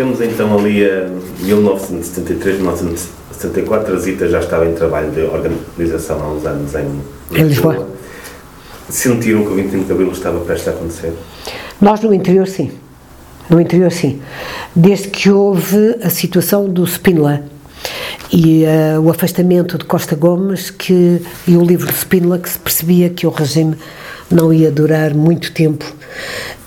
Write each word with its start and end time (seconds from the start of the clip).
Temos 0.00 0.18
então 0.22 0.58
ali 0.58 0.82
a 0.82 1.10
1973, 1.42 2.56
1974, 2.56 3.94
a 3.94 3.98
Zita 3.98 4.28
já 4.30 4.40
estava 4.40 4.66
em 4.66 4.72
trabalho 4.72 5.10
de 5.10 5.20
organização 5.20 6.22
há 6.22 6.32
uns 6.32 6.46
anos 6.46 6.74
em, 6.74 7.38
em 7.38 7.42
Lisboa. 7.42 7.86
Sentiram 8.88 9.44
que 9.44 9.50
o 9.50 9.56
25 9.56 9.84
de 9.84 9.92
Abril 9.92 10.10
estava 10.10 10.40
prestes 10.40 10.68
a 10.68 10.70
acontecer? 10.70 11.12
Nós 11.78 12.00
no 12.00 12.14
interior, 12.14 12.48
sim. 12.48 12.72
No 13.50 13.60
interior, 13.60 13.92
sim. 13.92 14.22
Desde 14.74 15.08
que 15.08 15.30
houve 15.30 15.96
a 16.02 16.08
situação 16.08 16.66
do 16.66 16.86
Spínola 16.86 17.42
e 18.32 18.64
uh, 18.64 19.02
o 19.02 19.10
afastamento 19.10 19.76
de 19.76 19.84
Costa 19.84 20.16
Gomes 20.16 20.70
que, 20.70 21.20
e 21.46 21.58
o 21.58 21.62
livro 21.62 21.86
de 21.86 21.98
Spínola 21.98 22.38
que 22.38 22.48
se 22.48 22.58
percebia 22.58 23.10
que 23.10 23.26
o 23.26 23.30
regime 23.30 23.76
não 24.30 24.52
ia 24.52 24.70
durar 24.70 25.12
muito 25.14 25.52
tempo 25.52 25.84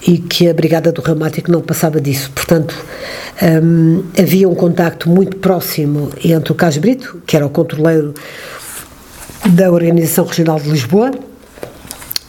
e 0.05 0.17
que 0.17 0.49
a 0.49 0.53
Brigada 0.53 0.91
do 0.91 1.01
Reumático 1.01 1.51
não 1.51 1.61
passava 1.61 2.01
disso. 2.01 2.29
Portanto, 2.35 2.75
um, 3.41 4.03
havia 4.19 4.47
um 4.49 4.55
contacto 4.55 5.09
muito 5.09 5.37
próximo 5.37 6.09
entre 6.23 6.51
o 6.51 6.55
Carlos 6.55 6.77
Brito, 6.77 7.21
que 7.25 7.35
era 7.35 7.45
o 7.45 7.49
controleiro 7.49 8.13
da 9.45 9.71
Organização 9.71 10.25
Regional 10.25 10.59
de 10.59 10.69
Lisboa, 10.69 11.11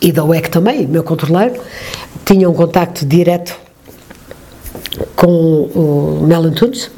e 0.01 0.13
da 0.13 0.23
UEC 0.23 0.51
também, 0.51 0.87
meu 0.87 1.03
controleiro, 1.03 1.61
tinha 2.27 2.49
um 2.49 2.53
contacto 2.53 3.07
direto 3.07 3.57
com 5.17 5.27
o 5.27 6.27
Mel 6.27 6.43
Antunes, 6.43 6.91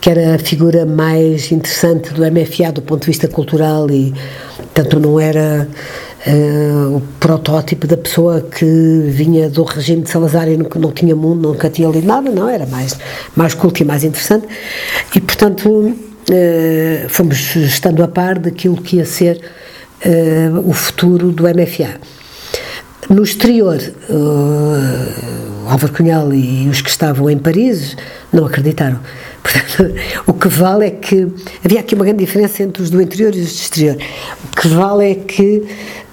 que 0.00 0.08
era 0.08 0.36
a 0.36 0.38
figura 0.38 0.86
mais 0.86 1.52
interessante 1.52 2.14
do 2.14 2.22
MFA 2.22 2.72
do 2.72 2.80
ponto 2.80 3.02
de 3.02 3.08
vista 3.08 3.28
cultural 3.28 3.90
e, 3.90 4.14
tanto 4.72 4.98
não 4.98 5.20
era 5.20 5.68
uh, 6.26 6.96
o 6.96 7.00
protótipo 7.18 7.86
da 7.86 7.96
pessoa 7.96 8.40
que 8.40 8.64
vinha 9.08 9.48
do 9.48 9.62
regime 9.62 10.02
de 10.02 10.10
Salazar 10.10 10.48
e 10.48 10.56
nunca, 10.56 10.78
não 10.78 10.92
tinha 10.92 11.14
mundo, 11.16 11.48
nunca 11.48 11.70
tinha 11.70 11.88
lido 11.88 12.06
nada, 12.06 12.30
não, 12.30 12.48
era 12.48 12.66
mais, 12.66 12.98
mais 13.34 13.54
culto 13.54 13.82
e 13.82 13.84
mais 13.84 14.04
interessante. 14.04 14.46
E, 15.14 15.20
portanto, 15.20 15.68
uh, 15.70 17.08
fomos 17.08 17.56
estando 17.56 18.02
a 18.02 18.08
par 18.08 18.38
daquilo 18.38 18.76
que 18.76 18.96
ia 18.96 19.04
ser 19.04 19.40
uh, 20.04 20.68
o 20.68 20.72
futuro 20.72 21.30
do 21.32 21.44
MFA. 21.44 22.00
No 23.08 23.24
exterior, 23.24 23.80
uh, 24.08 25.68
Álvaro 25.68 25.92
Cunhal 25.92 26.32
e 26.32 26.68
os 26.68 26.80
que 26.80 26.90
estavam 26.90 27.28
em 27.28 27.38
Paris 27.38 27.96
não 28.32 28.46
acreditaram. 28.46 29.00
Portanto, 29.42 29.94
o 30.26 30.32
que 30.34 30.48
vale 30.48 30.86
é 30.86 30.90
que 30.90 31.26
havia 31.64 31.80
aqui 31.80 31.94
uma 31.94 32.04
grande 32.04 32.24
diferença 32.24 32.62
entre 32.62 32.82
os 32.82 32.90
do 32.90 33.00
interior 33.00 33.34
e 33.34 33.40
os 33.40 33.46
do 33.46 33.54
exterior. 33.54 33.96
O 34.44 34.60
que 34.60 34.68
vale 34.68 35.10
é 35.10 35.14
que 35.14 35.62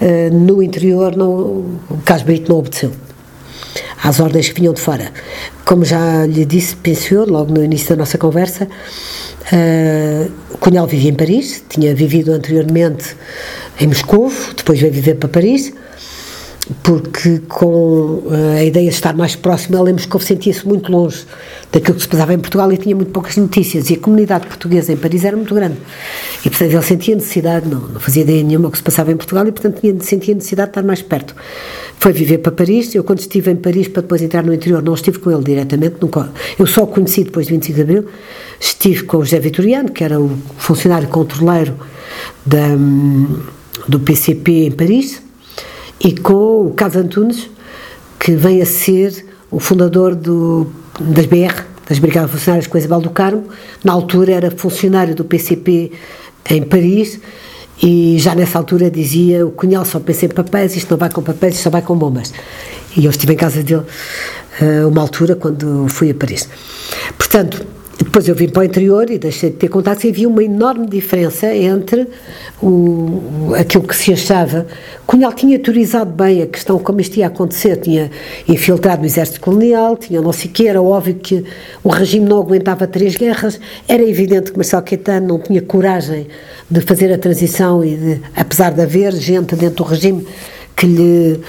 uh, 0.01 0.33
no 0.33 0.63
interior 0.63 1.15
não, 1.15 1.29
o 1.29 2.01
Carlos 2.05 2.25
Brito 2.25 2.49
não 2.49 2.59
obedeceu 2.59 2.91
às 4.03 4.19
ordens 4.19 4.49
que 4.49 4.59
vinham 4.59 4.73
de 4.73 4.81
fora. 4.81 5.11
Como 5.65 5.83
já 5.83 6.25
lhe 6.25 6.45
disse, 6.45 6.75
penso 6.75 7.13
eu, 7.13 7.25
logo 7.25 7.51
no 7.53 7.63
início 7.63 7.89
da 7.89 7.95
nossa 7.97 8.17
conversa, 8.17 8.65
uh, 8.65 10.31
o 10.53 10.57
Cunhal 10.57 10.87
vivia 10.87 11.09
em 11.09 11.15
Paris, 11.15 11.63
tinha 11.67 11.93
vivido 11.93 12.31
anteriormente 12.31 13.15
em 13.79 13.87
Moscou, 13.87 14.31
depois 14.55 14.79
veio 14.79 14.93
viver 14.93 15.15
para 15.15 15.29
Paris, 15.29 15.73
porque 16.83 17.39
com 17.47 18.23
eh, 18.29 18.59
a 18.59 18.63
ideia 18.63 18.89
de 18.89 18.95
estar 18.95 19.15
mais 19.15 19.35
próximo, 19.35 19.77
ele 19.77 19.91
em 19.91 19.93
Moscou 19.93 20.19
sentia-se 20.19 20.67
muito 20.67 20.91
longe 20.91 21.25
daquilo 21.71 21.95
que 21.95 22.01
se 22.01 22.07
passava 22.07 22.33
em 22.33 22.39
Portugal 22.39 22.71
e 22.71 22.77
tinha 22.77 22.95
muito 22.95 23.11
poucas 23.11 23.37
notícias, 23.37 23.89
e 23.89 23.95
a 23.95 23.99
comunidade 23.99 24.47
portuguesa 24.47 24.91
em 24.91 24.97
Paris 24.97 25.23
era 25.23 25.35
muito 25.35 25.53
grande. 25.53 25.77
E, 26.45 26.49
portanto, 26.49 26.71
ele 26.71 26.81
sentia 26.83 27.15
necessidade, 27.15 27.67
não, 27.67 27.79
não 27.79 27.99
fazia 27.99 28.23
ideia 28.23 28.43
nenhuma 28.43 28.69
que 28.69 28.77
se 28.77 28.83
passava 28.83 29.11
em 29.11 29.17
Portugal, 29.17 29.47
e, 29.47 29.51
portanto, 29.51 29.79
tinha, 29.79 29.99
sentia 30.01 30.35
necessidade 30.35 30.67
de 30.67 30.71
estar 30.71 30.83
mais 30.83 31.01
perto. 31.01 31.35
Foi 31.99 32.11
viver 32.11 32.39
para 32.39 32.51
Paris, 32.51 32.93
eu 32.93 33.03
quando 33.03 33.19
estive 33.19 33.51
em 33.51 33.55
Paris 33.55 33.87
para 33.87 34.01
depois 34.01 34.21
entrar 34.21 34.43
no 34.43 34.53
interior, 34.53 34.83
não 34.83 34.93
estive 34.93 35.19
com 35.19 35.31
ele 35.31 35.43
diretamente, 35.43 35.95
nunca, 36.01 36.31
eu 36.59 36.67
só 36.67 36.83
o 36.83 36.87
conheci 36.87 37.23
depois 37.23 37.47
de 37.47 37.53
25 37.53 37.75
de 37.75 37.81
Abril, 37.81 38.05
estive 38.59 39.03
com 39.03 39.17
o 39.17 39.23
José 39.23 39.39
Vitoriano, 39.39 39.89
que 39.89 40.03
era 40.03 40.19
o 40.19 40.37
funcionário 40.57 41.07
controleiro 41.07 41.75
da 42.45 42.67
do 43.87 43.99
PCP 44.01 44.65
em 44.65 44.71
Paris 44.71 45.21
e 45.99 46.13
com 46.13 46.67
o 46.67 46.73
Carlos 46.75 46.97
Antunes, 46.97 47.49
que 48.19 48.35
vem 48.35 48.61
a 48.61 48.65
ser 48.65 49.25
o 49.49 49.59
fundador 49.59 50.15
do, 50.15 50.67
das 50.99 51.25
BR, 51.25 51.63
das 51.87 51.99
Brigadas 51.99 52.31
Funcionárias 52.31 52.67
com 52.67 52.77
Isabel 52.77 53.01
do 53.01 53.09
Carmo. 53.09 53.45
Na 53.83 53.93
altura 53.93 54.33
era 54.33 54.51
funcionário 54.51 55.15
do 55.15 55.23
PCP 55.23 55.91
em 56.49 56.63
Paris 56.63 57.19
e 57.81 58.17
já 58.19 58.33
nessa 58.33 58.57
altura 58.57 58.89
dizia 58.89 59.45
o 59.45 59.51
Cunhal 59.51 59.85
só 59.85 59.99
pensa 59.99 60.25
em 60.25 60.29
papéis, 60.29 60.75
isto 60.75 60.89
não 60.89 60.97
vai 60.97 61.09
com 61.09 61.21
papéis, 61.21 61.55
isto 61.55 61.63
só 61.63 61.69
vai 61.69 61.81
com 61.81 61.95
bombas. 61.95 62.33
E 62.95 63.05
eu 63.05 63.11
estive 63.11 63.33
em 63.33 63.37
casa 63.37 63.61
dele 63.61 63.83
uh, 64.61 64.87
uma 64.87 65.01
altura 65.01 65.35
quando 65.35 65.87
fui 65.87 66.09
a 66.09 66.15
Paris. 66.15 66.49
Portanto, 67.17 67.65
depois 67.97 68.27
eu 68.27 68.35
vim 68.35 68.47
para 68.47 68.61
o 68.61 68.63
interior 68.63 69.09
e 69.09 69.17
deixei 69.17 69.49
de 69.49 69.55
ter 69.55 69.69
contatos 69.69 70.03
e 70.03 70.09
havia 70.09 70.27
uma 70.27 70.43
enorme 70.43 70.85
diferença 70.85 71.53
entre 71.53 72.07
o, 72.61 73.53
aquilo 73.57 73.83
que 73.83 73.95
se 73.95 74.13
achava. 74.13 74.67
Cunhal 75.07 75.33
tinha 75.33 75.57
teorizado 75.57 76.11
bem 76.11 76.43
a 76.43 76.47
questão 76.47 76.77
como 76.77 77.01
isto 77.01 77.17
ia 77.17 77.25
acontecer, 77.25 77.77
tinha 77.77 78.11
infiltrado 78.47 79.01
o 79.01 79.05
exército 79.05 79.41
colonial, 79.41 79.97
tinha 79.97 80.21
não 80.21 80.31
sei 80.31 80.49
o 80.49 80.53
que, 80.53 80.67
era 80.67 80.79
óbvio 80.79 81.15
que 81.15 81.43
o 81.83 81.89
regime 81.89 82.27
não 82.27 82.39
aguentava 82.39 82.85
três 82.85 83.15
guerras, 83.15 83.59
era 83.87 84.03
evidente 84.03 84.51
que 84.51 84.57
Marcelo 84.57 84.83
Caetano 84.83 85.27
não 85.27 85.39
tinha 85.39 85.61
coragem 85.61 86.27
de 86.69 86.81
fazer 86.81 87.11
a 87.11 87.17
transição 87.17 87.83
e 87.83 87.95
de, 87.95 88.21
apesar 88.35 88.71
de 88.71 88.81
haver 88.81 89.13
gente 89.13 89.55
dentro 89.55 89.83
do 89.83 89.89
regime 89.89 90.23
que 90.75 90.85
lhe 90.85 91.39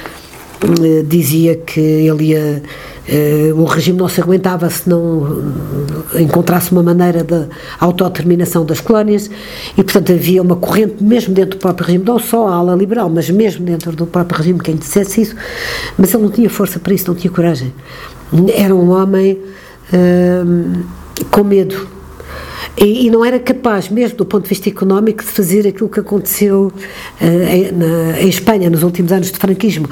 eh, 0.63 1.03
dizia 1.07 1.57
que 1.57 1.81
ele 1.81 2.31
ia 2.31 2.63
o 3.57 3.65
regime 3.65 3.99
não 3.99 4.09
se 4.09 4.21
aguentava 4.21 4.69
se 4.69 4.89
não 4.89 5.43
encontrasse 6.15 6.73
uma 6.73 6.83
maneira 6.83 7.25
de 7.25 7.47
autodeterminação 7.81 8.67
das 8.67 8.81
colónias 8.81 9.31
e, 9.77 9.83
portanto, 9.83 10.13
havia 10.13 10.43
uma 10.43 10.57
corrente, 10.57 11.03
mesmo 11.03 11.33
dentro 11.33 11.59
do 11.59 11.61
próprio 11.61 11.87
regime, 11.87 12.05
não 12.05 12.19
só 12.19 12.49
a 12.49 12.55
ala 12.55 12.75
liberal, 12.75 13.09
mas 13.09 13.31
mesmo 13.31 13.65
dentro 13.65 13.93
do 13.93 14.07
próprio 14.07 14.39
regime, 14.39 14.59
quem 14.61 14.77
dissesse 14.77 15.23
isso, 15.23 15.37
mas 15.97 16.13
ele 16.13 16.23
não 16.23 16.31
tinha 16.31 16.51
força 16.51 16.79
para 16.79 16.93
isso, 16.93 17.09
não 17.09 17.15
tinha 17.15 17.31
coragem. 17.31 17.73
Era 18.55 18.75
um 18.75 18.91
homem 18.91 19.39
uh, 19.93 21.25
com 21.31 21.45
medo. 21.45 21.89
E, 22.77 23.07
e, 23.07 23.11
não 23.11 23.25
era 23.25 23.41
capaz, 23.41 23.89
mesmo 23.89 24.19
do 24.19 24.25
ponto 24.25 24.45
de 24.45 24.51
vista 24.51 24.69
económico, 24.69 25.25
de 25.25 25.31
fazer 25.31 25.67
aquilo 25.67 25.89
que 25.89 25.99
aconteceu 25.99 26.73
em, 27.21 27.73
na, 27.73 28.21
em 28.21 28.29
Espanha 28.29 28.71
nos 28.71 28.85
últimos 28.85 29.11
anos 29.11 29.33
de 29.33 29.39
franquismo. 29.39 29.89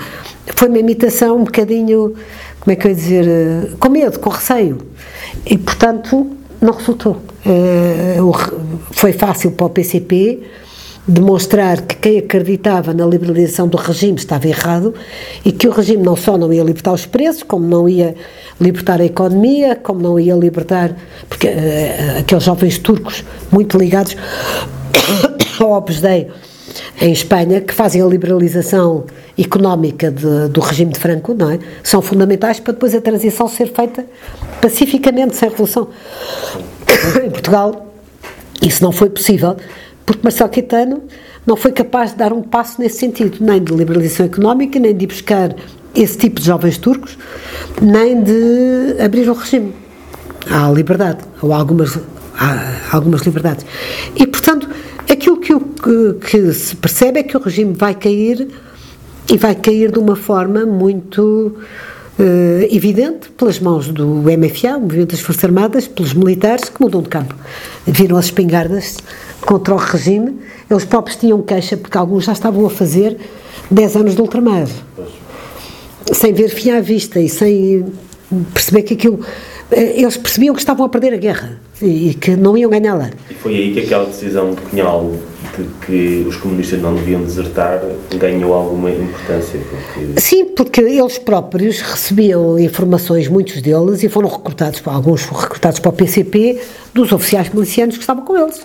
Foi 0.55 0.69
uma 0.69 0.79
imitação 0.79 1.37
um 1.37 1.45
bocadinho 1.45 2.15
como 2.67 2.73
é 2.73 2.77
que 2.77 2.89
eu 2.89 2.91
ia 2.91 2.97
dizer, 2.97 3.29
eh, 3.29 3.69
com 3.79 3.89
medo, 3.89 4.19
com 4.19 4.29
receio. 4.29 4.79
E, 5.49 5.57
portanto, 5.57 6.33
não 6.61 6.73
resultou. 6.73 7.19
Eh, 7.47 8.19
foi 8.91 9.13
fácil 9.13 9.53
para 9.53 9.67
o 9.67 9.71
PCP 9.71 10.43
demonstrar 11.07 11.83
que 11.83 11.95
quem 11.95 12.19
acreditava 12.19 12.93
na 12.93 13.07
liberalização 13.07 13.69
do 13.69 13.77
regime 13.77 14.19
estava 14.19 14.49
errado 14.49 14.93
e 15.45 15.53
que 15.53 15.69
o 15.69 15.71
regime 15.71 16.03
não 16.03 16.17
só 16.17 16.37
não 16.37 16.53
ia 16.53 16.65
libertar 16.65 16.91
os 16.91 17.07
preços, 17.07 17.45
como 17.45 17.65
não 17.65 17.89
ia 17.89 18.17
libertar 18.61 19.01
a 19.01 19.05
economia, 19.05 19.77
como 19.77 20.01
não 20.01 20.19
ia 20.19 20.35
libertar, 20.35 20.97
porque 21.29 21.47
uh, 21.47 22.19
aqueles 22.19 22.43
jovens 22.43 22.79
turcos 22.79 23.23
muito 23.53 23.79
ligados 23.79 24.17
ao 25.61 25.79
Opus 25.79 26.01
Dei 26.01 26.27
em 27.01 27.13
Espanha, 27.13 27.61
que 27.61 27.75
fazem 27.75 28.03
a 28.03 28.07
liberalização 28.07 29.05
económica 29.39 30.11
de, 30.11 30.49
do 30.49 30.61
regime 30.61 30.93
de 30.93 30.99
Franco, 30.99 31.35
não 31.35 31.51
é? 31.51 31.59
São 31.83 32.01
fundamentais 32.01 32.61
para 32.61 32.73
depois 32.73 32.95
a 32.95 33.01
transição 33.01 33.49
ser 33.49 33.73
feita 33.73 34.05
pacificamente, 34.61 35.37
sem 35.37 35.49
revolução. 35.49 35.89
em 37.25 37.31
Portugal, 37.31 37.93
isso 38.63 38.83
não 38.83 38.93
foi 38.93 39.11
possível, 39.11 39.57
porque 40.05 40.21
Marcelo 40.23 40.51
Caetano 40.51 41.03
não 41.47 41.57
foi 41.57 41.73
capaz 41.73 42.11
de 42.11 42.17
dar 42.17 42.33
um 42.33 42.43
passo 42.43 42.81
nesse 42.81 42.99
sentido, 42.99 43.39
nem 43.41 43.63
de 43.63 43.73
liberalização 43.73 44.27
económica, 44.27 44.79
nem 44.79 44.95
de 44.97 45.05
ir 45.05 45.07
buscar 45.07 45.55
esse 45.95 46.19
tipo 46.19 46.41
de 46.41 46.47
jovens 46.47 46.77
turcos, 46.77 47.17
nem 47.81 48.23
de 48.23 48.97
abrir 49.01 49.29
o 49.29 49.33
regime. 49.33 49.73
Há 50.51 50.71
liberdade, 50.71 51.19
ou 51.41 51.53
algumas, 51.53 51.99
há 52.39 52.95
algumas 52.97 53.23
liberdades. 53.23 53.65
E, 54.15 54.27
portanto, 54.27 54.69
Aquilo 55.11 55.37
que, 55.39 55.55
que, 55.55 56.15
que, 56.31 56.53
se 56.53 56.75
percebe 56.75 57.21
é 57.21 57.23
que 57.23 57.37
o 57.37 57.41
regime 57.41 57.73
vai 57.73 57.95
cair 57.95 58.49
e 59.33 59.37
vai 59.37 59.55
cair 59.55 59.93
de 59.93 59.99
uma 59.99 60.17
forma 60.17 60.67
muito 60.67 61.57
uh, 62.19 62.75
evidente 62.75 63.31
pelas 63.31 63.61
mãos 63.61 63.89
do 63.89 64.05
MFA, 64.07 64.77
o 64.77 64.81
Movimento 64.81 65.13
das 65.13 65.21
Forças 65.21 65.45
Armadas, 65.45 65.87
pelos 65.87 66.13
militares 66.13 66.69
que 66.69 66.81
mudam 66.81 67.03
de 67.03 67.09
campo. 67.09 67.35
Viram 67.87 68.17
as 68.17 68.27
espingardas 68.27 68.97
contra 69.43 69.75
o 69.75 69.77
regime, 69.77 70.39
eles 70.69 70.85
próprios 70.85 71.17
tinham 71.17 71.41
queixa 71.41 71.77
porque 71.77 71.97
alguns 71.97 72.25
já 72.25 72.33
estavam 72.33 72.67
a 72.67 72.71
fazer 72.71 73.17
10 73.71 73.97
anos 73.97 74.15
de 74.17 74.21
ultramar, 74.21 74.67
sem 76.13 76.33
ver 76.33 76.49
fim 76.49 76.71
à 76.71 76.81
vista 76.81 77.21
e 77.21 77.29
sem 77.29 77.87
perceber 78.53 78.83
que 78.83 78.95
aquilo 78.95 79.21
eh, 79.71 80.01
eles 80.01 80.17
percebiam 80.17 80.53
que 80.53 80.61
estavam 80.61 80.85
a 80.85 80.89
perder 80.89 81.15
a 81.15 81.17
guerra 81.17 81.66
e 81.81 82.15
que 82.15 82.37
não 82.37 82.57
iam 82.57 82.71
ganhá-la. 82.71 83.11
E 83.31 83.35
foi 83.35 83.55
aí 83.55 83.73
que 83.73 83.81
aquela 83.81 84.07
decisão 84.07 84.53
de 84.53 84.61
Cunhal 84.63 85.13
que 85.87 86.25
os 86.27 86.37
comunistas 86.37 86.81
não 86.81 86.95
deviam 86.95 87.23
desertar 87.23 87.81
ganhou 88.17 88.53
alguma 88.53 88.91
importância. 88.91 89.61
Porque... 89.71 90.21
Sim, 90.21 90.45
porque 90.47 90.81
eles 90.81 91.19
próprios 91.19 91.81
recebiam 91.81 92.59
informações, 92.59 93.29
muitos 93.29 93.63
deles, 93.63 94.03
e 94.03 94.09
foram 94.09 94.29
recrutados, 94.29 94.83
alguns 94.85 95.23
foram 95.23 95.43
recrutados 95.43 95.79
para 95.79 95.89
o 95.89 95.93
PCP, 95.93 96.61
dos 96.93 97.13
oficiais 97.13 97.49
milicianos 97.51 97.97
que 97.97 98.03
estavam 98.03 98.25
com 98.25 98.37
eles, 98.37 98.63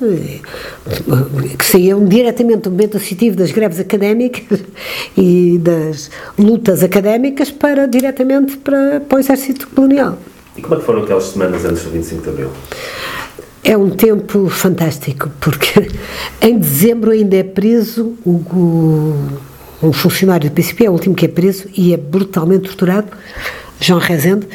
que 1.58 1.66
saíam 1.66 2.04
diretamente 2.06 2.62
do 2.62 2.72
momento 2.72 2.98
associativo 2.98 3.36
das 3.36 3.52
greves 3.52 3.80
académicas 3.80 4.60
e 5.18 5.60
das 5.60 6.10
lutas 6.38 6.84
académicas 6.84 7.52
para 7.52 7.88
diretamente 7.88 8.58
para, 8.58 9.02
para 9.02 9.18
o 9.18 9.20
exército 9.20 9.68
colonial. 9.70 10.18
E 10.56 10.62
como 10.62 10.76
é 10.76 10.80
que 10.80 10.86
foram 10.86 11.04
aquelas 11.04 11.26
semanas 11.26 11.66
antes 11.66 11.84
do 11.84 11.92
25 11.92 12.24
de 12.24 12.30
Abril? 12.30 12.50
É 13.64 13.78
um 13.78 13.90
tempo 13.90 14.50
fantástico, 14.50 15.30
porque 15.40 15.88
em 16.42 16.58
dezembro 16.58 17.12
ainda 17.12 17.36
é 17.36 17.44
preso 17.44 18.16
o, 18.26 18.32
o, 18.32 19.30
um 19.84 19.94
funcionário 19.94 20.50
do 20.50 20.54
PCP, 20.54 20.86
é 20.86 20.90
o 20.90 20.94
último 20.94 21.16
que 21.16 21.26
é 21.26 21.28
preso 21.28 21.68
e 21.78 21.94
é 21.94 21.98
brutalmente 21.98 22.64
torturado, 22.64 23.08
João 23.80 24.00
Rezende. 24.00 24.48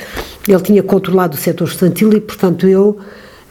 Ele 0.47 0.61
tinha 0.61 0.83
controlado 0.83 1.37
o 1.37 1.41
setor 1.41 1.67
estudantil 1.67 2.13
e, 2.13 2.21
portanto, 2.21 2.69
eu 2.69 2.99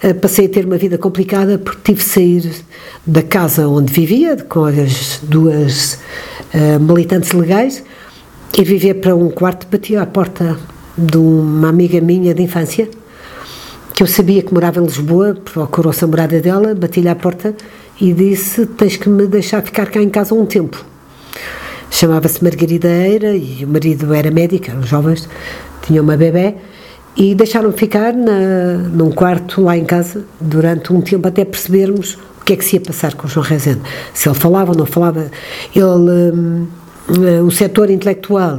eh, 0.01 0.13
passei 0.13 0.45
a 0.45 0.49
ter 0.49 0.65
uma 0.65 0.77
vida 0.77 0.97
complicada 0.97 1.57
porque 1.57 1.81
tive 1.83 1.99
de 1.99 2.09
sair 2.09 2.65
da 3.05 3.21
casa 3.21 3.67
onde 3.67 3.91
vivia, 3.91 4.37
com 4.37 4.65
as 4.65 5.19
duas 5.23 5.99
uh, 6.53 6.79
militantes 6.79 7.31
legais, 7.31 7.83
e 8.57 8.63
viver 8.63 8.95
para 8.95 9.15
um 9.15 9.29
quarto, 9.29 9.67
batia 9.69 10.01
à 10.01 10.05
porta 10.05 10.57
de 10.97 11.17
uma 11.17 11.69
amiga 11.69 11.99
minha 11.99 12.33
de 12.33 12.41
infância, 12.41 12.89
que 13.93 14.03
eu 14.03 14.07
sabia 14.07 14.41
que 14.41 14.53
morava 14.53 14.79
em 14.79 14.83
Lisboa, 14.83 15.35
procurou-se 15.35 16.03
a 16.03 16.07
morada 16.07 16.39
dela, 16.41 16.75
bati-lhe 16.75 17.07
à 17.07 17.15
porta 17.15 17.55
e 17.99 18.13
disse: 18.13 18.65
Tens 18.65 18.97
que 18.97 19.07
me 19.07 19.25
deixar 19.25 19.61
ficar 19.61 19.87
cá 19.87 20.01
em 20.01 20.09
casa 20.09 20.35
um 20.35 20.45
tempo. 20.45 20.83
Chamava-se 21.89 22.43
Margarida 22.43 22.89
Eira 22.89 23.35
e 23.35 23.63
o 23.63 23.67
marido 23.67 24.13
era 24.13 24.29
médico, 24.29 24.69
eram 24.69 24.83
jovens, 24.83 25.29
tinham 25.81 26.03
uma 26.03 26.17
bebê 26.17 26.55
e 27.15 27.33
deixaram-me 27.33 27.77
ficar 27.77 28.13
na, 28.13 28.77
num 28.91 29.11
quarto 29.11 29.61
lá 29.61 29.77
em 29.77 29.85
casa 29.85 30.25
durante 30.41 30.91
um 30.91 30.99
tempo 30.99 31.27
até 31.27 31.45
percebermos 31.45 32.17
o 32.41 32.43
que 32.43 32.53
é 32.53 32.55
que 32.57 32.65
se 32.65 32.75
ia 32.75 32.81
passar 32.81 33.13
com 33.13 33.27
o 33.27 33.29
João 33.29 33.45
Rezende. 33.45 33.81
Se 34.13 34.27
ele 34.27 34.35
falava 34.35 34.71
ou 34.71 34.77
não 34.77 34.85
falava. 34.85 35.31
Ele, 35.73 35.87
um, 35.87 36.67
o 37.45 37.51
setor 37.51 37.89
intelectual 37.89 38.57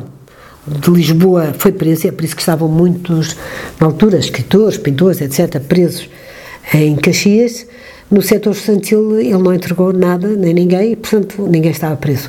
de 0.67 0.91
Lisboa 0.91 1.55
foi 1.59 1.73
preso, 1.73 2.09
é 2.09 2.11
por 2.11 2.25
isso 2.25 2.35
que 2.35 2.43
estavam 2.43 2.69
muitos, 2.69 3.37
na 3.81 3.87
altura, 3.87 4.19
escritores, 4.19 4.77
pintores, 4.77 5.21
etc., 5.21 5.61
presos 5.61 6.09
em 6.75 6.97
Caxias. 6.97 7.67
No 8.11 8.23
setor 8.23 8.53
estudantil 8.53 9.19
ele 9.21 9.39
não 9.39 9.55
entregou 9.55 9.93
nada, 9.93 10.29
nem 10.29 10.55
ninguém, 10.55 10.93
e, 10.93 10.97
portanto, 10.97 11.47
ninguém 11.49 11.71
estava 11.71 11.97
preso. 11.97 12.29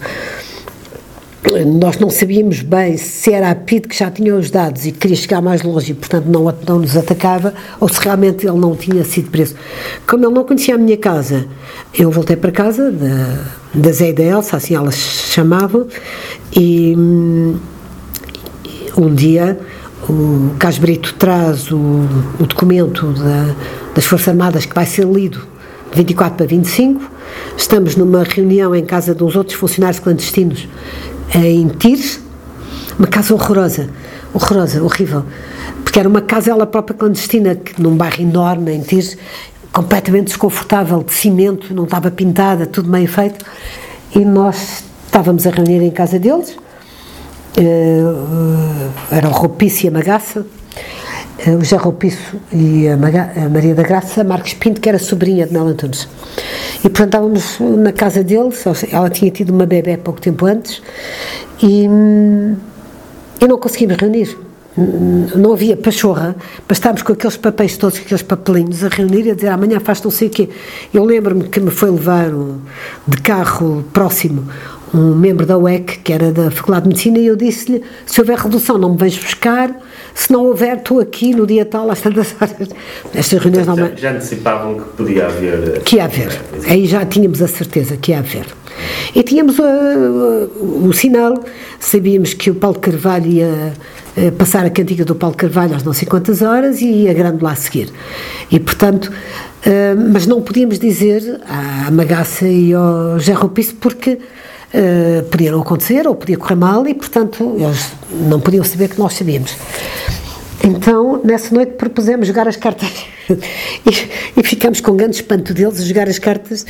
Nós 1.66 1.98
não 1.98 2.10
sabíamos 2.10 2.62
bem 2.62 2.98
se 2.98 3.32
era 3.32 3.50
a 3.52 3.56
PID 3.56 3.88
que 3.88 3.98
já 3.98 4.12
tinha 4.12 4.36
os 4.36 4.52
dados 4.52 4.86
e 4.86 4.92
queria 4.92 5.16
chegar 5.16 5.42
mais 5.42 5.62
longe 5.62 5.92
e, 5.92 5.96
portanto, 5.96 6.26
não, 6.26 6.54
não 6.68 6.80
nos 6.80 6.98
atacava 6.98 7.54
ou 7.80 7.88
se 7.88 8.02
realmente 8.02 8.46
ele 8.46 8.58
não 8.58 8.76
tinha 8.76 9.04
sido 9.06 9.32
preso. 9.32 9.56
Como 10.06 10.26
ele 10.26 10.34
não 10.34 10.44
conhecia 10.44 10.76
a 10.76 10.78
minha 10.78 10.98
casa, 10.98 11.48
eu 11.98 12.12
voltei 12.12 12.36
para 12.36 12.52
casa 12.52 12.92
da, 12.92 13.46
da 13.74 13.92
Zé 13.92 14.10
e 14.10 14.14
da 14.14 14.24
Elsa, 14.24 14.58
assim 14.58 14.76
elas 14.76 14.96
chamavam, 14.96 15.88
e 16.54 16.96
um 19.02 19.14
dia 19.14 19.60
o 20.08 20.52
Cas 20.60 20.78
Brito 20.78 21.14
traz 21.16 21.72
o, 21.72 21.78
o 22.40 22.46
documento 22.46 23.12
da, 23.14 23.56
das 23.96 24.06
Forças 24.06 24.30
Armadas 24.30 24.66
que 24.66 24.74
vai 24.74 24.86
ser 24.86 25.06
lido 25.06 25.40
de 25.92 25.98
24 25.98 26.38
para 26.38 26.46
25. 26.46 27.12
Estamos 27.58 27.96
numa 27.96 28.24
reunião 28.24 28.76
em 28.76 28.86
casa 28.86 29.16
de 29.16 29.24
uns 29.24 29.36
outros 29.36 29.58
funcionários 29.58 30.00
clandestinos 30.00 30.68
em 31.34 31.68
Tires, 31.68 32.22
uma 32.98 33.08
casa 33.08 33.34
horrorosa, 33.34 33.90
horrorosa, 34.34 34.84
horrível, 34.84 35.26
porque 35.84 36.00
era 36.00 36.08
uma 36.08 36.22
casa 36.22 36.52
ela 36.52 36.66
própria 36.66 36.96
clandestina, 36.96 37.56
que, 37.56 37.82
num 37.82 37.96
bairro 37.96 38.22
enorme 38.22 38.74
em 38.74 38.82
Tires, 38.82 39.18
completamente 39.74 40.28
desconfortável, 40.28 41.04
de 41.04 41.14
cimento, 41.14 41.74
não 41.74 41.84
estava 41.84 42.10
pintada, 42.10 42.66
tudo 42.66 42.90
meio 42.90 43.08
feito, 43.08 43.44
e 44.16 44.24
nós 44.24 44.84
estávamos 45.06 45.46
a 45.46 45.50
reunir 45.50 45.84
em 45.84 45.92
casa 45.92 46.18
deles 46.20 46.56
uh, 47.58 48.92
era 49.12 49.28
o 49.28 49.32
Roupiço 49.32 49.86
e 49.86 49.90
a 49.90 49.92
Magaça, 49.92 50.42
uh, 50.42 51.50
o 51.52 51.64
José 51.64 51.76
Roupiço 51.76 52.36
e 52.52 52.88
a, 52.88 52.98
Maga, 52.98 53.32
a, 53.36 53.50
Maria 53.50 53.76
da 53.76 53.84
Graça 53.84 54.24
Marques 54.24 54.54
Pinto, 54.54 54.80
que 54.80 54.90
era 54.90 55.00
sobrinha 55.00 55.46
de 55.46 55.54
Mel 55.54 55.68
Antunes. 55.68 56.08
E 56.80 56.90
portanto 56.90 57.08
estávamos 57.08 57.60
na 57.60 57.92
casa 57.92 58.24
deles, 58.24 58.64
ela 58.92 59.10
tinha 59.10 59.32
tido 59.32 59.52
uma 59.52 59.66
bebê 59.66 59.98
pouco 59.98 60.22
tempo 60.22 60.46
antes, 60.46 60.82
e, 61.62 61.88
hum, 61.88 62.56
e 63.42 63.48
não 63.48 63.58
conseguimos 63.58 63.98
reunir 63.98 64.38
não 65.36 65.54
havia 65.54 65.76
pachorra, 65.76 66.36
para 66.68 66.74
estarmos 66.74 67.02
com 67.02 67.12
aqueles 67.12 67.36
papéis 67.36 67.76
todos, 67.78 67.98
aqueles 67.98 68.22
papelinhos, 68.22 68.84
a 68.84 68.90
reunir 68.90 69.26
e 69.26 69.32
a 69.32 69.36
dizer 69.36 69.48
amanhã 69.48 69.80
faz 69.80 70.02
não 70.04 70.12
sei 70.12 70.28
o 70.28 70.32
quê. 70.32 70.50
Eu 70.94 71.04
lembro-me 71.04 71.46
que 71.50 71.60
me 71.60 71.72
foi 71.72 71.90
levar 71.90 72.32
um, 72.32 72.60
de 73.08 73.18
carro 73.22 73.84
próximo 73.92 74.48
um 74.94 75.16
membro 75.16 75.46
da 75.46 75.58
UEC, 75.58 76.00
que 76.00 76.14
era 76.14 76.32
da 76.32 76.50
Faculdade 76.50 76.84
de 76.84 76.90
Medicina, 76.90 77.20
e 77.20 77.28
eu 77.28 77.36
disse-lhe: 77.36 77.84
se 78.06 78.20
houver 78.20 78.38
redução, 78.38 78.78
não 78.78 78.92
me 78.92 78.98
vais 78.98 79.18
buscar, 79.18 79.76
se 80.14 80.32
não 80.32 80.46
houver, 80.46 80.78
estou 80.78 81.00
aqui 81.00 81.36
no 81.36 81.46
dia 81.46 81.66
tal, 81.66 81.90
às 81.92 82.02
tantas 82.02 82.36
horas. 82.40 82.70
Estas 83.14 83.40
reuniões 83.40 83.68
não. 83.68 83.76
Já, 83.76 83.96
já 83.96 84.12
antecipavam 84.12 84.76
que 84.76 84.90
podia 84.98 85.28
haver. 85.28 85.82
Que 85.82 85.98
ia 85.98 86.06
haver. 86.06 86.42
Aí 86.68 86.86
já 86.86 87.06
tínhamos 87.06 87.42
a 87.42 87.48
certeza 87.48 87.98
que 87.98 88.12
ia 88.12 88.20
haver. 88.20 88.46
E 89.14 89.24
tínhamos 89.24 89.58
uh, 89.60 89.64
uh, 89.64 90.88
o 90.88 90.94
sinal, 90.94 91.44
sabíamos 91.80 92.34
que 92.34 92.50
o 92.50 92.56
Paulo 92.56 92.80
Carvalho 92.80 93.28
ia 93.28 93.74
uh, 94.16 94.32
passar 94.34 94.66
a 94.66 94.70
cantiga 94.70 95.04
do 95.04 95.16
Paulo 95.16 95.36
Carvalho 95.36 95.76
às 95.76 95.84
não 95.84 95.94
sei 95.94 96.08
quantas 96.08 96.42
horas 96.42 96.82
e 96.82 96.86
ia 96.86 97.14
grande 97.14 97.44
lá 97.44 97.52
a 97.52 97.56
seguir. 97.56 97.92
E, 98.52 98.60
portanto, 98.60 99.12
mas 100.12 100.26
não 100.26 100.42
podíamos 100.42 100.80
dizer 100.80 101.42
à 101.46 101.92
Magaça 101.92 102.48
e 102.48 102.74
ao 102.74 103.20
José 103.20 103.34
Roupice 103.34 103.74
porque 103.74 104.18
Uh, 104.74 105.24
podia 105.30 105.52
não 105.52 105.62
acontecer 105.62 106.06
ou 106.06 106.14
podia 106.14 106.38
correr 106.38 106.56
mal 106.56 106.86
e, 106.86 106.94
portanto, 106.94 107.56
eles 107.58 107.94
não 108.30 108.40
podiam 108.40 108.66
saber 108.66 108.90
que 108.90 109.00
nós 109.00 109.14
sabíamos. 109.14 109.56
Então, 110.64 111.22
nessa 111.24 111.56
noite 111.56 111.74
propusemos 111.74 112.28
jogar 112.28 112.48
as 112.48 112.58
cartas 112.58 112.90
e, 113.30 114.40
e, 114.40 114.44
ficamos 114.44 114.82
com 114.82 114.98
grande 114.98 115.16
espanto 115.16 115.54
deles 115.54 115.80
a 115.80 115.84
jogar 115.86 116.10
as 116.10 116.20
cartas 116.20 116.66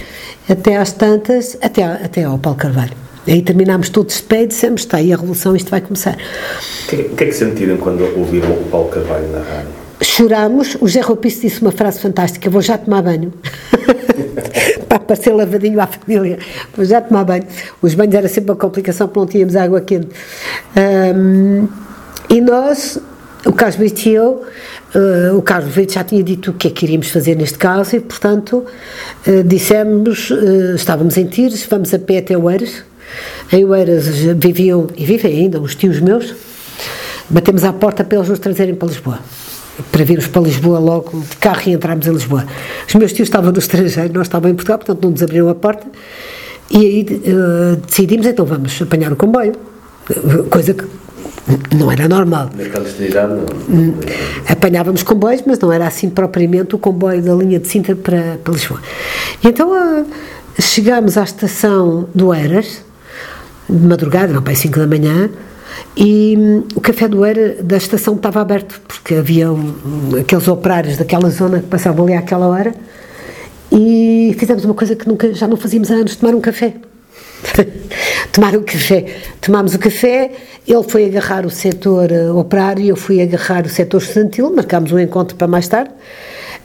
até 0.48 0.78
às 0.78 0.92
tantas, 0.92 1.58
até, 1.62 1.84
até 1.84 2.24
ao 2.24 2.38
Paulo 2.38 2.60
Carvalho. 2.60 2.94
Aí 3.28 3.42
terminámos 3.42 3.90
todos 3.90 4.18
de 4.18 4.24
pé 4.24 4.44
e 4.44 4.48
dissemos: 4.48 4.82
está 4.82 4.98
aí 4.98 5.12
a 5.12 5.16
revolução, 5.16 5.56
isto 5.56 5.70
vai 5.70 5.82
começar. 5.82 6.16
O 6.16 6.88
que, 6.88 6.96
o 6.96 7.16
que 7.16 7.24
é 7.24 7.28
que 7.28 7.34
sentiram 7.34 7.78
quando 7.78 8.02
ouviram 8.18 8.52
o 8.52 8.64
Paulo 8.72 8.90
Carvalho 8.90 9.28
na 9.32 9.40
rádio? 9.40 9.70
Chorámos, 10.02 10.78
o 10.80 10.88
Zé 10.88 11.02
Roupice 11.02 11.42
disse 11.42 11.62
uma 11.62 11.72
frase 11.72 12.00
fantástica: 12.00 12.50
vou 12.50 12.62
já 12.62 12.78
tomar 12.78 13.02
banho. 13.02 13.34
para 14.88 15.00
parecer 15.00 15.34
lavadinho 15.34 15.80
à 15.80 15.88
família, 15.88 16.40
vou 16.76 16.86
já 16.86 17.02
tomar 17.02 17.24
banho. 17.24 17.44
Os 17.82 17.94
banhos 17.94 18.16
era 18.16 18.28
sempre 18.28 18.52
uma 18.52 18.58
complicação 18.58 19.08
porque 19.08 19.20
não 19.20 19.28
tínhamos 19.28 19.56
água 19.56 19.82
quente. 19.82 20.10
Um, 20.76 21.68
e 22.30 22.42
nós, 22.42 23.00
o 23.46 23.54
Carlos 23.54 23.78
Brito 23.78 24.08
e 24.08 24.14
eu, 24.14 24.44
uh, 24.96 25.38
o 25.38 25.42
Carlos 25.42 25.74
Brito 25.74 25.94
já 25.94 26.04
tinha 26.04 26.24
dito 26.24 26.52
o 26.52 26.54
que 26.54 26.68
é 26.68 26.72
que 26.72 26.86
iríamos 26.86 27.10
fazer 27.10 27.36
neste 27.36 27.58
caso 27.58 27.96
e, 27.96 28.00
portanto, 28.00 28.66
uh, 29.26 29.44
dissemos, 29.44 30.30
uh, 30.30 30.76
estávamos 30.76 31.18
em 31.18 31.26
Tires, 31.26 31.66
vamos 31.70 31.94
a 31.94 32.00
pé 32.00 32.20
até 32.20 32.38
Oeiras. 32.38 32.84
Em 33.52 33.64
Oeiras 33.64 34.08
viviam, 34.08 34.88
e 34.98 35.06
vivem 35.06 35.44
ainda, 35.44 35.62
os 35.62 35.76
tios 35.76 36.00
meus. 36.00 36.36
Batemos 37.30 37.64
à 37.64 37.74
porta 37.74 38.04
para 38.04 38.18
eles 38.18 38.30
nos 38.30 38.40
trazerem 38.40 38.76
para 38.76 38.88
Lisboa 38.88 39.20
para 39.92 40.04
virmos 40.04 40.28
para 40.28 40.42
Lisboa 40.42 40.80
logo 40.80 41.20
de 41.20 41.36
carro 41.38 41.62
e 41.68 41.72
entrarmos 41.72 42.08
em 42.08 42.12
Lisboa. 42.12 42.46
Os 42.88 42.96
meus 42.96 43.14
tios 43.14 43.28
estavam 43.28 43.52
no 43.52 43.60
estrangeiro, 43.60 44.14
nós 44.14 44.28
estávamos 44.28 44.54
em 44.54 44.56
Portugal, 44.56 44.78
portanto 44.78 45.04
não 45.04 45.12
nos 45.12 45.24
abriram 45.24 45.50
a 45.50 45.56
porta 45.56 45.88
e 46.70 46.78
aí 46.78 47.02
uh, 47.02 47.76
decidimos 47.78 48.26
então 48.26 48.46
vamos 48.46 48.82
apanhar 48.82 49.12
o 49.12 49.16
comboio, 49.16 49.54
coisa 50.50 50.74
que 50.74 50.86
não 51.76 51.92
era 51.92 52.08
normal. 52.08 52.50
Na 52.56 52.70
clandestinidade 52.70 53.34
não. 53.34 53.46
Hum, 53.70 53.94
apanhávamos 54.50 55.04
comboios, 55.04 55.44
mas 55.46 55.60
não 55.60 55.72
era 55.72 55.88
assim 55.88 56.10
propriamente 56.10 56.76
o 56.76 56.78
comboio 56.78 57.22
da 57.22 57.34
linha 57.34 57.60
de 57.60 57.68
Sintra 57.68 57.96
para, 57.96 58.38
para 58.44 58.54
Lisboa. 58.54 58.82
E 59.44 59.48
então 59.48 59.72
uh, 59.72 60.06
chegámos 60.60 61.18
à 61.18 61.24
estação 61.24 62.10
do 62.14 62.34
Eiras, 62.34 62.84
de 63.70 63.86
madrugada, 63.88 64.34
não 64.34 64.44
as 64.46 64.58
5 64.58 64.80
da 64.80 64.88
manhã, 64.88 65.30
e 65.96 66.36
hum, 66.38 66.64
o 66.76 66.82
café 66.82 67.08
do 67.08 67.26
Eira 67.26 67.62
da 67.62 67.78
estação 67.78 68.16
estava 68.16 68.42
aberto, 68.42 68.82
porque 68.88 69.16
havia 69.16 69.48
aqueles 70.20 70.48
operários 70.48 70.98
daquela 70.98 71.30
zona 71.30 71.60
que 71.60 71.68
passavam 71.68 72.06
ali 72.06 72.16
àquela 72.16 72.48
hora, 72.48 72.74
e 73.72 74.36
fizemos 74.40 74.64
uma 74.64 74.74
coisa 74.74 74.96
que 74.96 75.08
nunca, 75.08 75.34
já 75.34 75.48
não 75.48 75.58
fazíamos 75.58 75.92
há 75.92 75.96
anos, 75.96 76.16
tomar 76.16 76.36
um 76.36 76.42
café. 76.42 76.76
tomar 78.32 78.56
o 78.56 78.62
café. 78.62 79.06
Tomámos 79.42 79.76
o 79.76 79.80
café, 79.80 80.32
ele 80.68 80.84
foi 80.84 81.06
agarrar 81.06 81.46
o 81.46 81.50
setor 81.50 82.12
uh, 82.12 82.38
operário, 82.38 82.86
eu 82.86 82.96
fui 82.96 83.22
agarrar 83.22 83.66
o 83.66 83.70
setor 83.70 84.02
estudantil, 84.02 84.54
marcámos 84.54 84.92
um 84.92 85.00
encontro 85.00 85.36
para 85.36 85.48
mais 85.48 85.68
tarde, 85.68 85.92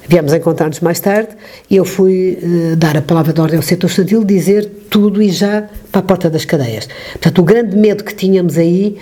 viemos 0.09 0.33
encontrar-nos 0.33 0.81
mais 0.81 1.01
tarde, 1.01 1.31
e 1.71 1.77
eu 1.77 1.85
fui 1.85 2.39
uh, 2.43 2.77
dar 2.77 2.97
a 2.97 3.03
palavra 3.03 3.33
de 3.33 3.41
ordem 3.41 3.57
ao 3.57 3.63
setor 3.63 3.89
estudantil, 3.89 4.25
dizer 4.25 4.69
tudo 4.91 5.23
e 5.23 5.31
já 5.31 5.69
para 5.91 6.01
a 6.01 6.05
porta 6.05 6.29
das 6.29 6.45
cadeias. 6.45 6.89
Portanto, 7.13 7.39
o 7.41 7.45
grande 7.45 7.77
medo 7.77 8.05
que 8.05 8.15
tínhamos 8.15 8.59
aí 8.59 8.99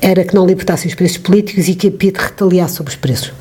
era 0.00 0.24
que 0.24 0.34
não 0.34 0.46
libertassem 0.46 0.88
os 0.88 0.94
preços 0.94 1.18
políticos 1.18 1.68
e 1.68 1.74
que 1.74 1.88
a 1.88 1.90
PIT 1.90 2.18
retaliasse 2.18 2.76
sobre 2.76 2.90
os 2.90 2.96
preços. 2.96 3.32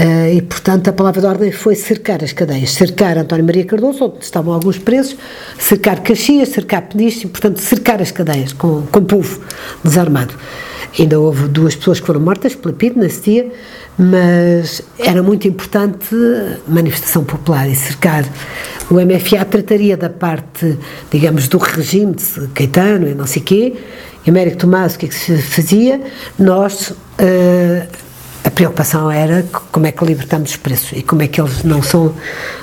Uh, 0.00 0.36
e, 0.36 0.42
portanto, 0.42 0.88
a 0.88 0.92
palavra 0.92 1.20
de 1.20 1.26
ordem 1.26 1.52
foi 1.52 1.76
cercar 1.76 2.22
as 2.24 2.32
cadeias, 2.32 2.72
cercar 2.72 3.16
António 3.16 3.44
Maria 3.44 3.64
Cardoso, 3.64 4.04
onde 4.06 4.24
estavam 4.24 4.52
alguns 4.52 4.76
presos, 4.76 5.16
cercar 5.56 6.02
Caxias, 6.02 6.48
cercar 6.48 6.82
Peniche, 6.82 7.26
e, 7.26 7.28
portanto, 7.28 7.60
cercar 7.60 8.02
as 8.02 8.10
cadeias 8.10 8.52
com, 8.52 8.82
com 8.90 9.04
povo 9.04 9.40
desarmado. 9.84 10.34
Ainda 10.98 11.18
houve 11.20 11.46
duas 11.48 11.76
pessoas 11.76 12.00
que 12.00 12.06
foram 12.06 12.20
mortas 12.20 12.56
pela 12.56 12.74
PID 12.74 12.98
nesse 12.98 13.22
dia, 13.22 13.52
mas 13.96 14.82
era 14.98 15.22
muito 15.22 15.46
importante 15.46 16.14
manifestação 16.66 17.24
popular 17.24 17.68
e 17.68 17.76
cercar. 17.76 18.24
O 18.90 18.94
MFA 18.94 19.44
trataria 19.44 19.96
da 19.96 20.10
parte, 20.10 20.76
digamos, 21.10 21.46
do 21.46 21.58
regime 21.58 22.14
de 22.14 22.48
Caetano 22.48 23.08
e 23.08 23.14
não 23.14 23.26
sei 23.26 23.42
quê, 23.42 23.74
Américo 24.26 24.56
Tomás, 24.56 24.94
o 24.94 24.98
que 24.98 25.06
é 25.06 25.08
que 25.08 25.14
se 25.14 25.36
fazia? 25.38 26.00
Nós. 26.38 26.90
Uh, 26.90 28.03
preocupação 28.54 29.10
era 29.10 29.44
como 29.72 29.86
é 29.86 29.92
que 29.92 30.04
libertamos 30.04 30.50
os 30.50 30.56
preços 30.56 30.92
e 30.98 31.02
como 31.02 31.22
é 31.22 31.28
que 31.28 31.40
eles 31.40 31.64
não 31.64 31.82
são 31.82 32.14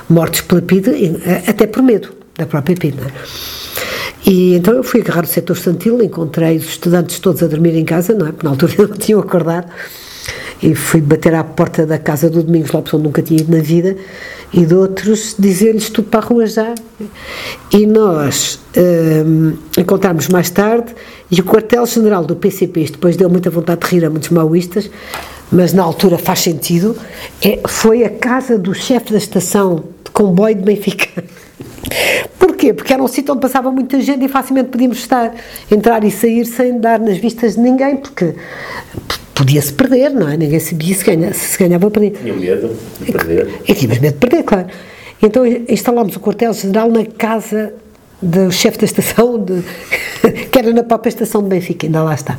mortos 0.08 0.40
pela 0.40 0.62
PID, 0.62 0.88
eh, 1.24 1.42
até 1.46 1.66
por 1.66 1.82
medo 1.82 2.12
da 2.36 2.46
própria 2.46 2.76
PID. 2.76 2.98
É? 2.98 4.30
E 4.30 4.54
então 4.54 4.74
eu 4.74 4.82
fui 4.82 5.00
agarrar 5.00 5.24
o 5.24 5.26
setor 5.26 5.56
estudantil, 5.56 6.02
encontrei 6.02 6.56
os 6.56 6.64
estudantes 6.64 7.18
todos 7.18 7.42
a 7.42 7.46
dormir 7.46 7.76
em 7.76 7.84
casa, 7.84 8.14
não 8.14 8.26
é? 8.26 8.32
Porque 8.32 8.46
na 8.46 8.52
altura 8.52 8.74
não 8.88 8.96
tinham 8.96 9.20
acordado, 9.20 9.66
e 10.62 10.74
fui 10.74 11.00
bater 11.00 11.34
à 11.34 11.42
porta 11.42 11.84
da 11.84 11.98
casa 11.98 12.30
do 12.30 12.42
Domingos 12.42 12.70
Lopes, 12.70 12.94
onde 12.94 13.02
nunca 13.02 13.20
tinha 13.20 13.40
ido 13.40 13.54
na 13.54 13.62
vida, 13.62 13.96
e 14.52 14.64
de 14.64 14.74
outros 14.74 15.34
dizer-lhes 15.36 15.90
tudo 15.90 16.08
para 16.08 16.20
a 16.20 16.22
rua 16.22 16.46
já. 16.46 16.72
E 17.72 17.84
nós 17.84 18.60
hum, 19.26 19.54
encontramos 19.76 20.28
mais 20.28 20.50
tarde, 20.50 20.94
e 21.30 21.40
o 21.40 21.44
quartel-general 21.44 22.24
do 22.24 22.36
PCP, 22.36 22.80
isto 22.80 22.94
depois 22.94 23.16
deu 23.16 23.28
muita 23.28 23.50
vontade 23.50 23.80
de 23.80 23.86
rir 23.88 24.04
a 24.04 24.10
muitos 24.10 24.28
maoístas, 24.28 24.88
mas 25.52 25.72
na 25.74 25.82
altura 25.82 26.16
faz 26.16 26.40
sentido, 26.40 26.96
é, 27.44 27.60
foi 27.68 28.04
a 28.04 28.08
casa 28.08 28.58
do 28.58 28.74
chefe 28.74 29.12
da 29.12 29.18
estação 29.18 29.84
de 30.02 30.10
comboio 30.10 30.54
de 30.54 30.62
Benfica. 30.62 31.22
Porquê? 32.38 32.72
Porque 32.72 32.92
era 32.92 33.02
um 33.02 33.08
sítio 33.08 33.32
onde 33.32 33.42
passava 33.42 33.70
muita 33.70 34.00
gente 34.00 34.24
e 34.24 34.28
facilmente 34.28 34.70
podíamos 34.70 34.98
estar, 34.98 35.34
entrar 35.70 36.02
e 36.04 36.10
sair 36.10 36.46
sem 36.46 36.80
dar 36.80 36.98
nas 36.98 37.18
vistas 37.18 37.54
de 37.54 37.60
ninguém, 37.60 37.96
porque 37.96 38.34
podia-se 39.34 39.72
perder, 39.72 40.10
não 40.10 40.28
é? 40.28 40.36
Ninguém 40.36 40.58
sabia 40.58 40.94
se, 40.94 41.04
ganha, 41.04 41.32
se 41.34 41.58
ganhava 41.58 41.84
ou 41.84 41.90
perder. 41.90 42.12
Tinha 42.12 42.34
medo 42.34 42.76
de 43.00 43.12
perder. 43.12 43.48
E, 43.68 43.72
e 43.72 43.74
tínhamos 43.74 43.98
medo 43.98 44.14
de 44.14 44.18
perder, 44.18 44.42
claro. 44.44 44.66
Então 45.20 45.44
instalámos 45.46 46.16
o 46.16 46.20
quartel-general 46.20 46.90
na 46.90 47.04
casa 47.04 47.74
do 48.20 48.50
chefe 48.50 48.78
da 48.78 48.84
estação, 48.84 49.38
de, 49.38 49.62
que 50.50 50.58
era 50.58 50.72
na 50.72 50.82
própria 50.82 51.10
estação 51.10 51.42
de 51.42 51.48
Benfica, 51.48 51.86
ainda 51.86 52.02
lá 52.02 52.14
está. 52.14 52.38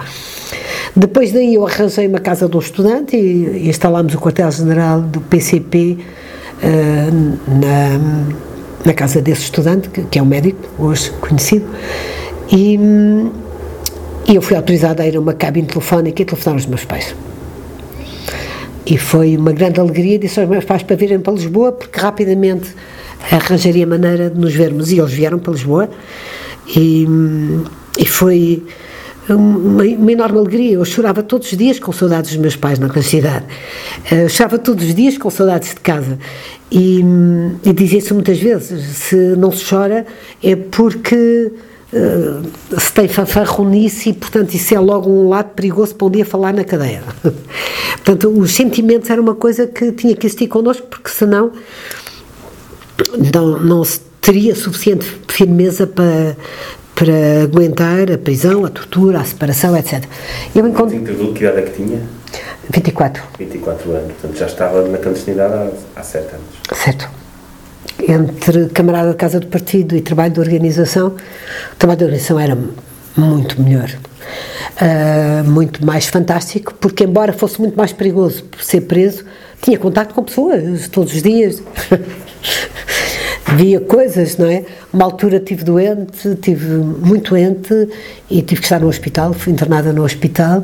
Depois 0.95 1.31
daí 1.31 1.55
eu 1.55 1.65
arranjei 1.65 2.07
uma 2.07 2.19
casa 2.19 2.49
um 2.53 2.59
estudante 2.59 3.15
e 3.15 3.67
instalámos 3.67 4.13
o 4.13 4.19
quartel-general 4.19 5.01
do 5.01 5.21
PCP 5.21 5.97
uh, 5.97 6.03
eh, 6.61 7.09
na, 7.47 8.33
na 8.85 8.93
casa 8.93 9.21
desse 9.21 9.43
estudante, 9.43 9.89
que, 9.89 10.03
que, 10.03 10.19
é 10.19 10.21
um 10.21 10.25
médico, 10.25 10.59
hoje 10.77 11.11
conhecido, 11.21 11.65
e, 12.51 12.77
e 14.27 14.35
eu 14.35 14.41
fui 14.41 14.55
autorizada 14.55 15.03
a 15.03 15.07
ir 15.07 15.15
a 15.15 15.19
uma 15.19 15.33
cabine 15.33 15.67
telefónica 15.67 16.21
e 16.21 16.25
telefonar 16.25 16.55
aos 16.55 16.65
meus 16.65 16.85
pais. 16.85 17.15
E 18.85 18.97
foi 18.97 19.37
uma 19.37 19.53
grande 19.53 19.79
alegria, 19.79 20.19
disse 20.19 20.39
aos 20.39 20.49
meus 20.49 20.65
pais 20.65 20.83
para 20.83 20.95
virem 20.95 21.19
para 21.19 21.33
Lisboa, 21.33 21.71
porque 21.71 21.99
rapidamente 21.99 22.75
arranjaria 23.31 23.87
maneira 23.87 24.29
de 24.29 24.37
nos 24.37 24.53
vermos. 24.53 24.91
E 24.91 24.99
eles 24.99 25.13
vieram 25.13 25.39
para 25.39 25.53
Lisboa, 25.53 25.89
e, 26.67 27.07
e 27.97 28.05
foi 28.05 28.63
uma, 29.29 29.83
uma, 29.83 30.11
enorme 30.11 30.37
alegria. 30.37 30.73
Eu 30.73 30.85
chorava 30.85 31.23
todos 31.23 31.51
os 31.51 31.57
dias 31.57 31.79
com 31.79 31.91
saudades 31.91 32.31
dos 32.31 32.39
meus 32.39 32.55
pais 32.55 32.79
naquela 32.79 33.03
cidade. 33.03 33.45
Eu 34.11 34.27
chorava 34.29 34.57
todos 34.57 34.85
os 34.85 34.95
dias 34.95 35.17
com 35.17 35.29
saudades 35.29 35.69
de 35.69 35.79
casa. 35.79 36.17
E, 36.71 37.03
e 37.63 37.73
dizia-se 37.73 38.13
muitas 38.13 38.39
vezes: 38.39 38.97
se 38.97 39.15
não 39.37 39.51
se 39.51 39.63
chora 39.69 40.05
é 40.41 40.55
porque 40.55 41.51
uh, 41.93 42.79
se 42.79 42.91
tem 42.93 43.07
fanfarronice 43.07 44.09
e, 44.09 44.13
portanto, 44.13 44.53
isso 44.53 44.73
é 44.73 44.79
logo 44.79 45.09
um 45.09 45.29
lado 45.29 45.51
perigoso 45.53 45.95
para 45.95 46.07
um 46.07 46.11
dia 46.11 46.25
falar 46.25 46.53
na 46.53 46.63
cadeia. 46.63 47.03
portanto, 47.23 48.29
os 48.29 48.51
sentimentos 48.51 49.09
era 49.09 49.21
uma 49.21 49.35
coisa 49.35 49.67
que 49.67 49.91
tinha 49.91 50.15
que 50.15 50.25
existir 50.25 50.47
connosco, 50.47 50.87
porque 50.87 51.09
senão 51.09 51.51
não, 53.33 53.59
não 53.59 53.83
se 53.83 54.01
teria 54.19 54.55
suficiente 54.55 55.05
firmeza 55.27 55.85
para, 55.85 56.35
para 56.95 57.43
aguentar 57.43 58.11
a 58.11 58.17
prisão, 58.17 58.65
a 58.65 58.69
tortura, 58.69 59.19
a 59.19 59.25
separação, 59.25 59.75
etc. 59.75 60.03
Eu 60.55 60.67
encontro... 60.67 60.99
que 60.99 61.43
idade 61.43 61.59
é 61.59 61.61
que 61.63 61.83
tinha? 61.83 62.01
24. 62.69 63.23
24 63.37 63.91
anos, 63.91 64.11
portanto 64.13 64.37
já 64.37 64.45
estava 64.45 64.87
na 64.87 64.97
clandestinidade 64.97 65.53
há, 65.53 65.99
há 65.99 66.03
7 66.03 66.25
anos. 66.35 66.45
Certo. 66.73 67.09
Entre 68.07 68.69
camarada 68.69 69.11
de 69.11 69.17
casa 69.17 69.39
do 69.39 69.47
partido 69.47 69.95
e 69.95 70.01
trabalho 70.01 70.33
de 70.33 70.39
organização, 70.39 71.09
o 71.09 71.75
trabalho 71.77 71.99
de 71.99 72.05
organização 72.05 72.39
era 72.39 72.57
muito 73.15 73.61
melhor. 73.61 73.89
Uh, 74.81 75.43
muito 75.49 75.85
mais 75.85 76.07
fantástico, 76.07 76.73
porque 76.75 77.03
embora 77.03 77.33
fosse 77.33 77.59
muito 77.59 77.75
mais 77.75 77.93
perigoso 77.93 78.43
ser 78.61 78.81
preso, 78.81 79.23
tinha 79.61 79.77
contato 79.77 80.13
com 80.13 80.23
pessoas 80.23 80.87
todos 80.87 81.13
os 81.13 81.21
dias. 81.21 81.61
via 83.55 83.79
coisas, 83.79 84.37
não 84.37 84.47
é? 84.47 84.63
Uma 84.91 85.05
altura 85.05 85.39
tive 85.39 85.63
doente, 85.63 86.35
tive 86.41 86.75
muito 86.75 87.31
doente 87.31 87.87
e 88.29 88.41
tive 88.41 88.61
que 88.61 88.65
estar 88.65 88.79
no 88.79 88.87
hospital, 88.87 89.33
fui 89.33 89.53
internada 89.53 89.93
no 89.93 90.03
hospital, 90.03 90.63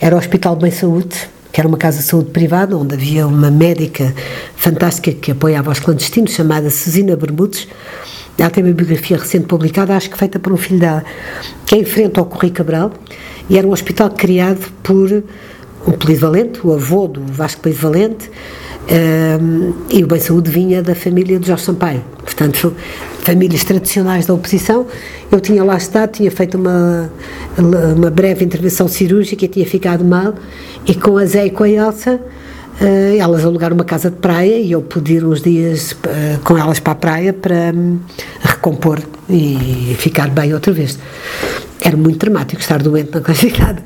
era 0.00 0.14
o 0.14 0.18
Hospital 0.18 0.56
Bem 0.56 0.70
Saúde, 0.70 1.16
que 1.52 1.60
era 1.60 1.68
uma 1.68 1.78
casa 1.78 1.98
de 1.98 2.04
saúde 2.04 2.30
privada, 2.30 2.76
onde 2.76 2.94
havia 2.94 3.26
uma 3.26 3.50
médica 3.50 4.14
fantástica 4.56 5.12
que 5.12 5.32
apoiava 5.32 5.70
os 5.70 5.80
clandestinos, 5.80 6.32
chamada 6.32 6.70
Cezina 6.70 7.16
Bermudes, 7.16 7.66
ela 8.38 8.50
tem 8.50 8.62
uma 8.62 8.72
biografia 8.72 9.16
recente 9.16 9.46
publicada, 9.46 9.96
acho 9.96 10.08
que 10.10 10.16
feita 10.16 10.38
por 10.38 10.52
um 10.52 10.56
filho 10.56 10.78
dela, 10.78 11.04
que 11.66 11.74
é 11.74 11.78
em 11.78 11.84
frente 11.84 12.18
ao 12.18 12.26
Correio 12.26 12.52
Cabral, 12.52 12.92
e 13.50 13.58
era 13.58 13.66
um 13.66 13.72
hospital 13.72 14.10
criado 14.10 14.70
por 14.82 15.10
um 15.86 15.92
polivalente, 15.92 16.60
o 16.64 16.72
avô 16.72 17.08
do 17.08 17.20
Vasco 17.32 17.62
Polivalente, 17.62 18.30
um, 19.40 19.72
e 19.90 20.04
o 20.04 20.06
Bem 20.06 20.20
Saúde 20.20 20.50
vinha 20.50 20.82
da 20.82 20.94
família 20.94 21.38
de 21.38 21.48
Jorge 21.48 21.64
Sampaio, 21.64 22.02
portanto, 22.38 22.74
famílias 23.24 23.64
tradicionais 23.64 24.26
da 24.26 24.34
oposição. 24.34 24.86
Eu 25.30 25.40
tinha 25.40 25.64
lá 25.64 25.76
estado, 25.76 26.12
tinha 26.12 26.30
feito 26.30 26.56
uma, 26.56 27.10
uma 27.96 28.10
breve 28.10 28.44
intervenção 28.44 28.86
cirúrgica 28.86 29.44
e 29.44 29.48
tinha 29.48 29.66
ficado 29.66 30.04
mal, 30.04 30.34
e 30.86 30.94
com 30.94 31.18
a 31.18 31.26
Zé 31.26 31.46
e 31.46 31.50
com 31.50 31.64
a 31.64 31.68
Elsa, 31.68 32.14
uh, 32.14 33.18
elas 33.18 33.44
alugaram 33.44 33.74
uma 33.74 33.84
casa 33.84 34.10
de 34.10 34.16
praia 34.16 34.58
e 34.58 34.70
eu 34.70 34.80
pude 34.80 35.14
ir 35.14 35.24
uns 35.24 35.42
dias 35.42 35.92
uh, 35.92 36.38
com 36.44 36.56
elas 36.56 36.78
para 36.78 36.92
a 36.92 36.96
praia 36.96 37.32
para 37.32 37.72
um, 37.74 37.98
recompor 38.40 39.00
e 39.28 39.96
ficar 39.98 40.30
bem 40.30 40.54
outra 40.54 40.72
vez. 40.72 40.98
Era 41.80 41.96
muito 41.96 42.18
dramático 42.18 42.60
estar 42.60 42.82
doente 42.82 43.10
na 43.12 43.34
cidade. 43.34 43.82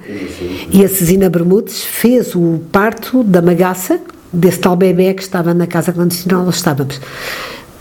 E 0.71 0.85
a 0.85 0.89
Cezina 0.89 1.29
Bermudes 1.29 1.85
fez 1.85 2.35
o 2.35 2.61
parto 2.71 3.23
da 3.23 3.43
magaça, 3.43 4.01
desse 4.33 4.61
tal 4.61 4.77
bebê 4.77 5.13
que 5.13 5.23
estava 5.23 5.53
na 5.53 5.67
casa 5.67 5.93
clandestina 5.93 6.37
onde 6.37 6.47
nós 6.47 6.57
estávamos. 6.57 6.99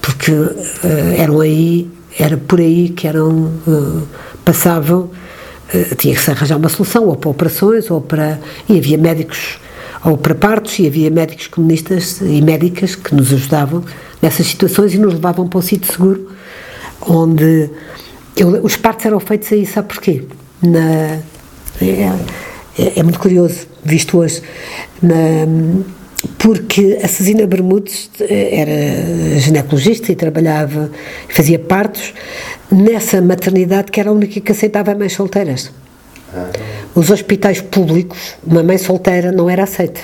Porque 0.01 0.31
uh, 0.31 0.57
eram 1.17 1.39
aí, 1.39 1.89
era 2.17 2.35
por 2.37 2.59
aí 2.59 2.89
que 2.89 3.07
eram, 3.07 3.51
uh, 3.67 4.07
passavam, 4.43 5.11
uh, 5.73 5.95
tinha 5.95 6.15
que 6.15 6.21
se 6.21 6.31
arranjar 6.31 6.57
uma 6.57 6.69
solução, 6.69 7.05
ou 7.05 7.15
para 7.15 7.29
operações, 7.29 7.89
ou 7.91 8.01
para. 8.01 8.39
E 8.67 8.77
havia 8.77 8.97
médicos, 8.97 9.59
ou 10.03 10.17
para 10.17 10.33
partos, 10.33 10.79
e 10.79 10.87
havia 10.87 11.09
médicos 11.11 11.47
comunistas 11.47 12.19
e 12.21 12.41
médicas 12.41 12.95
que 12.95 13.13
nos 13.13 13.31
ajudavam 13.31 13.83
nessas 14.21 14.47
situações 14.47 14.93
e 14.93 14.97
nos 14.97 15.13
levavam 15.13 15.47
para 15.47 15.59
um 15.59 15.61
sítio 15.61 15.91
seguro, 15.91 16.29
onde. 17.01 17.69
Eu, 18.35 18.63
os 18.63 18.77
partos 18.77 19.05
eram 19.05 19.19
feitos 19.19 19.51
aí, 19.51 19.65
sabe 19.65 19.89
porquê? 19.89 20.23
Na, 20.63 21.19
é, 21.81 22.11
é, 22.77 22.99
é 22.99 23.03
muito 23.03 23.19
curioso, 23.19 23.67
visto 23.83 24.17
hoje. 24.17 24.41
Na, 25.01 25.45
porque 26.37 26.99
a 27.03 27.07
Cezina 27.07 27.47
Bermudes 27.47 28.09
eh, 28.19 28.59
era 28.61 29.39
ginecologista 29.39 30.11
e 30.11 30.15
trabalhava, 30.15 30.91
fazia 31.29 31.57
partos 31.57 32.13
nessa 32.71 33.21
maternidade 33.21 33.91
que 33.91 33.99
era 33.99 34.09
a 34.09 34.13
única 34.13 34.39
que 34.39 34.51
aceitava 34.51 34.93
mães 34.93 35.13
solteiras. 35.13 35.71
Ah. 36.33 36.49
Os 36.93 37.09
hospitais 37.09 37.61
públicos, 37.61 38.35
uma 38.45 38.63
mãe 38.63 38.77
solteira 38.77 39.31
não 39.31 39.49
era 39.49 39.63
aceita. 39.63 40.01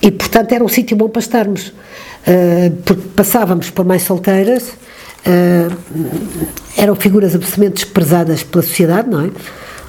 E, 0.00 0.10
portanto, 0.10 0.52
era 0.52 0.62
um 0.62 0.68
sítio 0.68 0.96
bom 0.96 1.08
para 1.08 1.20
estarmos, 1.20 1.68
uh, 1.68 2.70
porque 2.84 3.02
passávamos 3.14 3.70
por 3.70 3.84
mães 3.84 4.02
solteiras 4.02 4.68
uh, 4.68 5.76
eram 6.76 6.94
figuras 6.94 7.34
absolutamente 7.34 7.84
desprezadas 7.84 8.42
pela 8.42 8.62
sociedade, 8.62 9.08
não 9.08 9.26
é? 9.26 9.30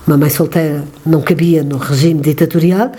Uma 0.08 0.18
mãe 0.18 0.30
solteira 0.30 0.84
não 1.06 1.22
cabia 1.22 1.64
no 1.64 1.78
regime 1.78 2.22
ditatorial 2.22 2.92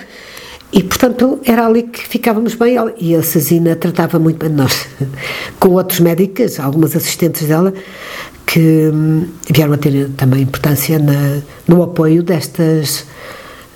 e, 0.73 0.82
portanto, 0.82 1.40
era 1.44 1.66
ali 1.66 1.85
que 1.85 2.06
ficávamos 2.06 2.54
bem. 2.54 2.76
E 2.99 3.14
a 3.14 3.23
Sazina 3.23 3.76
tratava 3.76 4.18
muito 4.18 4.38
bem 4.38 4.50
de 4.50 4.56
nós, 4.56 4.87
com 5.61 5.70
outros 5.70 6.00
médicas, 6.00 6.58
algumas 6.58 6.94
assistentes 6.96 7.46
dela, 7.46 7.73
que 8.46 8.90
hum, 8.92 9.26
vieram 9.50 9.73
a 9.73 9.78
ter 9.78 10.11
também 10.16 10.42
importância 10.42 10.99
na, 10.99 11.40
no 11.66 11.82
apoio 11.82 12.23
destas. 12.23 13.06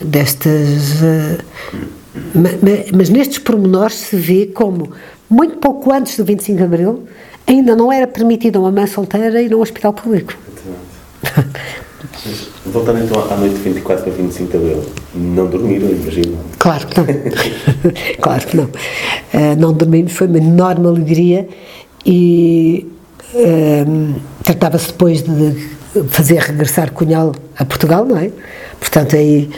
destas 0.00 1.00
uh, 1.02 1.44
mas, 2.34 2.90
mas 2.92 3.08
nestes 3.08 3.38
pormenores 3.38 3.96
se 3.96 4.16
vê 4.16 4.46
como, 4.46 4.90
muito 5.28 5.58
pouco 5.58 5.92
antes 5.92 6.16
do 6.16 6.24
25 6.24 6.58
de 6.58 6.64
Abril, 6.64 7.04
ainda 7.46 7.76
não 7.76 7.92
era 7.92 8.06
permitida 8.06 8.58
uma 8.58 8.70
mãe 8.70 8.86
solteira 8.86 9.40
ir 9.40 9.52
a 9.52 9.56
um 9.56 9.60
hospital 9.60 9.92
público. 9.92 10.34
voltando 12.66 13.04
então 13.04 13.22
à 13.30 13.36
noite 13.36 13.54
de 13.54 13.62
24 13.62 14.04
para 14.04 14.12
25 14.12 14.50
de 14.50 14.56
Abril, 14.56 14.84
não 15.14 15.46
dormiram, 15.46 15.88
imagino. 15.88 16.38
Claro 16.58 16.86
que 16.86 17.00
não. 17.00 17.06
claro 18.20 18.46
que 18.46 18.56
não. 18.56 18.64
Uh, 18.64 19.56
não 19.58 19.72
dormimos, 19.72 20.12
foi 20.12 20.26
uma 20.26 20.38
enorme 20.38 20.86
alegria 20.86 21.48
e 22.04 22.86
uh, 23.34 24.20
tratava-se 24.44 24.88
depois 24.88 25.22
de 25.22 25.78
fazer 26.08 26.38
regressar 26.40 26.92
Cunhal 26.92 27.34
a 27.56 27.64
Portugal, 27.64 28.04
não 28.04 28.16
é? 28.16 28.30
Portanto, 28.78 29.16
aí 29.16 29.50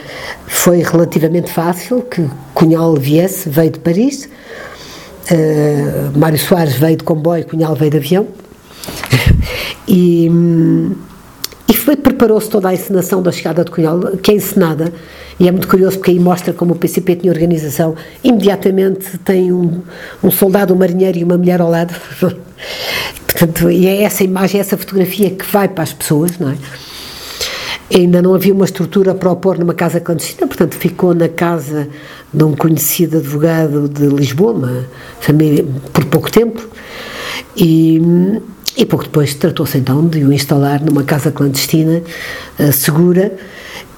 foi 0.47 0.83
relativamente 0.83 1.51
fácil 1.51 2.03
que 2.03 2.27
Cunhal 2.55 2.95
viesse, 2.97 3.49
veio 3.49 3.71
de 3.71 3.81
Paris, 3.81 4.29
uh, 5.31 6.19
Mário 6.19 6.39
Soares 6.39 6.75
veio 6.75 6.97
de 6.97 7.05
comboio, 7.05 7.45
Cunhal 7.47 7.75
veio 7.75 7.91
de 7.91 7.97
avião, 7.99 8.27
e, 9.87 10.27
e 10.27 11.12
preparou-se 11.85 12.49
toda 12.49 12.69
a 12.69 12.75
encenação 12.75 13.23
da 13.23 13.33
chegada 13.33 13.65
de 13.65 13.71
Cunhal, 13.71 14.01
que 14.23 14.31
é 14.31 14.35
encenada, 14.35 14.93
e 15.39 15.49
é 15.49 15.51
muito 15.51 15.69
curioso 15.69 15.99
porque 15.99 16.11
aí 16.13 16.19
mostra 16.19 16.53
como 16.53 16.73
o 16.73 16.77
PCP 16.77 17.17
tinha 17.17 17.33
organização, 17.33 17.95
imediatamente 18.23 19.19
tem 19.19 19.53
um, 19.53 19.83
um 20.23 20.31
soldado, 20.31 20.75
um 20.75 20.77
marinheiro 20.77 21.19
e 21.19 21.25
uma 21.25 21.37
mulher 21.37 21.61
ao 21.61 21.71
lado, 21.71 21.95
Portanto, 23.27 23.71
e 23.71 23.87
é 23.87 24.03
essa 24.03 24.23
imagem, 24.23 24.61
essa 24.61 24.77
fotografia 24.77 25.31
que 25.31 25.45
vai 25.51 25.67
para 25.67 25.83
as 25.83 25.93
pessoas, 25.93 26.39
não 26.39 26.51
é? 26.51 26.57
Ainda 27.93 28.23
não 28.23 28.35
havia 28.35 28.55
uma 28.55 28.65
estrutura 28.65 29.15
para 29.15 29.31
opor 29.31 29.59
numa 29.59 29.75
casa 29.75 30.01
clandestina, 30.01 30.47
portanto 30.47 30.75
ficou 30.75 31.15
na 31.15 31.29
casa 31.29 31.89
de 32.33 32.45
um 32.45 32.55
conhecido 32.55 33.19
advogado 33.19 33.89
de 33.89 34.07
Lisboa, 34.07 34.53
uma 34.53 34.87
família, 35.21 35.65
por 35.93 36.05
pouco 36.07 36.31
tempo, 36.31 36.67
e, 37.57 38.01
e 38.77 38.87
pouco 38.87 39.05
depois 39.05 39.35
tratou-se 39.35 39.77
então 39.77 40.07
de 40.07 40.25
o 40.25 40.33
instalar 40.33 40.83
numa 40.83 41.05
casa 41.05 41.31
clandestina 41.31 42.03
uh, 42.59 42.73
segura 42.73 43.33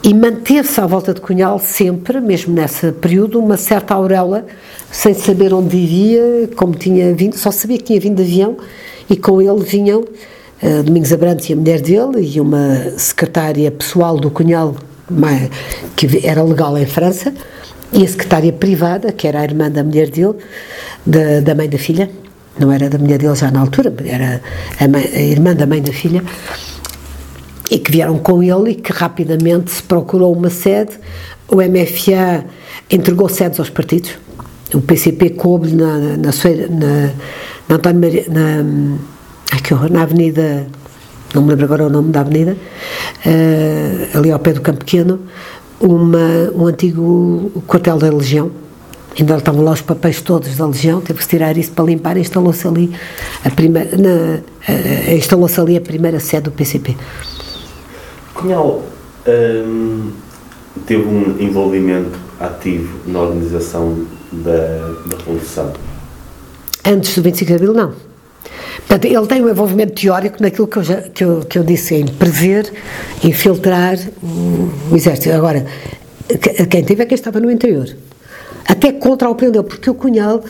e 0.03 0.13
manteve-se 0.13 0.81
à 0.81 0.87
volta 0.87 1.15
de 1.15 1.21
Cunhal 1.21 1.59
sempre, 1.59 2.21
mesmo 2.21 2.53
nesse 2.53 2.93
período, 2.93 3.39
uma 3.39 3.57
certa 3.57 3.95
auréola, 3.95 4.45
sem 4.91 5.15
saber 5.15 5.55
onde 5.55 5.77
iria, 5.79 6.51
como 6.57 6.75
tinha 6.75 7.15
vindo, 7.15 7.39
só 7.39 7.51
sabia 7.51 7.79
que 7.79 7.85
tinha 7.85 8.01
vindo 8.01 8.17
de 8.17 8.23
avião 8.23 8.57
e 9.09 9.17
com 9.17 9.41
ele 9.41 9.63
vinham 9.65 10.01
uh, 10.01 10.83
Domingos 10.83 11.13
Abrantes 11.13 11.49
e 11.49 11.53
a 11.53 11.57
mulher 11.57 11.81
dele 11.81 12.21
e 12.21 12.41
uma 12.41 12.93
secretária 12.99 13.71
pessoal 13.71 14.19
do 14.19 14.31
Cunhal 14.31 14.77
que 15.97 16.27
era 16.27 16.43
legal 16.43 16.77
em 16.79 16.87
França 16.87 17.33
e 17.93 18.05
a 18.05 18.09
secretária 18.09 18.53
privada, 18.53 19.13
que 19.13 19.29
era 19.29 19.41
a 19.41 19.45
irmã 19.45 19.71
da 19.71 19.85
mulher 19.85 20.11
dele, 20.11 20.35
da, 21.07 21.41
da 21.41 21.55
mãe 21.55 21.69
da 21.69 21.79
filha, 21.79 22.11
não 22.59 22.71
era 22.71 22.89
da 22.89 22.99
mulher 22.99 23.19
dele 23.19 23.35
já 23.35 23.51
na 23.51 23.61
altura, 23.61 23.93
era 24.05 24.41
a, 24.79 24.89
mãe, 24.89 25.05
a 25.13 25.21
irmã 25.21 25.55
da 25.55 25.67
mãe 25.67 25.83
da 25.83 25.93
filha, 25.93 26.23
e 27.71 27.79
que 27.79 27.91
vieram 27.91 28.19
com 28.19 28.43
ele 28.43 28.71
e 28.71 28.75
que 28.75 28.93
rapidamente 28.93 29.71
se 29.71 29.83
procurou 29.83 30.33
uma 30.33 30.51
sede. 30.51 30.93
O 31.49 31.57
MFA 31.57 32.45
entregou 32.91 33.29
sedes 33.29 33.59
aos 33.59 33.71
partidos. 33.71 34.13
O 34.73 34.81
PCP 34.81 35.31
coube 35.31 35.73
na, 35.73 35.99
na, 35.99 36.17
na, 36.17 37.79
na, 37.79 37.93
Maria, 37.93 38.25
na, 38.29 39.89
na 39.91 40.03
Avenida, 40.03 40.67
não 41.35 41.43
me 41.43 41.51
lembro 41.51 41.65
agora 41.65 41.87
o 41.87 41.91
nome 41.91 42.11
da 42.11 42.21
Avenida, 42.21 42.57
uh, 43.27 44.19
ali 44.19 44.31
ao 44.31 44.39
pé 44.39 44.53
do 44.53 44.61
Campo 44.61 44.79
Pequeno, 44.79 45.21
uma, 45.81 46.51
um 46.55 46.67
antigo 46.67 47.51
quartel 47.67 47.99
da 47.99 48.11
Legião. 48.11 48.51
Ainda 49.19 49.37
estavam 49.37 49.63
lá 49.63 49.73
os 49.73 49.81
papéis 49.81 50.21
todos 50.21 50.57
da 50.57 50.67
Legião, 50.67 51.01
teve 51.01 51.21
que 51.21 51.29
tirar 51.29 51.57
isso 51.57 51.71
para 51.73 51.85
limpar, 51.85 52.17
instalou-se 52.17 52.67
ali 52.67 52.93
a 53.45 53.51
primeira, 53.51 53.97
na, 53.97 54.41
uh, 54.41 55.15
instalou-se 55.17 55.61
ali 55.61 55.77
a 55.77 55.81
primeira 55.81 56.19
sede 56.19 56.45
do 56.45 56.51
PCP. 56.51 56.97
Cunhal 58.35 58.83
hum, 59.27 60.11
teve 60.87 61.05
um 61.05 61.37
envolvimento 61.41 62.19
ativo 62.41 62.99
na 63.07 63.21
organização 63.21 64.05
da, 64.33 64.89
da 65.07 65.17
Revolução? 65.19 65.73
Antes 66.85 67.15
do 67.15 67.23
25 67.23 67.47
de 67.47 67.55
Abril, 67.55 67.73
não. 67.73 67.95
Portanto, 68.79 69.05
ele 69.05 69.27
tem 69.27 69.43
um 69.43 69.49
envolvimento 69.49 69.95
teórico 69.95 70.43
naquilo 70.43 70.67
que 70.67 70.77
eu, 70.77 70.83
já, 70.83 71.01
que 71.03 71.25
eu, 71.25 71.41
que 71.41 71.59
eu 71.59 71.63
disse, 71.63 71.95
em 71.95 72.07
prever, 72.07 72.71
infiltrar 73.23 73.97
o, 74.23 74.71
o 74.91 74.97
exército. 74.97 75.35
Agora, 75.35 75.65
quem 76.69 76.85
teve 76.85 77.03
é 77.03 77.07
quem 77.07 77.15
estava 77.15 77.41
no 77.41 77.51
interior. 77.51 77.89
Até 78.67 78.93
contra 78.93 79.29
o 79.29 79.35
dele, 79.35 79.63
porque 79.63 79.91
o 79.91 79.95
Cunhal 79.95 80.43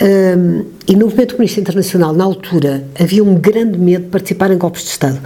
um, 0.00 0.64
e 0.86 0.94
no 0.94 1.06
movimento 1.06 1.34
comunista 1.34 1.60
internacional, 1.60 2.12
na 2.12 2.24
altura, 2.24 2.84
havia 2.98 3.24
um 3.24 3.34
grande 3.34 3.76
medo 3.78 4.04
de 4.04 4.10
participar 4.10 4.50
em 4.52 4.58
golpes 4.58 4.82
de 4.82 4.90
Estado. 4.90 5.20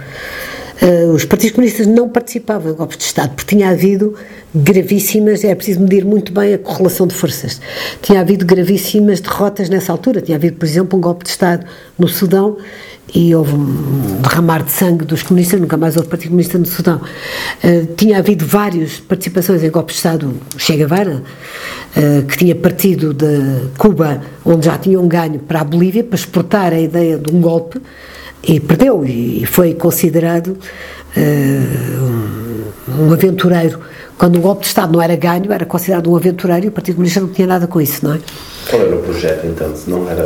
Uh, 0.81 1.11
os 1.11 1.25
partidos 1.25 1.55
comunistas 1.55 1.85
não 1.85 2.09
participavam 2.09 2.71
em 2.71 2.75
golpes 2.75 2.97
de 2.97 3.03
Estado, 3.03 3.35
porque 3.35 3.55
tinha 3.55 3.69
havido 3.69 4.15
gravíssimas, 4.53 5.43
é 5.43 5.53
preciso 5.53 5.79
medir 5.79 6.03
muito 6.03 6.31
bem 6.33 6.55
a 6.55 6.57
correlação 6.57 7.05
de 7.05 7.13
forças. 7.13 7.61
Tinha 8.01 8.19
havido 8.21 8.45
gravíssimas 8.45 9.19
derrotas 9.19 9.69
nessa 9.69 9.91
altura. 9.91 10.21
Tinha 10.21 10.37
havido, 10.37 10.57
por 10.57 10.65
exemplo, 10.65 10.97
um 10.97 11.01
golpe 11.01 11.23
de 11.23 11.29
Estado 11.29 11.65
no 11.99 12.07
Sudão 12.07 12.57
e 13.13 13.35
houve 13.35 13.53
um 13.53 14.21
derramar 14.21 14.63
de 14.63 14.71
sangue 14.71 15.05
dos 15.05 15.21
comunistas, 15.21 15.59
nunca 15.59 15.77
mais 15.77 15.97
houve 15.97 16.07
Partido 16.07 16.29
Comunista 16.29 16.57
no 16.57 16.65
Sudão. 16.65 17.01
Uh, 17.63 17.85
tinha 17.95 18.17
havido 18.17 18.45
várias 18.45 18.99
participações 18.99 19.63
em 19.63 19.69
golpes 19.69 19.95
de 19.95 19.99
Estado, 19.99 20.33
Che 20.57 20.75
Guevara, 20.75 21.21
uh, 21.95 22.25
que 22.25 22.37
tinha 22.37 22.55
partido 22.55 23.13
de 23.13 23.69
Cuba, 23.77 24.21
onde 24.45 24.65
já 24.65 24.77
tinham 24.77 25.03
um 25.03 25.07
ganho 25.07 25.39
para 25.39 25.61
a 25.61 25.63
Bolívia, 25.63 26.03
para 26.03 26.15
exportar 26.15 26.73
a 26.73 26.79
ideia 26.79 27.17
de 27.17 27.33
um 27.35 27.41
golpe, 27.41 27.81
e 28.43 28.59
perdeu 28.59 29.05
e 29.05 29.45
foi 29.45 29.73
considerado 29.73 30.57
uh, 31.17 32.01
um, 32.89 33.05
um, 33.07 33.13
aventureiro. 33.13 33.79
Quando 34.17 34.37
o 34.37 34.41
golpe 34.41 34.61
de 34.61 34.67
Estado 34.67 34.93
não 34.93 35.01
era 35.01 35.15
ganho, 35.15 35.51
era 35.51 35.65
considerado 35.65 36.11
um 36.11 36.15
aventureiro 36.15 36.65
e 36.65 36.69
o 36.69 36.71
Partido 36.71 36.95
Comunista 36.95 37.21
não 37.21 37.29
tinha 37.29 37.47
nada 37.47 37.67
com 37.67 37.81
isso, 37.81 38.05
não 38.05 38.15
é? 38.15 38.19
Qual 38.69 38.81
era 38.81 38.95
o 38.95 39.01
projeto 39.01 39.47
então? 39.47 39.75
Se 39.75 39.89
não 39.89 40.09
era. 40.09 40.25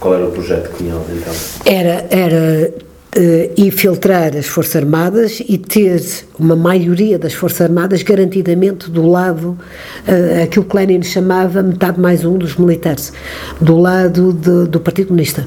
Qual 0.00 0.14
era 0.14 0.26
o 0.26 0.30
projeto 0.30 0.70
que 0.70 0.84
tinham 0.84 1.04
então? 1.10 1.34
Era, 1.64 2.06
era 2.10 2.72
uh, 3.16 3.52
infiltrar 3.56 4.36
as 4.36 4.46
Forças 4.46 4.76
Armadas 4.76 5.40
e 5.46 5.58
ter 5.58 6.02
uma 6.38 6.54
maioria 6.54 7.18
das 7.18 7.34
Forças 7.34 7.62
Armadas 7.62 8.02
garantidamente 8.02 8.90
do 8.90 9.06
lado, 9.06 9.58
uh, 10.06 10.42
aquilo 10.44 10.64
que 10.64 10.76
Lenin 10.76 11.02
chamava 11.02 11.62
metade 11.62 11.98
mais 11.98 12.24
um 12.24 12.36
dos 12.38 12.56
militares, 12.56 13.12
do 13.60 13.78
lado 13.78 14.32
de, 14.32 14.66
do 14.66 14.80
Partido 14.80 15.08
Comunista. 15.08 15.46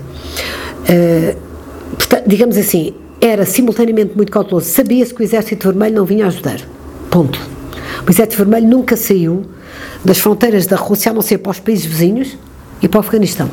Uh, 0.89 1.37
portanto, 1.95 2.23
digamos 2.27 2.57
assim, 2.57 2.93
era 3.19 3.45
simultaneamente 3.45 4.15
muito 4.15 4.31
cauteloso. 4.31 4.67
Sabia-se 4.67 5.13
que 5.13 5.21
o 5.21 5.23
Exército 5.23 5.67
Vermelho 5.67 5.95
não 5.95 6.05
vinha 6.05 6.27
ajudar. 6.27 6.59
Ponto. 7.09 7.39
O 8.05 8.09
Exército 8.09 8.37
Vermelho 8.37 8.67
nunca 8.67 8.97
saiu 8.97 9.45
das 10.03 10.17
fronteiras 10.17 10.65
da 10.65 10.75
Rússia, 10.75 11.11
a 11.11 11.13
não 11.13 11.21
ser 11.21 11.37
para 11.37 11.51
os 11.51 11.59
países 11.59 11.85
vizinhos 11.85 12.37
e 12.81 12.87
para 12.87 12.97
o 12.97 13.01
Afeganistão. 13.01 13.49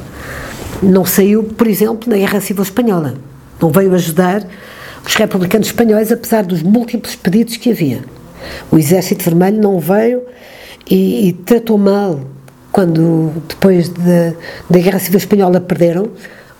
Não 0.82 1.04
saiu, 1.04 1.44
por 1.44 1.66
exemplo, 1.66 2.08
na 2.08 2.16
Guerra 2.16 2.40
Civil 2.40 2.62
Espanhola. 2.62 3.14
Não 3.60 3.70
veio 3.70 3.92
ajudar 3.94 4.46
os 5.04 5.14
republicanos 5.14 5.68
espanhóis, 5.68 6.10
apesar 6.10 6.44
dos 6.44 6.62
múltiplos 6.62 7.14
pedidos 7.16 7.56
que 7.56 7.70
havia. 7.70 8.00
O 8.70 8.78
Exército 8.78 9.24
Vermelho 9.24 9.60
não 9.60 9.78
veio 9.78 10.22
e, 10.88 11.28
e 11.28 11.32
tratou 11.32 11.76
mal 11.76 12.20
quando, 12.70 13.32
depois 13.48 13.88
de, 13.88 14.34
da 14.70 14.78
Guerra 14.78 14.98
Civil 14.98 15.18
Espanhola, 15.18 15.60
perderam 15.60 16.08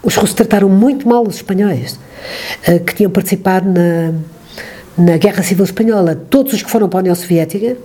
os 0.02 0.14
russos 0.14 0.34
trataram 0.34 0.68
muito 0.68 1.08
mal 1.08 1.26
os 1.26 1.37
espanhóis, 1.37 1.98
uh, 2.68 2.80
que 2.84 2.94
tinham 2.94 3.11
participado 3.11 3.68
na, 3.68 4.14
na 4.96 5.16
Guerra 5.16 5.42
Civil 5.42 5.64
Espanhola. 5.64 6.14
Todos 6.14 6.52
os 6.52 6.62
que 6.62 6.70
foram 6.70 6.88
para 6.88 6.98
a 6.98 7.02
União 7.02 7.14
Soviética 7.14 7.76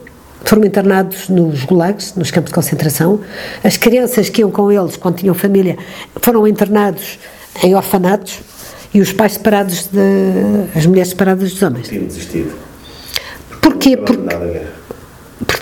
foram 0.45 0.65
internados 0.65 1.29
nos 1.29 1.63
gulags, 1.63 2.15
nos 2.15 2.31
campos 2.31 2.49
de 2.49 2.55
concentração. 2.55 3.21
As 3.63 3.77
crianças 3.77 4.29
que 4.29 4.41
iam 4.41 4.51
com 4.51 4.71
eles, 4.71 4.97
quando 4.97 5.17
tinham 5.17 5.33
família, 5.33 5.77
foram 6.17 6.47
internados 6.47 7.17
em 7.63 7.75
orfanatos 7.75 8.41
e 8.93 9.01
os 9.01 9.11
pais 9.11 9.33
separados, 9.33 9.87
de, 9.87 10.77
as 10.77 10.85
mulheres 10.85 11.09
separadas 11.09 11.51
dos 11.51 11.61
homens. 11.61 11.87
Tinham 11.87 12.05
desistido. 12.05 12.53
Porquê? 13.61 13.97
Porque 13.97 14.19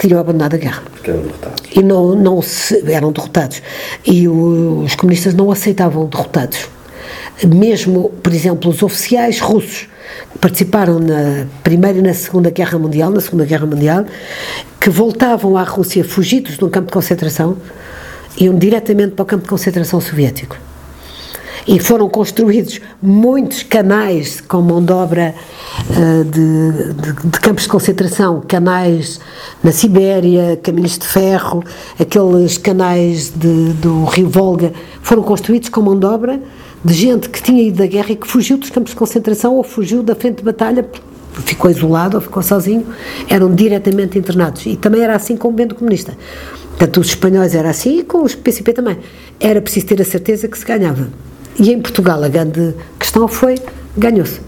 tinham 0.08 0.20
abandonado 0.20 0.56
a 0.56 0.58
guerra. 0.58 0.84
Porque 0.92 1.12
eram 1.12 1.22
derrotados. 1.22 1.64
E 1.76 1.84
não, 1.84 2.16
não 2.16 2.42
se, 2.42 2.92
eram 2.92 3.12
derrotados. 3.12 3.62
E 4.06 4.28
o, 4.28 4.84
os 4.84 4.96
comunistas 4.96 5.34
não 5.34 5.52
aceitavam 5.52 6.06
derrotados. 6.08 6.68
mesmo, 7.46 8.10
por 8.24 8.34
exemplo, 8.34 8.70
os 8.70 8.82
oficiais 8.82 9.40
russos 9.40 9.88
que 10.34 10.40
participaram 10.40 11.00
na 11.00 11.46
Primeira 11.64 12.00
e 12.00 12.02
na 12.02 12.14
Segunda 12.14 12.50
Guerra 12.50 12.78
Mundial, 12.78 13.12
na 13.12 13.22
Segunda 13.22 13.46
Guerra 13.46 13.66
Mundial, 13.66 14.06
que 14.80 14.90
voltavam 14.90 15.56
à 15.56 15.64
Rússia 15.64 16.04
fugidos 16.04 16.58
de 16.58 16.66
um 16.66 16.70
campo 16.70 16.88
de 16.88 16.94
concentração, 16.94 17.58
iam 18.38 18.58
diretamente 18.58 19.12
para 19.12 19.24
o 19.24 19.26
campo 19.26 19.44
de 19.44 19.50
concentração 19.50 20.02
soviético. 20.02 20.58
E 21.68 21.80
foram 21.80 22.10
construídos 22.10 22.82
muitos 23.02 23.64
canais 23.64 24.42
com 24.42 24.62
mão 24.62 24.84
de 24.84 24.92
obra 24.92 25.36
uh, 25.90 26.24
de, 26.26 26.94
de, 26.94 27.30
de, 27.30 27.40
campos 27.40 27.64
de 27.64 27.70
concentração, 27.70 28.42
canais 28.48 29.20
na 29.64 29.72
Sibéria, 29.72 30.60
caminhos 30.62 30.98
de 30.98 31.06
ferro, 31.06 31.64
aqueles 32.00 32.58
canais 32.58 33.32
de, 33.36 33.74
do 33.74 34.06
Rio 34.06 34.30
Volga, 34.30 34.74
foram 35.02 35.22
construídos 35.22 35.70
com 35.70 35.82
mão 35.82 35.98
de 35.98 36.06
obra 36.06 36.42
de 36.84 36.94
gente 36.94 37.30
que 37.30 37.42
tinha 37.42 37.62
ido 37.62 37.78
da 37.78 37.86
guerra 37.86 38.12
e 38.12 38.16
que 38.16 38.28
fugiu 38.28 38.58
dos 38.58 38.70
campos 38.70 38.92
de 38.92 38.98
concentração 38.98 39.56
ou 39.56 39.64
fugiu 39.64 40.02
da 40.02 40.16
frente 40.16 40.38
de 40.38 40.44
batalha, 40.44 40.90
ficou 41.46 41.70
isolado 41.70 42.18
ou 42.18 42.22
ficou 42.22 42.42
sozinho, 42.42 42.86
eram 43.30 43.54
diretamente 43.54 44.18
internados. 44.18 44.66
E 44.66 44.76
também 44.76 45.02
era 45.02 45.16
assim 45.16 45.38
com 45.38 45.50
o 45.50 45.52
Bento 45.52 45.76
Comunista. 45.76 46.18
Tanto 46.78 47.00
os 47.00 47.08
espanhóis 47.08 47.54
era 47.54 47.70
assim 47.70 48.00
e 48.00 48.04
com 48.04 48.24
os 48.24 48.34
PCP 48.34 48.74
também. 48.74 48.98
Era 49.40 49.62
preciso 49.62 49.86
ter 49.86 50.02
a 50.02 50.06
certeza 50.06 50.48
que 50.48 50.58
se 50.58 50.66
ganhava. 50.66 51.10
E 51.60 51.72
em 51.72 51.80
Portugal 51.80 52.24
a 52.24 52.28
grande 52.28 52.74
questão 53.00 53.28
foi, 53.28 53.56
ganhou-se. 53.98 54.40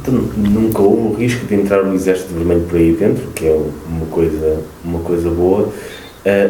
Então, 0.00 0.14
nunca 0.14 0.80
houve 0.80 1.08
o 1.08 1.12
risco 1.14 1.44
de 1.46 1.54
entrar 1.54 1.84
o 1.84 1.94
Exército 1.94 2.32
Vermelho 2.32 2.62
por 2.62 2.78
aí 2.78 2.92
dentro, 2.92 3.28
que 3.34 3.46
é 3.46 3.60
uma 3.86 4.06
coisa, 4.06 4.60
uma 4.82 5.00
coisa 5.00 5.28
boa, 5.28 5.64
uh, 5.64 5.72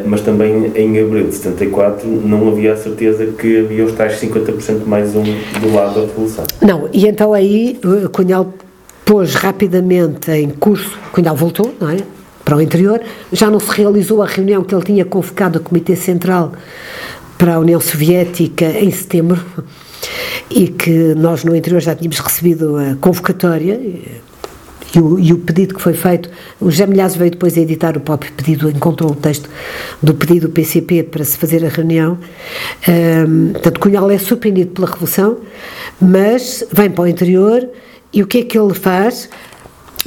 mas 0.07 0.21
também 0.21 0.73
em 0.77 1.01
abril 1.01 1.27
de 1.27 1.35
74 1.35 2.07
não 2.07 2.49
havia 2.49 2.75
a 2.75 2.77
certeza 2.77 3.27
que 3.27 3.59
havia 3.59 3.85
os 3.85 3.93
tais 3.93 4.21
50% 4.21 4.87
mais 4.87 5.17
um 5.17 5.25
do 5.61 5.75
lado 5.75 5.95
da 5.95 6.01
Revolução. 6.03 6.45
Não, 6.63 6.89
e 6.93 7.09
então 7.09 7.33
aí 7.33 7.81
Cunhal 8.13 8.55
pôs 9.05 9.35
rapidamente 9.35 10.31
em 10.31 10.51
curso, 10.51 10.97
Cunhal 11.11 11.35
voltou, 11.35 11.75
não 11.81 11.91
é? 11.91 11.97
Para 12.45 12.57
o 12.57 12.61
interior, 12.61 13.01
já 13.33 13.51
não 13.51 13.61
se 13.61 13.71
realizou 13.71 14.23
a 14.23 14.27
reunião 14.27 14.63
que 14.63 14.75
ele 14.75 14.85
tinha 14.85 15.05
convocado 15.05 15.59
o 15.59 15.63
Comitê 15.63 15.95
Central 15.97 16.53
para 17.41 17.55
a 17.55 17.59
União 17.59 17.81
Soviética 17.81 18.67
em 18.67 18.91
setembro 18.91 19.43
e 20.51 20.69
que 20.69 21.15
nós 21.15 21.43
no 21.43 21.57
interior 21.57 21.81
já 21.81 21.95
tínhamos 21.95 22.19
recebido 22.19 22.77
a 22.77 22.97
convocatória 22.97 23.81
e 24.95 24.99
o, 25.01 25.19
e 25.19 25.33
o, 25.33 25.39
pedido 25.39 25.75
que 25.75 25.81
foi 25.81 25.95
feito, 25.95 26.29
o 26.61 26.71
José 26.71 26.85
veio 26.85 27.31
depois 27.31 27.57
a 27.57 27.61
editar 27.61 27.97
o 27.97 28.01
próprio 28.01 28.31
pedido, 28.33 28.69
encontrou 28.69 29.13
o 29.13 29.15
texto 29.15 29.49
do 30.03 30.13
pedido 30.13 30.49
do 30.49 30.53
PCP 30.53 31.05
para 31.05 31.25
se 31.25 31.39
fazer 31.39 31.65
a 31.65 31.71
reunião. 31.71 32.19
Um, 32.87 33.53
portanto, 33.53 33.81
Cunhal 33.81 34.11
é 34.11 34.19
surpreendido 34.19 34.73
pela 34.73 34.89
Revolução, 34.89 35.39
mas 35.99 36.63
vem 36.71 36.91
para 36.91 37.05
o 37.05 37.09
interior 37.09 37.67
e 38.13 38.23
o 38.23 38.27
que 38.27 38.39
é 38.39 38.43
que 38.43 38.59
ele 38.59 38.75
faz? 38.75 39.31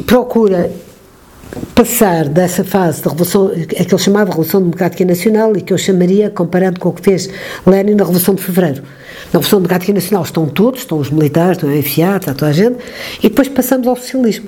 Procura 0.06 0.70
passar 1.76 2.28
dessa 2.28 2.64
fase 2.64 3.02
da 3.02 3.10
Revolução, 3.10 3.48
a 3.48 3.66
que 3.66 3.94
ele 3.94 3.98
chamava 3.98 4.30
Revolução 4.30 4.62
Democrática 4.62 5.06
Nacional 5.06 5.56
e 5.56 5.62
que 5.62 5.74
eu 5.74 5.78
chamaria, 5.78 6.30
comparando 6.30 6.80
com 6.80 6.90
o 6.90 6.94
que 6.94 7.02
fez 7.02 7.30
Lenin 7.66 7.96
na 7.96 8.04
Revolução 8.04 8.36
de 8.36 8.44
Fevereiro. 8.44 8.82
Na 8.82 9.40
Revolução 9.40 9.60
Democrática 9.60 9.94
Nacional 9.94 10.24
estão 10.24 10.48
todos, 10.48 10.82
estão 10.82 11.00
os 11.00 11.10
militares, 11.10 11.58
estão 11.58 11.70
a 11.70 11.82
FIA, 11.82 12.18
está 12.18 12.34
toda 12.34 12.48
a 12.48 12.54
gente, 12.54 12.78
e 13.20 13.30
depois 13.30 13.48
passamos 13.48 13.88
ao 13.88 13.96
socialismo. 13.96 14.48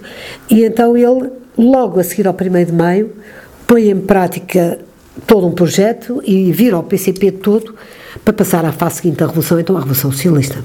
E 0.50 0.64
então 0.64 0.96
ele, 0.96 1.30
logo 1.58 2.00
a 2.00 2.04
seguir 2.04 2.28
ao 2.28 2.34
1 2.34 2.66
de 2.66 2.72
Maio, 2.72 3.12
põe 3.68 3.90
em 3.90 4.00
prática 4.00 4.80
todo 5.26 5.48
um 5.48 5.52
projeto 5.52 6.22
e 6.26 6.52
vira 6.52 6.76
ao 6.76 6.84
PCP 6.84 7.32
todo 7.32 7.76
para 8.24 8.34
passar 8.34 8.66
à 8.66 8.72
fase 8.72 8.98
seguinte 8.98 9.18
da 9.18 9.28
Revolução, 9.28 9.60
então 9.60 9.76
a 9.76 9.80
Revolução 9.80 10.12
Socialista. 10.12 10.64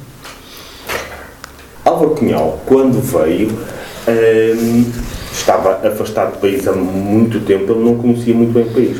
Álvaro 1.84 2.14
Cunhal, 2.14 2.60
quando 2.66 3.00
veio, 3.00 3.48
hum, 3.48 4.84
estava 5.40 5.86
afastado 5.86 6.32
do 6.32 6.38
país 6.38 6.66
há 6.66 6.72
muito 6.72 7.40
tempo, 7.40 7.72
ele 7.72 7.84
não 7.84 7.96
conhecia 7.96 8.34
muito 8.34 8.52
bem 8.52 8.64
o 8.64 8.70
país, 8.70 8.98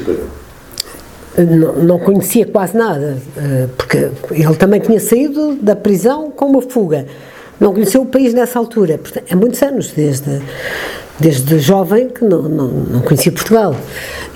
não, 1.39 1.73
não, 1.77 1.99
conhecia 1.99 2.45
quase 2.45 2.77
nada, 2.77 3.19
eh, 3.37 3.69
porque 3.77 4.11
ele 4.33 4.57
também 4.57 4.81
tinha 4.81 4.99
saído 4.99 5.57
da 5.63 5.77
prisão 5.77 6.31
com 6.31 6.47
uma 6.47 6.61
fuga. 6.61 7.07
Não 7.59 7.73
conheceu 7.73 8.03
o 8.03 8.07
país 8.07 8.35
nessa 8.35 8.59
altura, 8.59 8.99
há 9.31 9.37
muitos 9.37 9.63
anos, 9.63 9.93
desde, 9.93 10.41
desde 11.21 11.59
jovem 11.59 12.09
que 12.09 12.25
não, 12.25 12.43
não, 12.43 12.69
não 12.69 13.01
conhecia 13.01 13.31
Portugal 13.31 13.77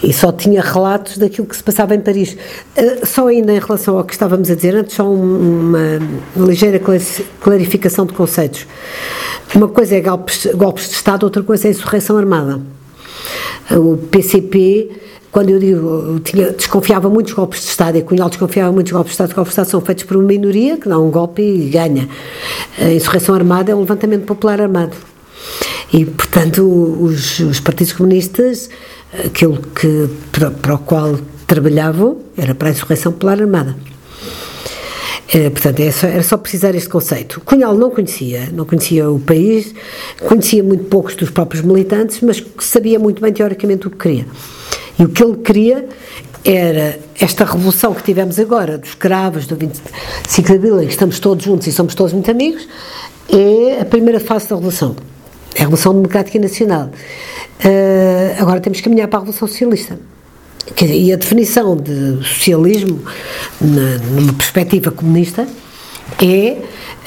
e 0.02 0.12
só 0.12 0.30
tinha 0.30 0.60
relatos 0.60 1.18
daquilo 1.18 1.46
que 1.46 1.56
se 1.56 1.62
passava 1.62 1.94
em 1.94 2.00
Paris. 2.00 2.36
Eh, 2.76 3.04
só 3.04 3.26
ainda 3.26 3.52
em 3.52 3.58
relação 3.58 3.98
ao 3.98 4.04
que 4.04 4.12
estávamos 4.12 4.50
a 4.50 4.54
dizer 4.54 4.76
antes, 4.76 4.94
só 4.94 5.10
uma 5.10 5.98
ligeira 6.36 6.80
clarificação 7.40 8.06
de 8.06 8.12
conceitos. 8.12 8.66
Uma 9.54 9.68
coisa 9.68 9.94
é 9.94 10.00
golpes, 10.00 10.46
golpes 10.54 10.88
de 10.88 10.94
Estado, 10.94 11.22
outra 11.22 11.42
coisa 11.42 11.68
é 11.68 11.70
insurreição 11.70 12.16
armada. 12.18 12.60
O 13.70 13.96
PCP, 13.96 14.90
quando 15.30 15.50
eu 15.50 15.60
digo, 15.60 15.78
eu 15.78 16.20
tinha, 16.20 16.50
desconfiava 16.50 17.08
muitos 17.08 17.32
golpes 17.34 17.60
de 17.60 17.68
Estado, 17.68 17.96
e 17.96 18.02
Cunhal 18.02 18.28
desconfiava 18.28 18.72
muitos 18.72 18.92
golpes 18.92 19.10
de 19.10 19.14
Estado, 19.14 19.28
os 19.28 19.34
golpes 19.34 19.50
de 19.50 19.60
Estado 19.60 19.70
são 19.70 19.80
feitos 19.80 20.02
por 20.04 20.16
uma 20.16 20.26
minoria 20.26 20.76
que 20.76 20.88
dá 20.88 20.98
um 20.98 21.08
golpe 21.08 21.40
e 21.40 21.68
ganha. 21.68 22.08
A 22.78 22.90
insurreição 22.90 23.32
armada 23.32 23.70
é 23.70 23.74
um 23.76 23.80
levantamento 23.80 24.24
popular 24.24 24.60
armado. 24.60 24.96
E, 25.92 26.04
portanto, 26.04 26.62
os, 27.00 27.38
os 27.38 27.60
partidos 27.60 27.92
comunistas, 27.92 28.68
aquilo 29.24 29.58
que, 29.74 30.08
para, 30.32 30.50
para 30.50 30.74
o 30.74 30.78
qual 30.78 31.16
trabalhavam, 31.46 32.18
era 32.36 32.56
para 32.56 32.68
a 32.68 32.72
insurreição 32.72 33.12
popular 33.12 33.40
armada. 33.40 33.76
Era, 35.32 35.50
portanto, 35.50 35.80
era 35.80 35.92
só, 35.92 36.06
era 36.06 36.22
só 36.22 36.36
precisar 36.36 36.74
este 36.74 36.88
conceito. 36.88 37.40
Cunhal 37.40 37.74
não 37.74 37.90
conhecia, 37.90 38.48
não 38.52 38.64
conhecia 38.64 39.10
o 39.10 39.18
país, 39.18 39.74
conhecia 40.28 40.62
muito 40.62 40.84
poucos 40.84 41.14
dos 41.14 41.30
próprios 41.30 41.64
militantes, 41.64 42.20
mas 42.20 42.44
sabia 42.60 42.98
muito 42.98 43.22
bem 43.22 43.32
teoricamente 43.32 43.86
o 43.86 43.90
que 43.90 43.96
queria. 43.96 44.26
E 44.98 45.04
o 45.04 45.08
que 45.08 45.24
ele 45.24 45.36
queria 45.38 45.88
era 46.44 46.98
esta 47.18 47.44
revolução 47.44 47.94
que 47.94 48.02
tivemos 48.02 48.38
agora, 48.38 48.76
dos 48.76 48.90
escravos, 48.90 49.46
do 49.46 49.56
25 49.56 50.48
de 50.48 50.54
abril, 50.54 50.82
em 50.82 50.86
que 50.86 50.92
estamos 50.92 51.18
todos 51.18 51.42
juntos 51.42 51.66
e 51.66 51.72
somos 51.72 51.94
todos 51.94 52.12
muito 52.12 52.30
amigos, 52.30 52.68
é 53.28 53.80
a 53.80 53.84
primeira 53.84 54.20
fase 54.20 54.48
da 54.48 54.56
revolução. 54.56 54.94
É 55.54 55.60
a 55.60 55.62
Revolução 55.62 55.94
Democrática 55.94 56.38
Nacional. 56.38 56.90
Uh, 57.60 58.42
agora 58.42 58.60
temos 58.60 58.78
que 58.78 58.84
caminhar 58.84 59.08
para 59.08 59.20
a 59.20 59.22
Revolução 59.22 59.46
Socialista. 59.46 59.98
E 60.82 61.12
a 61.12 61.16
definição 61.16 61.76
de 61.76 62.24
socialismo, 62.24 63.00
na, 63.60 63.98
numa 63.98 64.32
perspectiva 64.32 64.90
comunista, 64.90 65.46
é 66.22 66.58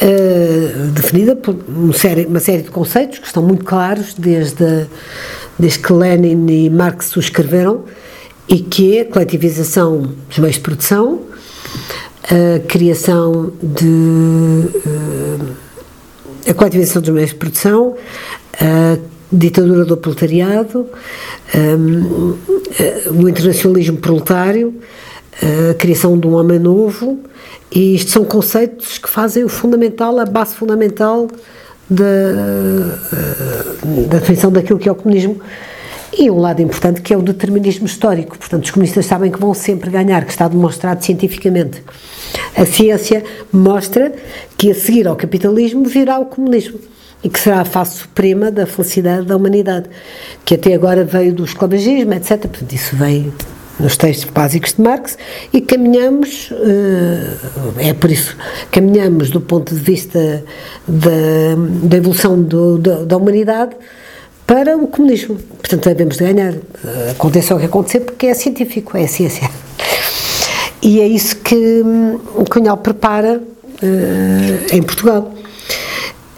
uh, 0.01 0.87
definida 0.91 1.35
por 1.35 1.55
uma 1.67 1.93
série, 1.93 2.25
uma 2.25 2.39
série 2.39 2.61
de 2.61 2.69
conceitos 2.69 3.19
que 3.19 3.25
estão 3.25 3.41
muito 3.41 3.65
claros 3.65 4.13
desde, 4.13 4.85
desde 5.57 5.79
que 5.79 5.91
Lenin 5.91 6.47
e 6.49 6.69
Marx 6.69 7.15
o 7.15 7.19
escreveram, 7.19 7.83
e 8.47 8.59
que 8.59 8.97
é 8.97 9.01
a 9.01 9.05
coletivização 9.05 10.13
dos 10.29 10.37
meios 10.37 10.55
de 10.55 10.61
produção, 10.61 11.21
a 12.23 12.59
criação 12.67 13.51
de. 13.61 13.85
Uh, 13.85 15.67
a 16.47 16.53
coletivização 16.53 17.01
dos 17.01 17.11
meios 17.11 17.31
de 17.31 17.35
produção, 17.35 17.95
a 18.53 18.97
ditadura 19.31 19.85
do 19.85 19.97
proletariado, 19.97 20.87
um, 21.55 22.35
o 23.11 23.29
internacionalismo 23.29 23.97
proletário, 23.97 24.73
a 25.69 25.73
criação 25.73 26.17
de 26.17 26.27
um 26.27 26.33
homem 26.33 26.59
novo, 26.59 27.19
e 27.71 27.95
isto 27.95 28.11
são 28.11 28.23
conceitos 28.23 28.97
que 28.97 29.09
fazem 29.09 29.43
o 29.43 29.49
fundamental, 29.49 30.17
a 30.19 30.25
base 30.25 30.55
fundamental 30.55 31.27
da, 31.89 32.03
da 34.07 34.19
definição 34.19 34.51
daquilo 34.51 34.79
que 34.79 34.87
é 34.87 34.91
o 34.91 34.95
comunismo. 34.95 35.39
E 36.17 36.31
um 36.31 36.39
lado 36.39 36.61
importante 36.61 37.01
que 37.01 37.13
é 37.13 37.17
o 37.17 37.21
determinismo 37.21 37.85
histórico. 37.85 38.37
Portanto, 38.37 38.63
os 38.63 38.71
comunistas 38.71 39.05
sabem 39.05 39.29
que 39.29 39.39
vão 39.39 39.53
sempre 39.53 39.89
ganhar, 39.89 40.23
que 40.25 40.31
está 40.31 40.47
demonstrado 40.47 41.03
cientificamente. 41.03 41.83
A 42.55 42.65
ciência 42.65 43.23
mostra 43.51 44.13
que 44.57 44.71
a 44.71 44.75
seguir 44.75 45.07
ao 45.07 45.15
capitalismo 45.15 45.83
virá 45.83 46.17
o 46.17 46.25
comunismo 46.25 46.79
e 47.23 47.29
que 47.29 47.39
será 47.39 47.61
a 47.61 47.65
face 47.65 47.97
suprema 47.99 48.51
da 48.51 48.65
felicidade 48.65 49.25
da 49.25 49.35
humanidade, 49.35 49.89
que 50.45 50.55
até 50.55 50.73
agora 50.73 51.03
veio 51.03 51.33
do 51.33 51.43
esclavagismo, 51.43 52.13
etc. 52.13 52.39
Portanto, 52.41 52.73
isso 52.73 52.95
veio 52.95 53.33
nos 53.79 53.95
textos 53.95 54.29
básicos 54.31 54.73
de 54.73 54.81
Marx 54.81 55.17
e 55.53 55.61
caminhamos, 55.61 56.51
eh, 56.51 57.89
é 57.89 57.93
por 57.93 58.09
isso, 58.09 58.35
caminhamos 58.71 59.29
do 59.29 59.39
ponto 59.39 59.73
de 59.73 59.81
vista 59.81 60.43
da, 60.87 61.55
da 61.83 61.97
evolução 61.97 62.41
do, 62.41 62.77
da, 62.77 63.03
da 63.03 63.17
humanidade 63.17 63.75
para 64.47 64.77
o 64.77 64.87
comunismo. 64.87 65.37
Portanto, 65.59 65.83
devemos 65.83 66.17
de 66.17 66.23
ganhar, 66.23 66.53
aconteça 67.11 67.53
o 67.55 67.59
que 67.59 67.65
acontecer, 67.65 67.99
porque 67.99 68.27
é 68.27 68.33
científico, 68.33 68.97
é 68.97 69.05
ciência. 69.05 69.49
E 70.81 71.01
é 71.01 71.07
isso 71.07 71.35
que 71.37 71.55
hum, 71.55 72.19
o 72.35 72.45
Cunhal 72.45 72.77
prepara 72.77 73.41
uh, 73.41 74.75
em 74.75 74.81
Portugal. 74.81 75.33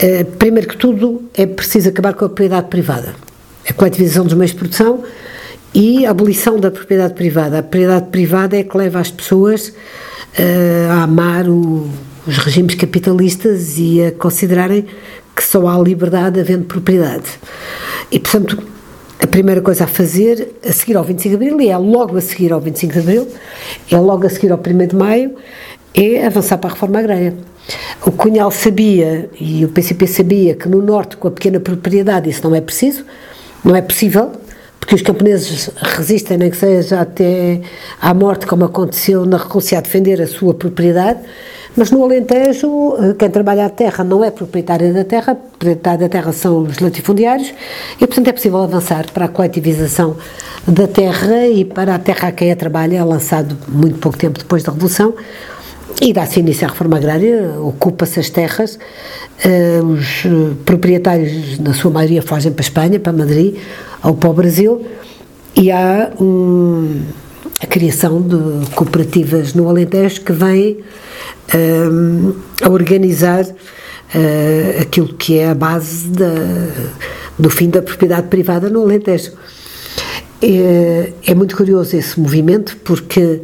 Uh, 0.02 0.26
primeiro 0.38 0.68
que 0.68 0.78
tudo, 0.78 1.24
é 1.34 1.46
preciso 1.46 1.90
acabar 1.90 2.14
com 2.14 2.26
a 2.26 2.30
propriedade 2.30 2.68
privada. 2.68 3.16
A 3.70 3.74
coletivização 3.74 4.24
dos 4.24 4.34
meios 4.34 4.52
de 4.52 4.58
produção 4.58 5.04
e 5.74 6.06
a 6.06 6.12
abolição 6.12 6.58
da 6.58 6.72
propriedade 6.72 7.14
privada. 7.14 7.60
A 7.60 7.62
propriedade 7.62 8.08
privada 8.08 8.58
é 8.58 8.64
que 8.64 8.78
leva 8.78 9.00
as 9.00 9.12
pessoas 9.12 9.70
uh, 9.70 10.92
a 10.92 11.04
amar 11.04 11.50
o, 11.50 11.90
os 12.26 12.38
regimes 12.38 12.76
capitalistas 12.76 13.78
e 13.78 14.04
a 14.04 14.12
considerarem 14.12 14.86
que 15.36 15.44
só 15.44 15.68
há 15.68 15.78
liberdade 15.78 16.40
havendo 16.40 16.66
propriedade. 16.66 17.30
E, 18.12 18.20
portanto, 18.20 18.62
a 19.22 19.28
primeira 19.28 19.62
coisa 19.62 19.84
a 19.84 19.88
fazer, 19.88 20.56
a 20.66 20.72
seguir 20.72 20.96
ao 20.96 21.04
25 21.04 21.30
de 21.30 21.36
Abril, 21.36 21.62
e 21.62 21.70
é 21.70 21.78
logo 21.78 22.18
a 22.18 22.22
seguir 22.22 22.54
ao 22.54 22.62
25 22.62 22.94
de 22.94 23.00
Abril, 23.00 23.28
é 23.92 23.98
logo 23.98 24.26
a 24.26 24.30
seguir 24.30 24.52
ao 24.52 24.58
1 24.58 24.88
de 24.88 24.96
Maio, 24.96 25.36
é 25.94 26.26
avançar 26.26 26.58
para 26.58 26.70
a 26.70 26.74
reforma 26.74 27.00
agrária. 27.00 27.34
O 28.06 28.12
Cunhal 28.12 28.52
sabia, 28.52 29.30
e 29.40 29.66
o 29.66 29.70
PCP 29.70 30.08
sabia, 30.08 30.56
que 30.56 30.68
no 30.68 30.82
Norte, 30.82 31.18
com 31.18 31.28
a 31.28 31.32
pequena 31.32 31.60
propriedade, 31.60 32.30
isso 32.30 32.48
não 32.48 32.56
é 32.56 32.62
preciso, 32.62 33.06
não 33.64 33.76
é 33.76 33.82
possível, 33.82 34.32
porque 34.80 34.96
os 34.96 35.02
camponeses 35.02 35.70
resistem, 35.76 36.38
nem 36.38 36.50
que 36.50 36.58
seja 36.58 37.02
até 37.02 37.62
à 38.02 38.14
morte, 38.14 38.48
como 38.48 38.66
aconteceu 38.66 39.26
na 39.26 39.38
Recôncia, 39.38 39.78
a 39.78 39.82
defender 39.82 40.22
a 40.22 40.28
sua 40.28 40.54
propriedade, 40.54 41.20
mas 41.76 41.92
no 41.92 42.04
Alentejo, 42.04 42.96
eh, 42.98 43.14
quem 43.18 43.30
trabalha 43.30 43.66
a 43.66 43.70
terra 43.70 44.04
não 44.04 44.24
é 44.24 44.32
proprietário 44.32 44.94
da 44.94 45.04
terra, 45.04 45.36
proprietário 45.36 46.00
da 46.00 46.10
terra 46.10 46.34
são 46.34 46.64
os 46.64 46.80
latifundiários, 46.80 47.54
e 48.02 48.08
portanto 48.08 48.28
é 48.28 48.34
possível 48.34 48.60
avançar 48.64 49.06
para 49.14 49.26
a 49.26 49.28
coletivização 49.28 50.18
da 50.68 50.88
terra 50.88 51.48
e 51.48 51.64
para 51.64 51.96
a 51.96 52.00
terra 52.00 52.30
a 52.30 52.32
quem 52.32 52.52
a 52.52 52.56
trabalha, 52.56 53.06
lançado 53.06 53.56
muito 53.68 54.00
pouco 54.00 54.18
tempo 54.18 54.40
depois 54.40 54.64
da 54.64 54.72
Revolução, 54.72 55.14
e 56.02 56.13
dá-se 56.13 56.39
início 56.39 56.65
à 56.65 56.69
reforma 56.69 56.97
agrária, 56.97 57.60
ocupa-se 57.60 58.19
as 58.19 58.30
terras, 58.30 58.80
uh, 59.45 59.86
os 59.86 60.23
proprietários, 60.63 61.60
na 61.60 61.73
sua 61.73 61.91
maioria, 61.91 62.21
fogem 62.21 62.52
para 62.52 62.62
a 62.62 62.67
Espanha, 62.67 62.99
para 62.99 63.12
Madrid 63.12 63.58
ou 64.04 64.13
para 64.13 64.30
o 64.30 64.34
Brasil, 64.34 64.86
e 65.56 65.71
há 65.71 66.12
um, 66.19 67.02
a 67.62 67.67
criação 67.67 68.21
de 68.21 68.69
cooperativas 68.71 69.54
no 69.54 69.67
Alentejo 69.67 70.21
que 70.21 70.32
vêm 70.32 70.78
um, 71.54 72.34
a 72.62 72.69
organizar 72.69 73.43
uh, 73.43 74.82
aquilo 74.82 75.13
que 75.15 75.38
é 75.38 75.49
a 75.49 75.56
base 75.56 76.08
da, 76.08 76.34
do 77.38 77.49
fim 77.49 77.69
da 77.69 77.82
propriedade 77.82 78.28
privada 78.28 78.69
no 78.69 78.82
Alentejo. 78.84 79.34
É, 80.41 81.12
é 81.28 81.36
muito 81.36 81.58
curioso 81.58 81.97
esse 81.97 82.17
movimento 82.17 82.78
porque 82.78 83.41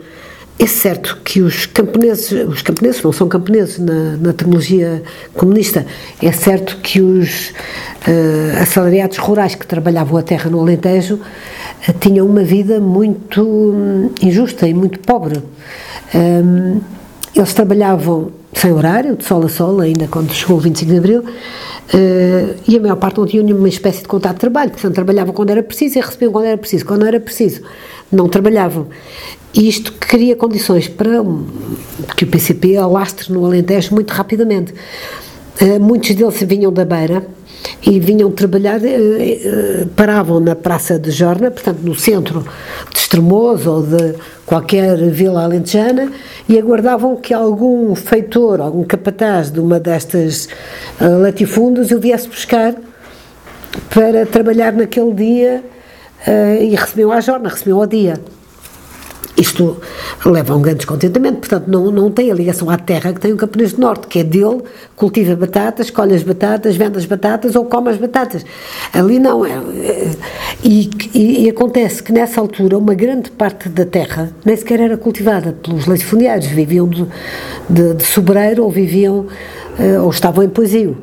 é 0.58 0.66
certo 0.66 1.20
que 1.24 1.42
os 1.42 1.66
camponeses, 1.66 2.32
os 2.48 2.62
camponeses 2.62 3.04
não 3.04 3.12
são 3.12 3.28
camponeses 3.28 3.78
na, 3.78 4.16
na 4.18 4.34
terminologia 4.34 5.04
comunista, 5.34 5.86
é 6.22 6.32
certo 6.32 6.78
que 6.78 7.02
os 7.02 7.50
uh, 7.50 8.62
assalariados 8.62 9.18
rurais 9.18 9.54
que 9.54 9.68
trabalhavam 9.68 10.18
a 10.18 10.24
terra 10.24 10.50
no 10.50 10.62
Alentejo 10.62 11.16
uh, 11.16 11.94
tinham 12.00 12.26
uma 12.26 12.44
vida 12.44 12.80
muito 12.80 13.44
um, 13.44 14.12
injusta 14.22 14.66
e 14.66 14.74
muito 14.74 15.00
pobre. 15.00 15.44
Um, 16.14 16.80
eles 17.36 17.54
trabalhavam 17.54 18.32
sem 18.54 18.72
horário, 18.72 19.18
de 19.18 19.26
sol 19.26 19.46
a 19.46 19.50
sol, 19.50 19.82
ainda 19.82 20.08
quando 20.08 20.32
chegou 20.32 20.56
o 20.56 20.60
25 20.62 20.90
de 20.90 20.98
Abril, 20.98 21.22
uh, 21.22 22.56
e 22.66 22.78
a 22.78 22.80
maior 22.80 22.96
parte 22.96 23.18
não 23.18 23.26
tinha 23.26 23.44
nenhuma 23.44 23.68
espécie 23.68 24.02
de 24.02 24.08
contato 24.08 24.36
de 24.36 24.40
trabalho, 24.40 24.72
portanto 24.72 24.96
trabalhavam 24.96 25.34
quando 25.34 25.50
era 25.50 25.62
preciso 25.62 26.00
e 26.00 26.02
recebiam 26.02 26.32
quando 26.32 26.46
era 26.46 26.58
preciso. 26.58 26.86
Quando 26.86 27.06
era 27.06 27.20
preciso, 27.20 27.62
não 28.12 28.28
trabalhavam. 28.28 28.88
E 29.54 29.70
isto 29.70 29.94
cria 29.94 30.36
condições 30.36 30.88
para 30.88 31.24
que 32.18 32.26
o 32.26 32.28
PCP 32.28 32.76
alastre 32.76 33.32
no 33.32 33.46
Alentejo 33.46 33.94
muito 33.94 34.12
rapidamente. 34.12 34.74
Uh, 35.62 35.80
muitos 35.80 36.14
deles 36.14 36.44
vinham 36.44 36.74
da 36.74 36.84
Beira 36.84 37.26
e 37.82 37.98
vinham 37.98 38.30
trabalhar, 38.32 38.82
uh, 38.82 38.84
uh, 38.84 39.88
paravam 39.96 40.42
na 40.42 40.56
Praça 40.56 41.00
de 41.00 41.10
Jorna, 41.10 41.50
portanto 41.50 41.80
no 41.84 41.96
centro 41.96 42.46
de 42.92 43.00
Estremoz 43.00 43.66
ou 43.66 43.82
de 43.82 44.16
qualquer 44.46 44.98
vila 45.10 45.46
alentejana 45.46 46.12
e 46.50 46.60
aguardavam 46.60 47.16
que 47.16 47.34
algum 47.34 47.96
feitor, 47.96 48.60
algum 48.60 48.84
capataz 48.84 49.50
de 49.50 49.62
uma 49.62 49.80
destas 49.80 50.50
latifúndios 51.00 51.92
o 51.92 52.00
viesse 52.00 52.28
buscar 52.28 52.76
para 53.90 54.26
trabalhar 54.26 54.74
naquele 54.74 55.14
dia 55.14 55.64
e 56.62 56.76
recebiam 56.76 57.12
a 57.12 57.22
jorna, 57.22 57.50
recebiam 57.50 57.80
ao 57.80 57.88
dia. 57.88 58.20
Isto 59.38 59.82
leva 60.26 60.54
a 60.54 60.56
um 60.56 60.62
grande 60.62 60.78
descontentamento, 60.78 61.40
portanto, 61.40 61.68
não, 61.68 61.92
não 61.92 62.10
tem 62.10 62.32
a 62.32 62.34
ligação 62.34 62.70
à 62.70 62.78
terra 62.78 63.12
que 63.12 63.20
tem 63.20 63.34
o 63.34 63.38
camponês 63.38 63.74
do 63.74 63.82
Norte, 63.82 64.08
que 64.08 64.20
é 64.20 64.24
dele, 64.24 64.62
cultiva 64.96 65.36
batatas, 65.36 65.90
colhe 65.90 66.16
as 66.16 66.24
batatas, 66.24 66.78
vende 66.78 66.98
as 66.98 67.06
batatas 67.06 67.54
ou 67.54 67.66
come 67.66 67.90
as 67.90 67.98
batatas. 67.98 68.46
Ali 68.94 69.20
não. 69.20 69.46
É, 69.46 69.60
e, 70.64 70.90
e, 71.14 71.44
e, 71.44 71.50
acontece 71.50 72.02
que 72.02 72.14
nessa 72.14 72.40
altura 72.40 72.78
uma 72.78 72.94
grande 72.94 73.30
parte 73.30 73.68
da 73.68 73.86
terra 73.86 74.32
nem 74.46 74.56
sequer 74.56 74.80
era 74.80 74.96
cultivada 74.96 75.52
pelos 75.52 75.86
latifundiários, 75.86 76.48
viviam 76.48 76.88
de, 76.88 77.06
de, 77.70 77.94
de 77.94 78.04
sobreiro 78.06 78.64
ou 78.64 78.72
viviam, 78.72 79.28
uh, 79.78 80.04
ou 80.04 80.12
estavam 80.12 80.46
em 80.46 80.50
poesia. 80.50 80.94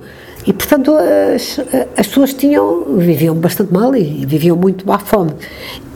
E, 0.47 0.53
portanto, 0.53 0.93
as, 0.97 1.61
as 1.97 2.07
pessoas 2.07 2.35
tinham, 2.35 2.99
viviam 2.99 3.35
bastante 3.35 3.73
mal 3.73 3.95
e, 3.95 4.27
viviam 4.27 4.57
muito 4.57 4.91
à 4.91 4.99
fome. 4.99 5.33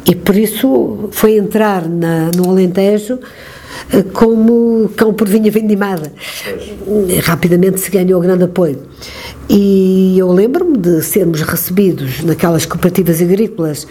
E 0.04 0.14
por 0.14 0.37
isso 0.37 1.09
foi 1.11 1.37
entrar 1.37 1.88
na, 1.88 2.30
no 2.37 2.50
Alentejo 2.50 3.18
eh, 3.92 4.04
como 4.12 4.88
cão 4.96 5.12
por 5.12 5.28
vinha 5.28 5.50
vendimada. 5.50 6.12
Rapidamente 7.24 7.80
se 7.80 7.90
ganhou 7.90 8.20
grande 8.20 8.44
apoio. 8.44 8.82
E 9.48 10.16
eu 10.18 10.30
lembro-me 10.32 10.76
de 10.78 11.02
sermos 11.02 11.42
recebidos 11.42 12.22
naquelas 12.22 12.66
cooperativas 12.66 13.20
agrícolas 13.20 13.87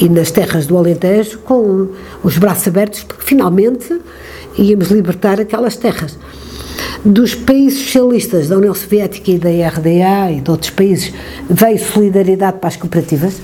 e 0.00 0.08
nas 0.08 0.30
terras 0.30 0.66
do 0.66 0.76
Alentejo 0.76 1.38
com 1.38 1.88
os 2.22 2.36
braços 2.36 2.66
abertos, 2.66 3.04
porque 3.04 3.24
finalmente 3.24 4.00
íamos 4.58 4.88
libertar 4.90 5.40
aquelas 5.40 5.76
terras. 5.76 6.18
Dos 7.04 7.34
países 7.34 7.84
socialistas, 7.84 8.48
da 8.48 8.56
União 8.56 8.74
Soviética 8.74 9.30
e 9.30 9.38
da 9.38 9.48
RDA 9.48 10.32
e 10.32 10.40
de 10.40 10.50
outros 10.50 10.70
países, 10.70 11.12
veio 11.48 11.78
solidariedade 11.78 12.58
para 12.58 12.68
as 12.68 12.76
cooperativas. 12.76 13.40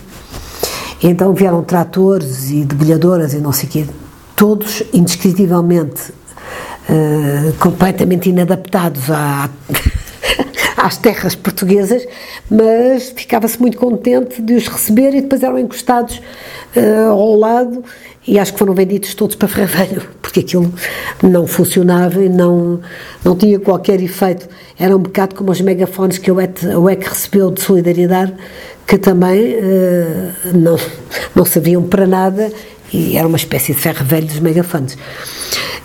Então 1.03 1.33
vieram 1.35 1.63
tratores 1.63 2.51
e 2.51 2.65
debulhadoras 2.65 3.35
e 3.35 3.39
não 3.39 3.53
sei 3.53 3.69
o 3.69 3.73
quê, 3.73 3.87
todos 4.35 4.83
indescritivelmente 4.93 6.11
uh, 6.11 7.53
completamente 7.59 8.31
inadaptados 8.31 9.11
à, 9.11 9.49
às 10.87 10.97
terras 10.97 11.35
portuguesas, 11.35 12.07
mas 12.49 13.11
ficava-se 13.11 13.61
muito 13.61 13.77
contente 13.77 14.41
de 14.41 14.55
os 14.55 14.69
receber 14.69 15.15
e 15.15 15.21
depois 15.21 15.43
eram 15.43 15.59
encostados 15.59 16.23
uh, 16.77 17.11
ao 17.11 17.35
lado 17.35 17.83
e 18.27 18.39
acho 18.39 18.53
que 18.53 18.59
foram 18.59 18.73
vendidos 18.73 19.13
todos 19.15 19.35
para 19.35 19.49
Ferreiro, 19.49 20.03
porque 20.23 20.41
aquilo 20.41 20.73
não 21.21 21.47
funcionava 21.47 22.23
e 22.23 22.29
não, 22.29 22.81
não 23.25 23.37
tinha 23.37 23.59
qualquer 23.59 24.01
efeito. 24.01 24.49
Era 24.79 24.97
um 24.97 25.01
bocado 25.01 25.35
como 25.35 25.51
os 25.51 25.61
megafones 25.61 26.19
que 26.19 26.31
o 26.31 26.41
EC 26.41 27.03
recebeu 27.09 27.51
de 27.51 27.63
solidariedade, 27.63 28.35
que 28.87 28.97
também 28.97 29.57
uh, 29.57 30.33
não, 30.55 30.77
não 31.35 31.45
serviam 31.45 31.83
para 31.83 32.07
nada 32.07 32.53
e 32.93 33.17
era 33.17 33.27
uma 33.27 33.37
espécie 33.37 33.73
de 33.73 33.79
ferro 33.79 34.05
velho 34.05 34.27
dos 34.27 34.41
megafones. 34.41 34.97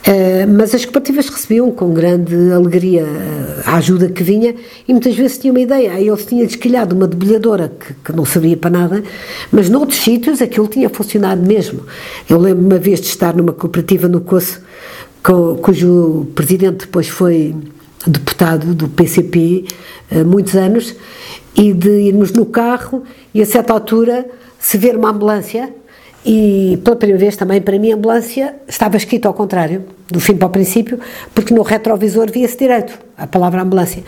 Uh, 0.01 0.47
mas 0.57 0.73
as 0.73 0.83
cooperativas 0.83 1.29
recebiam 1.29 1.69
com 1.69 1.93
grande 1.93 2.35
alegria 2.51 3.03
uh, 3.03 3.61
a 3.69 3.75
ajuda 3.75 4.09
que 4.09 4.23
vinha 4.23 4.55
e 4.87 4.91
muitas 4.91 5.15
vezes 5.15 5.37
tinham 5.37 5.53
uma 5.53 5.61
ideia. 5.61 5.93
Aí 5.93 6.07
eles 6.07 6.25
tinham 6.25 6.47
uma 6.93 7.07
debulhadora 7.07 7.71
que, 7.79 7.93
que, 8.05 8.11
não 8.11 8.25
servia 8.25 8.57
para 8.57 8.71
nada, 8.71 9.03
mas 9.51 9.69
noutros 9.69 9.99
sítios 9.99 10.41
aquilo 10.41 10.67
tinha 10.67 10.89
funcionado 10.89 11.45
mesmo. 11.45 11.85
Eu 12.27 12.39
lembro 12.39 12.65
uma 12.65 12.79
vez 12.79 12.99
de 12.99 13.07
estar 13.07 13.35
numa 13.35 13.53
cooperativa 13.53 14.07
no 14.07 14.21
Coço, 14.21 14.61
com, 15.23 15.57
cujo 15.57 16.27
presidente 16.33 16.85
depois 16.85 17.07
foi 17.07 17.55
deputado 18.07 18.73
do 18.73 18.89
PCP 18.89 19.65
uh, 20.11 20.25
muitos 20.25 20.55
anos 20.55 20.95
e 21.55 21.73
de 21.73 21.89
irmos 21.89 22.31
no 22.31 22.47
carro 22.47 23.03
e 23.35 23.41
a 23.41 23.45
certa 23.45 23.71
altura 23.71 24.25
se 24.59 24.79
ver 24.79 24.95
uma 24.95 25.09
ambulância 25.11 25.71
e 26.25 26.79
pela 26.83 26.95
primeira 26.95 27.19
vez 27.19 27.35
também 27.35 27.59
para 27.61 27.77
mim 27.79 27.91
a 27.91 27.95
ambulância 27.95 28.55
estava 28.67 28.95
escrito 28.95 29.27
ao 29.27 29.33
contrário, 29.33 29.83
do 30.09 30.19
fim 30.19 30.35
para 30.35 30.47
o 30.47 30.49
princípio, 30.51 30.99
porque 31.33 31.53
no 31.53 31.61
retrovisor 31.63 32.29
via-se 32.29 32.57
direito 32.57 32.99
a 33.17 33.25
palavra 33.25 33.61
ambulância. 33.61 34.03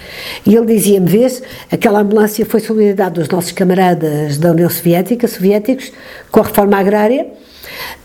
E 0.45 0.55
ele 0.55 0.65
dizia-me, 0.65 1.09
vês, 1.09 1.41
aquela 1.71 2.01
ambulância 2.01 2.45
foi 2.45 2.59
solidariedade 2.59 3.15
dos 3.15 3.29
nossos 3.29 3.51
camaradas 3.51 4.37
da 4.37 4.51
União 4.51 4.69
Soviética, 4.69 5.27
soviéticos, 5.27 5.91
com 6.31 6.41
a 6.41 6.43
reforma 6.43 6.77
agrária, 6.77 7.27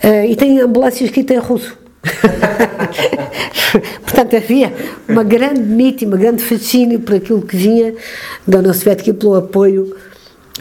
uh, 0.04 0.24
e 0.26 0.36
tem 0.36 0.60
ambulância 0.60 1.04
escrita 1.04 1.34
em 1.34 1.38
russo. 1.38 1.76
Portanto, 4.02 4.36
havia 4.36 4.72
uma 5.08 5.24
grande 5.24 5.60
mito, 5.60 6.06
uma 6.06 6.16
grande 6.16 6.42
fascínio 6.42 7.00
por 7.00 7.16
aquilo 7.16 7.42
que 7.42 7.56
vinha 7.56 7.94
da 8.46 8.58
União 8.58 8.72
Soviética 8.72 9.10
e 9.10 9.12
pelo 9.12 9.34
apoio 9.34 9.94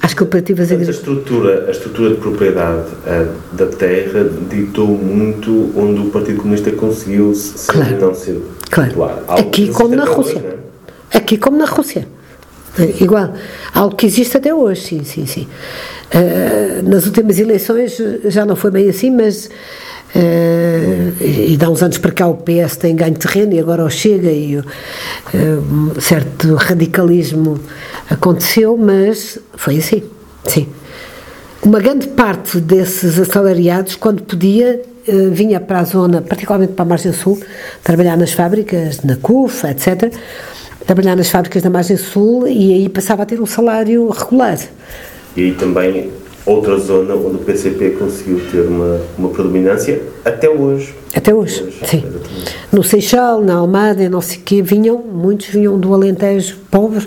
às 0.02 0.14
cooperativas 0.14 0.72
agrícolas. 0.72 0.96
A 0.96 1.00
estrutura, 1.00 1.66
a 1.68 1.72
estrutura 1.72 2.10
de 2.12 2.16
propriedade 2.18 2.88
uh, 2.88 3.56
da 3.56 3.68
terra 3.68 4.30
ditou 4.50 4.88
muito 4.88 5.72
onde 5.76 6.02
o 6.02 6.10
Partido 6.10 6.38
Comunista 6.38 6.72
conseguiu 6.72 7.34
ser 7.34 7.72
claro. 7.72 8.00
não 8.00 8.14
ser 8.14 8.42
claro. 8.70 9.24
Aqui 9.28 9.70
como 9.70 9.96
na 9.96 10.06
Rússia. 10.06 10.38
Hoje, 10.38 10.58
é? 11.12 11.18
Aqui 11.18 11.38
como 11.38 11.58
na 11.58 11.66
Rússia. 11.66 12.08
É, 12.80 13.04
igual. 13.04 13.34
Algo 13.74 13.96
que 13.96 14.06
existe 14.06 14.38
até 14.38 14.54
hoje, 14.54 14.82
sim, 14.82 15.04
sim, 15.04 15.26
sim. 15.26 15.48
Uh, 16.14 16.88
nas 16.88 17.06
últimas 17.06 17.40
eleições 17.40 17.98
já 18.26 18.46
não 18.46 18.56
foi 18.56 18.72
bem 18.72 18.88
assim, 18.88 19.12
mas 19.12 19.50
Uh, 20.16 21.22
e 21.22 21.58
dá 21.58 21.70
uns 21.70 21.84
anos 21.84 21.98
para 21.98 22.12
cá 22.12 22.28
o 22.28 22.36
PS 22.36 22.78
tem 22.78 22.96
ganho 22.96 23.16
terreno 23.16 23.54
e 23.54 23.60
agora 23.60 23.84
o 23.84 23.90
chega 23.90 24.32
e 24.32 24.58
uh, 24.58 24.66
certo 26.00 26.56
radicalismo 26.56 27.60
aconteceu, 28.10 28.78
mas 28.78 29.38
foi 29.56 29.78
assim, 29.78 30.04
sim. 30.46 30.68
Uma 31.62 31.80
grande 31.80 32.08
parte 32.08 32.60
desses 32.60 33.20
assalariados, 33.20 33.96
quando 33.96 34.24
podia, 34.24 34.82
uh, 35.08 35.32
vinha 35.32 35.60
para 35.60 35.80
a 35.80 35.84
zona, 35.84 36.22
particularmente 36.22 36.74
para 36.74 36.86
a 36.86 36.88
margem 36.88 37.12
sul, 37.12 37.40
trabalhar 37.84 38.16
nas 38.16 38.32
fábricas, 38.32 39.02
na 39.04 39.18
CUF, 39.18 39.68
etc., 39.68 40.14
trabalhar 40.86 41.18
nas 41.18 41.30
fábricas 41.30 41.62
da 41.62 41.70
margem 41.70 41.98
sul 41.98 42.48
e 42.48 42.74
aí 42.74 42.90
passava 42.90 43.24
a 43.24 43.26
ter 43.26 43.42
um 43.42 43.46
salário 43.46 44.10
regular. 44.10 44.58
E 45.36 45.42
aí 45.44 45.52
também 45.54 46.10
outra 46.48 46.80
zona 46.80 47.14
onde 47.14 47.36
o 47.36 47.40
PCP 47.40 47.92
conseguiu 47.92 48.42
ter 48.50 48.62
uma, 48.62 49.02
uma 49.18 49.30
predominância 49.30 50.02
até 50.24 50.50
hoje. 50.50 50.96
Até 51.14 51.34
hoje, 51.34 51.62
hoje 51.62 51.80
sim. 51.86 52.04
Exatamente. 52.08 52.56
No 52.72 52.84
Seixal, 52.84 53.42
na 53.42 53.56
Almada, 53.56 54.10
não 54.10 54.22
sei 54.22 54.38
o 54.38 54.42
quê, 54.42 54.62
vinham, 54.62 54.98
muitos 54.98 55.48
vinham 55.48 55.78
do 55.78 55.94
Alentejo 55.94 56.58
pobre 56.72 57.06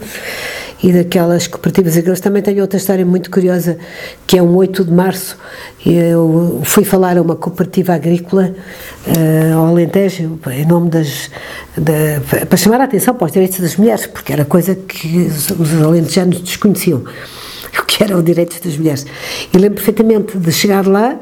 e 0.82 0.92
daquelas 0.92 1.46
cooperativas 1.46 1.92
agrícolas. 1.92 2.20
Também 2.20 2.42
tenho 2.42 2.60
outra 2.60 2.78
história 2.78 3.04
muito 3.04 3.30
curiosa, 3.30 3.78
que 4.26 4.36
é 4.38 4.42
um 4.42 4.54
8 4.56 4.84
de 4.84 4.92
março, 4.92 5.38
eu 5.84 6.60
fui 6.64 6.84
falar 6.84 7.16
a 7.16 7.22
uma 7.22 7.36
cooperativa 7.36 7.94
agrícola 7.94 8.54
uh, 9.06 9.56
ao 9.56 9.66
Alentejo, 9.66 10.38
em 10.50 10.66
nome 10.66 10.90
das... 10.90 11.30
Da, 11.76 12.44
para 12.46 12.56
chamar 12.56 12.80
a 12.80 12.84
atenção 12.84 13.14
para 13.14 13.26
os 13.26 13.32
direitos 13.32 13.60
das 13.60 13.76
mulheres, 13.76 14.06
porque 14.06 14.32
era 14.32 14.44
coisa 14.44 14.74
que 14.74 15.30
os 15.58 15.82
alentejanos 15.82 16.40
desconheciam 16.40 17.04
que 17.86 18.04
eram 18.04 18.18
os 18.18 18.24
direitos 18.24 18.60
das 18.60 18.76
mulheres. 18.76 19.06
E 19.52 19.58
lembro 19.58 19.76
perfeitamente 19.76 20.36
de 20.36 20.52
chegar 20.52 20.86
lá, 20.86 21.18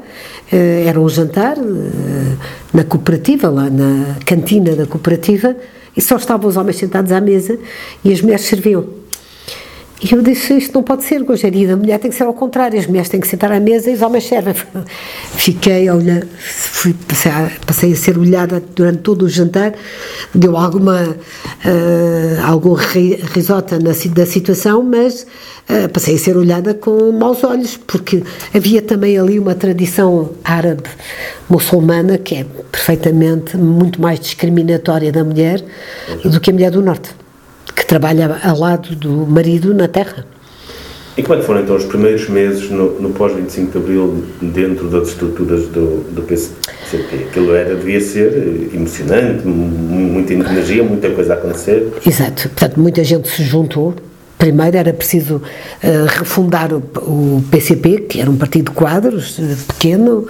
eh, 0.53 0.85
era 0.87 1.01
um 1.01 1.09
jantar 1.09 1.57
eh, 1.59 2.37
na 2.73 2.85
cooperativa, 2.85 3.49
lá 3.49 3.69
na 3.71 4.17
cantina 4.25 4.75
da 4.75 4.87
cooperativa, 4.87 5.57
e 5.97 6.01
só 6.01 6.17
estavam 6.17 6.49
os 6.49 6.57
homens 6.57 6.77
sentados 6.77 7.13
à 7.13 7.21
mesa 7.21 7.59
e 8.05 8.13
as 8.13 8.21
mulheres 8.21 8.45
serviam. 8.45 8.98
E 10.01 10.15
eu 10.15 10.23
disse: 10.23 10.57
Isto 10.57 10.75
não 10.75 10.83
pode 10.83 11.05
ser, 11.05 11.23
Gojaria, 11.25 11.67
da 11.67 11.77
mulher 11.77 11.99
tem 11.99 12.11
que 12.11 12.17
ser 12.17 12.23
ao 12.23 12.33
contrário, 12.33 12.79
as 12.79 12.87
mulheres 12.87 13.09
têm 13.09 13.21
que 13.21 13.27
sentar 13.27 13.51
à 13.51 13.59
mesa 13.59 13.91
e 13.91 13.95
os 13.95 14.03
homens 14.03 14.25
servem. 14.25 14.55
Fiquei 15.35 15.89
a 15.89 15.95
olhar, 15.95 16.23
fui, 16.39 16.95
passei, 16.95 17.33
a, 17.33 17.51
passei 17.67 17.93
a 17.93 17.97
ser 17.97 18.17
olhada 18.17 18.63
durante 18.77 18.99
todo 18.99 19.23
o 19.23 19.29
jantar, 19.29 19.75
deu 20.33 20.57
alguma, 20.57 21.03
uh, 21.03 22.47
algum 22.47 22.75
risota 22.75 23.79
na, 23.79 23.91
da 24.15 24.27
situação, 24.27 24.85
mas 24.85 25.27
uh, 25.69 25.89
passei 25.93 26.15
a 26.15 26.19
ser 26.19 26.37
olhada 26.37 26.75
com 26.75 27.11
maus 27.11 27.43
olhos, 27.43 27.77
porque 27.77 28.23
havia 28.55 28.81
também 28.81 29.19
ali 29.19 29.37
uma 29.39 29.57
tradição 29.57 30.31
árabe 30.45 30.85
muçulmana 31.49 32.19
que 32.19 32.37
é 32.37 32.47
perfeitamente 32.71 33.57
muito 33.57 34.01
mais 34.01 34.21
discriminatória 34.21 35.11
da 35.11 35.25
mulher 35.25 35.65
do 36.25 36.39
que 36.41 36.51
a 36.51 36.53
mulher 36.53 36.71
do 36.71 36.83
Norte 36.83 37.11
trabalha 37.89 38.39
ao 38.45 38.59
lado 38.59 38.95
do 38.95 39.27
marido 39.27 39.75
na 39.75 39.89
terra. 39.89 40.25
E 41.17 41.23
como 41.23 41.35
é 41.35 41.41
que 41.41 41.47
foram 41.47 41.63
então 41.63 41.75
os 41.75 41.85
primeiros 41.85 42.29
meses 42.29 42.71
no, 42.71 43.01
no 43.01 43.11
pós-25 43.11 43.73
de 43.73 43.79
Abril 43.79 44.25
dentro 44.41 44.89
das 44.89 45.09
estruturas 45.09 45.67
do, 45.67 46.05
do 46.13 46.23
PCP? 46.23 47.27
Aquilo 47.29 47.53
era, 47.57 47.75
devia 47.75 48.01
ser 48.01 48.71
emocionante, 48.73 49.45
muita 49.45 50.35
energia, 50.35 50.85
muita 50.85 51.11
coisa 51.11 51.35
a 51.35 51.37
acontecer. 51.37 51.93
Exato, 52.07 52.49
portanto 52.51 52.79
muita 52.79 53.03
gente 53.03 53.29
se 53.29 53.43
juntou. 53.43 53.97
Primeiro 54.39 54.77
era 54.77 54.93
preciso 54.93 55.37
uh, 55.37 56.07
refundar 56.07 56.73
o, 56.73 56.77
o, 56.99 57.45
PCP, 57.51 58.03
que 58.03 58.21
era 58.21 58.31
um 58.31 58.37
partido 58.37 58.71
de 58.71 58.77
quadros, 58.77 59.37
uh, 59.41 59.57
pequeno, 59.67 60.29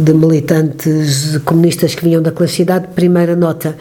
de 0.00 0.14
militantes 0.14 1.38
comunistas 1.44 1.94
que 1.94 2.02
vinham 2.02 2.22
da 2.22 2.32
classe 2.32 2.54
cidade, 2.54 2.88
primeira 2.94 3.36
nota, 3.36 3.76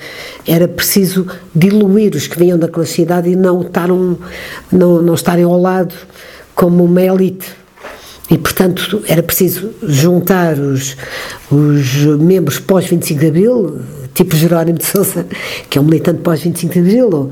era 0.45 0.67
preciso 0.67 1.25
diluir 1.55 2.15
os 2.15 2.27
que 2.27 2.37
vinham 2.37 2.57
da 2.57 2.67
classe 2.67 2.93
cidade 2.93 3.29
e 3.29 3.35
não, 3.35 3.61
estar 3.61 3.89
um, 3.89 4.17
não, 4.71 5.01
não 5.01 5.13
estarem 5.13 5.45
ao 5.45 5.59
lado 5.59 5.95
como 6.53 6.83
uma 6.83 7.01
elite. 7.01 7.47
E, 8.29 8.37
portanto, 8.37 9.01
era 9.07 9.23
preciso 9.23 9.71
juntar 9.81 10.59
os, 10.59 10.95
os 11.49 12.05
membros 12.19 12.59
pós-25 12.59 13.17
de 13.17 13.27
Abril, 13.27 13.79
tipo 14.13 14.35
Jerónimo 14.35 14.77
de 14.77 14.85
Sousa, 14.85 15.25
que 15.69 15.79
é 15.79 15.81
um 15.81 15.85
militante 15.85 16.21
pós-25 16.21 16.69
de 16.69 16.79
Abril, 16.79 17.09
ou, 17.11 17.31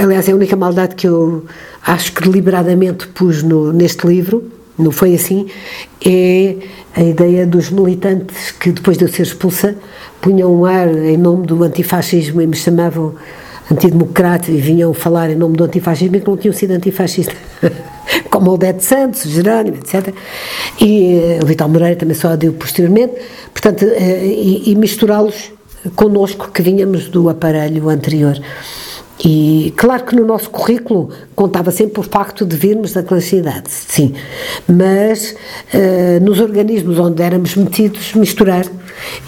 aliás, 0.00 0.28
é 0.28 0.32
a 0.32 0.34
única 0.34 0.56
maldade 0.56 0.94
que 0.94 1.06
eu 1.06 1.44
acho 1.84 2.12
que 2.12 2.22
deliberadamente 2.22 3.08
pus 3.08 3.42
no, 3.42 3.72
neste 3.72 4.06
livro, 4.06 4.50
não 4.78 4.90
foi 4.90 5.14
assim, 5.14 5.48
é 6.04 6.56
a 6.94 7.02
ideia 7.02 7.46
dos 7.46 7.70
militantes 7.70 8.50
que 8.52 8.72
depois 8.72 8.98
de 8.98 9.04
eu 9.04 9.08
ser 9.08 9.22
expulsa 9.22 9.76
punham 10.20 10.52
um 10.52 10.64
ar 10.64 10.88
em 10.88 11.16
nome 11.16 11.46
do 11.46 11.62
antifascismo 11.62 12.42
e 12.42 12.46
me 12.46 12.56
chamavam 12.56 13.14
antidemocrata 13.70 14.50
e 14.50 14.56
vinham 14.56 14.92
falar 14.92 15.30
em 15.30 15.36
nome 15.36 15.56
do 15.56 15.64
antifascismo 15.64 16.16
e 16.16 16.20
que 16.20 16.26
não 16.26 16.36
tinham 16.36 16.52
sido 16.52 16.72
antifascistas, 16.72 17.36
como 18.30 18.50
Odete 18.50 18.84
Santos, 18.84 19.22
Jerónimo, 19.22 19.76
etc. 19.76 20.12
E 20.80 21.38
uh, 21.40 21.44
o 21.44 21.46
Vital 21.46 21.68
Moreira 21.68 21.96
também 21.96 22.16
só 22.16 22.34
deu 22.34 22.52
posteriormente, 22.52 23.14
portanto, 23.52 23.84
uh, 23.84 24.24
e, 24.24 24.72
e 24.72 24.74
misturá-los 24.74 25.52
connosco 25.94 26.50
que 26.50 26.62
vinhamos 26.62 27.08
do 27.08 27.28
aparelho 27.28 27.88
anterior. 27.88 28.36
E 29.22 29.72
claro 29.76 30.04
que 30.04 30.16
no 30.16 30.24
nosso 30.24 30.48
currículo 30.48 31.10
contava 31.34 31.70
sempre 31.70 32.00
o 32.00 32.02
facto 32.02 32.46
de 32.46 32.56
virmos 32.56 32.92
da 32.92 33.02
classicidade, 33.02 33.70
sim, 33.70 34.14
mas 34.66 35.36
uh, 35.74 36.24
nos 36.24 36.40
organismos 36.40 36.98
onde 36.98 37.22
éramos 37.22 37.54
metidos, 37.54 38.14
misturar 38.14 38.64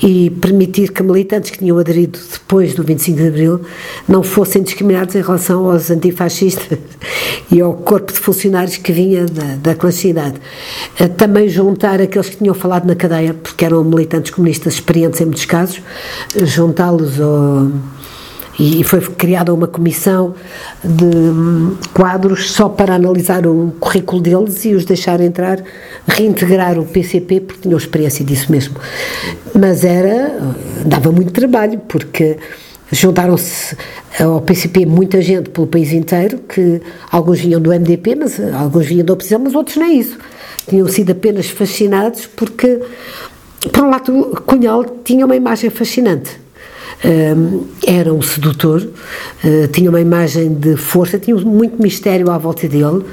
e 0.02 0.30
permitir 0.30 0.92
que 0.92 1.02
militantes 1.02 1.50
que 1.50 1.58
tinham 1.58 1.78
aderido 1.78 2.18
depois 2.32 2.74
do 2.74 2.82
25 2.82 3.18
de 3.18 3.28
Abril 3.28 3.60
não 4.08 4.22
fossem 4.22 4.62
discriminados 4.62 5.14
em 5.14 5.20
relação 5.20 5.70
aos 5.70 5.90
antifascistas 5.90 6.78
e 7.50 7.60
ao 7.60 7.74
corpo 7.74 8.12
de 8.12 8.18
funcionários 8.18 8.78
que 8.78 8.92
vinha 8.92 9.26
da, 9.26 9.56
da 9.56 9.74
classicidade. 9.74 10.36
Uh, 10.98 11.08
também 11.10 11.50
juntar 11.50 12.00
aqueles 12.00 12.30
que 12.30 12.36
tinham 12.38 12.54
falado 12.54 12.86
na 12.86 12.94
cadeia, 12.94 13.34
porque 13.34 13.62
eram 13.62 13.84
militantes 13.84 14.30
comunistas 14.30 14.74
experientes 14.74 15.20
em 15.20 15.26
muitos 15.26 15.44
casos, 15.44 15.82
juntá-los 16.34 17.20
ao 17.20 17.70
e 18.62 18.84
foi 18.84 19.00
criada 19.00 19.52
uma 19.52 19.66
comissão 19.66 20.34
de 20.84 21.04
hum, 21.04 21.76
quadros 21.92 22.52
só 22.52 22.68
para 22.68 22.94
analisar 22.94 23.44
o 23.44 23.74
currículo 23.80 24.22
deles 24.22 24.64
e 24.64 24.72
os 24.72 24.84
deixar 24.84 25.20
entrar, 25.20 25.60
reintegrar 26.06 26.78
o 26.78 26.84
PCP, 26.84 27.40
porque 27.40 27.62
tinham 27.62 27.76
experiência 27.76 28.24
disso 28.24 28.52
mesmo. 28.52 28.76
Mas 29.52 29.82
era, 29.82 30.38
dava 30.84 31.10
muito 31.10 31.32
trabalho, 31.32 31.80
porque 31.88 32.36
juntaram-se 32.92 33.76
ao 34.20 34.40
PCP 34.40 34.86
muita 34.86 35.20
gente 35.20 35.50
pelo 35.50 35.66
país 35.66 35.92
inteiro, 35.92 36.38
que 36.48 36.80
alguns 37.10 37.40
vinham 37.40 37.60
do 37.60 37.70
MDP, 37.70 38.14
mas 38.14 38.38
alguns 38.54 38.86
vinham 38.86 39.04
da 39.04 39.14
oposição, 39.14 39.40
mas 39.40 39.56
outros 39.56 39.76
nem 39.76 39.98
isso. 39.98 40.16
Tinham 40.68 40.86
sido 40.86 41.10
apenas 41.10 41.48
fascinados 41.48 42.26
porque, 42.26 42.80
por 43.72 43.82
um 43.82 43.90
lado, 43.90 44.40
Cunhal 44.46 44.84
tinha 45.02 45.26
uma 45.26 45.34
imagem 45.34 45.68
fascinante 45.68 46.41
era 47.86 48.12
um 48.12 48.22
sedutor, 48.22 48.80
uh, 48.80 49.68
tinha 49.68 49.90
uma 49.90 50.00
imagem 50.00 50.54
de 50.54 50.76
força, 50.76 51.18
tinha 51.18 51.36
muito 51.36 51.82
mistério 51.82 52.30
à 52.30 52.38
volta 52.38 52.68
dele, 52.68 53.04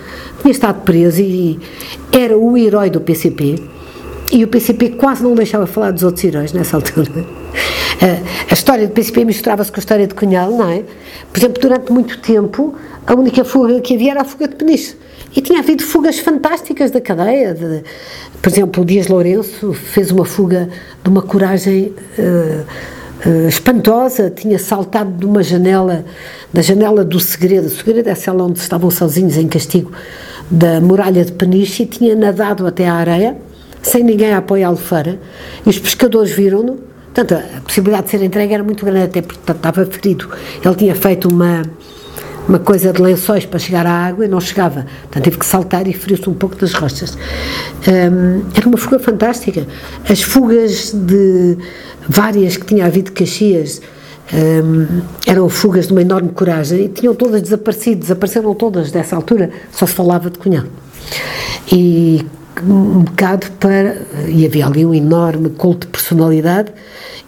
tinha 0.42 0.52
estado 0.52 0.84
preso 0.84 1.22
e 1.22 1.60
era 2.12 2.38
o 2.38 2.56
herói 2.58 2.90
do 2.90 3.02
PCP. 3.02 3.56
E 4.32 4.44
o 4.44 4.48
PCP 4.48 4.90
quase 4.90 5.24
não 5.24 5.34
deixava 5.34 5.66
falar 5.66 5.90
dos 5.90 6.04
outros 6.04 6.24
heróis 6.24 6.54
nessa 6.54 6.78
altura. 6.78 7.10
Uh, 7.10 7.26
a 8.50 8.54
história 8.54 8.88
do 8.88 8.94
PCP 8.94 9.26
misturava-se 9.26 9.72
com 9.72 9.78
a 9.78 9.80
história 9.80 10.06
de 10.06 10.14
Cunhal, 10.14 10.52
não 10.52 10.70
é? 10.70 10.84
Por 11.34 11.40
exemplo, 11.40 11.60
durante 11.60 11.92
muito 11.92 12.20
tempo, 12.20 12.76
a 13.08 13.16
única 13.16 13.44
fuga 13.44 13.82
que 13.82 13.96
havia 13.96 14.12
era 14.12 14.22
a 14.22 14.26
fuga 14.26 14.48
de 14.48 14.56
Peniche. 14.56 14.96
E 15.36 15.42
tinha 15.42 15.60
havido 15.60 15.84
fugas 15.84 16.20
fantásticas 16.20 16.92
da 16.92 17.02
cadeia. 17.02 17.56
De, 17.56 17.84
por 18.40 18.50
exemplo, 18.50 18.84
o 18.84 18.86
Dias 18.86 19.08
Lourenço 19.08 19.74
fez 19.74 20.12
uma 20.12 20.26
fuga 20.26 20.70
de 21.04 21.10
uma 21.10 21.24
coragem. 21.24 21.94
Uh, 22.18 22.66
uh, 23.26 23.48
espantosa, 23.48 24.30
tinha 24.30 24.60
saltado 24.60 25.12
de 25.12 25.26
uma 25.26 25.44
janela, 25.44 26.06
da 26.54 26.62
janela 26.62 27.04
do 27.04 27.20
segredo, 27.20 27.68
o 27.68 27.70
segredo 27.70 28.08
é 28.08 28.12
a 28.12 28.16
cela 28.16 28.44
onde 28.44 28.60
estavam 28.60 28.90
sozinhos 28.90 29.38
em 29.38 29.48
castigo, 29.48 29.92
da 30.50 30.82
muralha 30.82 31.24
de 31.24 31.32
Peniche 31.32 31.84
e 31.84 31.86
tinha 31.86 32.16
nadado 32.16 32.66
até 32.66 32.88
à 32.88 32.96
areia, 32.96 33.38
sem 33.82 34.04
ninguém 34.04 34.32
a 34.34 34.38
apoiá-lo 34.38 34.78
fora, 34.78 35.20
e 35.66 35.70
os 35.70 35.80
pescadores 35.80 36.32
viram-no, 36.32 36.80
portanto 37.14 37.34
a 37.34 37.62
possibilidade 37.62 38.06
de 38.06 38.12
ser 38.12 38.24
entregue 38.24 38.54
era 38.54 38.64
muito 38.64 38.84
grande, 38.84 39.06
até 39.06 39.22
porque 39.22 39.52
estava 39.52 39.86
ferido, 39.86 40.30
ele 40.64 40.76
tinha 40.76 40.96
feito 40.96 41.30
uma 41.30 41.64
uma 42.50 42.60
coisa 42.60 42.92
de 42.92 43.00
lençóis 43.00 43.46
para 43.46 43.60
chegar 43.60 43.86
à 43.86 43.92
água 43.92 44.26
e 44.26 44.28
não 44.28 44.42
chegava. 44.42 44.88
Portanto, 45.04 45.24
teve 45.24 45.38
que 45.38 45.46
saltar 45.46 45.88
e 45.88 45.94
feriu-se 45.94 46.28
um 46.28 46.34
pouco 46.34 46.56
das 46.56 46.74
rochas. 46.74 47.16
Um, 47.88 48.44
era 48.56 48.68
uma 48.68 48.78
fuga 48.78 48.98
fantástica. 48.98 49.68
As 50.10 50.24
fugas 50.24 50.92
de 50.92 51.58
várias 52.08 52.58
que 52.58 52.66
tinha 52.66 52.88
havido 52.88 53.12
Caxias 53.12 53.82
um, 54.34 55.02
eram 55.28 55.48
fugas 55.48 55.88
de 55.88 55.94
uma 55.94 56.02
enorme 56.02 56.30
coragem 56.30 56.86
e 56.86 56.90
tinham 56.90 57.14
todas 57.14 57.40
desaparecido, 57.42 58.02
desapareceram 58.02 58.56
todas 58.56 58.92
dessa 58.92 59.16
altura, 59.16 59.52
só 59.72 59.86
se 59.86 59.94
falava 59.94 60.32
de 60.32 60.40
Cunhal. 60.40 60.66
E 61.72 62.26
um 62.64 63.04
bocado 63.04 63.48
para. 63.60 63.98
E 64.28 64.46
havia 64.46 64.66
ali 64.66 64.86
um 64.86 64.94
enorme 64.94 65.50
culto 65.50 65.88
de 65.88 65.92
personalidade 65.92 66.72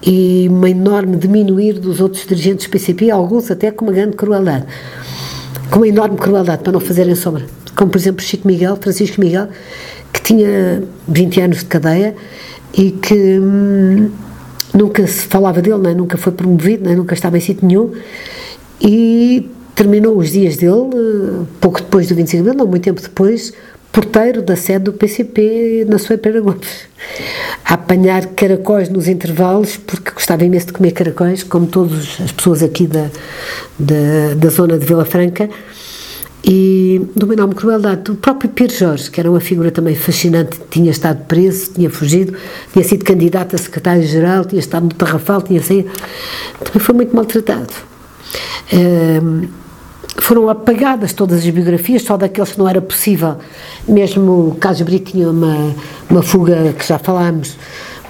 e 0.03 0.47
uma 0.49 0.69
enorme 0.69 1.15
diminuir 1.17 1.73
dos 1.73 1.99
outros 1.99 2.25
dirigentes 2.25 2.65
do 2.65 2.71
PCP, 2.71 3.11
alguns 3.11 3.51
até 3.51 3.71
com 3.71 3.85
uma 3.85 3.93
grande 3.93 4.15
crueldade. 4.15 4.65
Com 5.69 5.77
uma 5.79 5.87
enorme 5.87 6.17
crueldade, 6.17 6.63
para 6.63 6.73
não 6.73 6.79
fazerem 6.79 7.15
sombra. 7.15 7.45
Como, 7.75 7.91
por 7.91 7.97
exemplo, 7.97 8.21
Chico 8.23 8.47
Miguel, 8.47 8.77
Francisco 8.77 9.21
Miguel, 9.21 9.47
que 10.11 10.21
tinha 10.21 10.83
20 11.07 11.41
anos 11.41 11.57
de 11.59 11.65
cadeia 11.65 12.15
e 12.73 12.91
que 12.91 13.39
hum, 13.39 14.09
nunca 14.73 15.05
se 15.07 15.23
falava 15.27 15.61
dele, 15.61 15.77
nem 15.79 15.95
nunca 15.95 16.17
foi 16.17 16.31
promovido, 16.31 16.85
nem 16.85 16.95
nunca 16.95 17.13
estava 17.13 17.37
em 17.37 17.41
sítio 17.41 17.67
nenhum. 17.67 17.91
E 18.81 19.49
terminou 19.75 20.17
os 20.17 20.31
dias 20.31 20.57
dele, 20.57 20.89
eh, 20.93 21.45
pouco 21.59 21.81
depois 21.81 22.07
do 22.07 22.15
25 22.15 22.43
de 22.43 22.49
abril, 22.49 22.63
não 22.63 22.69
muito 22.69 22.83
tempo 22.83 23.01
depois, 23.01 23.53
porteiro 23.91 24.41
da 24.41 24.55
sede 24.55 24.85
do 24.85 24.93
PCP 24.93 25.85
na 25.87 25.99
sua 25.99 26.17
Gomes, 26.17 26.87
a 27.65 27.73
apanhar 27.73 28.25
caracóis 28.27 28.89
nos 28.89 29.07
intervalos, 29.07 29.77
porque 29.77 30.11
gostava 30.11 30.43
imenso 30.45 30.67
de 30.67 30.73
comer 30.73 30.91
caracóis, 30.91 31.43
como 31.43 31.67
todas 31.67 32.19
as 32.23 32.31
pessoas 32.31 32.63
aqui 32.63 32.87
da, 32.87 33.09
da, 33.77 34.33
da 34.35 34.49
zona 34.49 34.77
de 34.77 34.85
Vila 34.85 35.05
Franca, 35.05 35.49
e 36.43 37.01
de 37.15 37.23
uma 37.23 37.33
enorme 37.33 37.53
crueldade. 37.53 38.11
O 38.11 38.15
próprio 38.15 38.49
Pires 38.49 38.77
Jorge, 38.77 39.11
que 39.11 39.19
era 39.19 39.29
uma 39.29 39.39
figura 39.39 39.71
também 39.71 39.95
fascinante, 39.95 40.59
tinha 40.69 40.89
estado 40.89 41.25
preso, 41.25 41.71
tinha 41.73 41.89
fugido, 41.89 42.35
tinha 42.73 42.83
sido 42.83 43.05
candidato 43.05 43.55
a 43.55 43.59
secretário-geral, 43.59 44.45
tinha 44.45 44.59
estado 44.59 44.83
no 44.83 44.93
Tarrafal, 44.93 45.41
tinha 45.41 45.61
saído, 45.61 45.91
também 46.63 46.79
foi 46.79 46.95
muito 46.95 47.15
maltratado. 47.15 47.73
Um, 48.73 49.47
foram 50.21 50.47
apagadas 50.49 51.13
todas 51.13 51.39
as 51.39 51.49
biografias, 51.49 52.03
só 52.03 52.15
daqueles 52.15 52.51
que 52.51 52.59
não 52.59 52.69
era 52.69 52.79
possível. 52.79 53.37
Mesmo 53.87 54.49
o 54.49 54.55
Carlos 54.55 54.81
Brito 54.83 55.11
tinha 55.11 55.29
uma, 55.29 55.75
uma 56.09 56.21
fuga 56.21 56.73
que 56.77 56.87
já 56.87 56.99
falámos, 56.99 57.57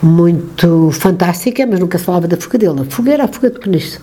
muito 0.03 0.91
fantástica, 0.91 1.65
mas 1.65 1.79
nunca 1.79 1.97
se 1.97 2.03
falava 2.03 2.27
da 2.27 2.35
fuga 2.35 2.57
dele. 2.57 2.81
A 2.81 2.85
fuga 2.85 3.13
era 3.13 3.23
a 3.23 3.27
fuga 3.29 3.49
de 3.49 3.59
Penisto. 3.59 4.01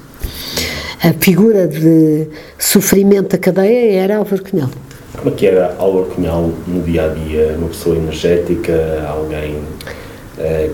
A 1.04 1.12
figura 1.20 1.68
de 1.68 2.26
sofrimento 2.59 3.32
da 3.32 3.38
cadeia 3.38 4.00
era 4.00 4.16
Álvaro 4.16 4.42
Cunhal. 4.42 4.70
Como 5.18 5.28
é 5.28 5.36
que 5.36 5.46
era 5.46 5.76
Álvaro 5.78 6.06
Cunhal 6.06 6.50
no 6.66 6.82
dia 6.82 7.04
a 7.04 7.09
dia? 7.09 7.56
Uma 7.59 7.68
pessoa 7.68 7.94
energética, 7.94 9.06
alguém. 9.06 9.56
É 10.38 10.70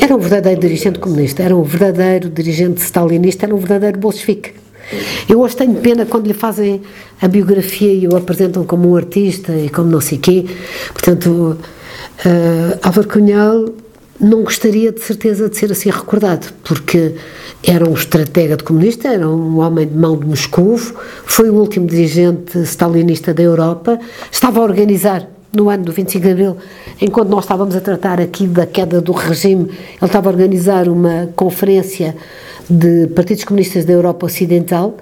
era 0.00 0.16
um 0.16 0.18
verdadeiro 0.20 0.60
dirigente 0.60 0.98
comunista, 1.00 1.42
era 1.42 1.54
um 1.54 1.62
verdadeiro 1.62 2.30
dirigente 2.30 2.80
stalinista, 2.80 3.44
era 3.46 3.54
um 3.54 3.58
verdadeiro 3.58 3.98
bolchevique 3.98 4.52
eu 5.28 5.40
hoje 5.40 5.56
tenho 5.56 5.74
pena 5.74 6.06
quando 6.06 6.26
lhe 6.26 6.34
fazem 6.34 6.82
a 7.20 7.28
biografia 7.28 7.92
e 7.92 8.08
o 8.08 8.16
apresentam 8.16 8.64
como 8.64 8.90
um 8.90 8.96
artista 8.96 9.52
e 9.52 9.68
como 9.68 9.90
não 9.90 10.00
sei 10.00 10.18
quê. 10.18 10.46
Portanto, 10.92 11.58
uh, 12.24 12.78
Álvaro 12.82 13.08
Cunhal 13.08 13.66
não 14.20 14.42
gostaria 14.42 14.90
de 14.90 15.00
certeza 15.00 15.48
de 15.48 15.56
ser 15.56 15.70
assim 15.70 15.90
recordado, 15.90 16.52
porque 16.64 17.14
era 17.62 17.88
um 17.88 17.94
estratega 17.94 18.56
de 18.56 18.64
comunista, 18.64 19.08
era 19.08 19.28
um 19.28 19.58
homem 19.58 19.86
de 19.86 19.94
mão 19.94 20.16
de 20.16 20.26
Moscou, 20.26 20.76
foi 21.24 21.50
o 21.50 21.54
último 21.54 21.86
dirigente 21.86 22.58
stalinista 22.60 23.32
da 23.32 23.42
Europa, 23.42 23.98
estava 24.30 24.60
a 24.60 24.62
organizar 24.62 25.28
no 25.52 25.70
ano 25.70 25.84
do 25.84 25.92
25 25.92 26.24
de 26.24 26.32
Abril, 26.32 26.56
enquanto 27.00 27.28
nós 27.28 27.44
estávamos 27.44 27.74
a 27.74 27.80
tratar 27.80 28.20
aqui 28.20 28.46
da 28.46 28.66
queda 28.66 29.00
do 29.00 29.12
regime, 29.12 29.64
ele 29.64 29.76
estava 30.02 30.28
a 30.28 30.32
organizar 30.32 30.88
uma 30.88 31.30
conferência 31.34 32.16
de 32.68 33.06
partidos 33.08 33.44
comunistas 33.44 33.84
da 33.84 33.92
Europa 33.92 34.26
Ocidental, 34.26 34.96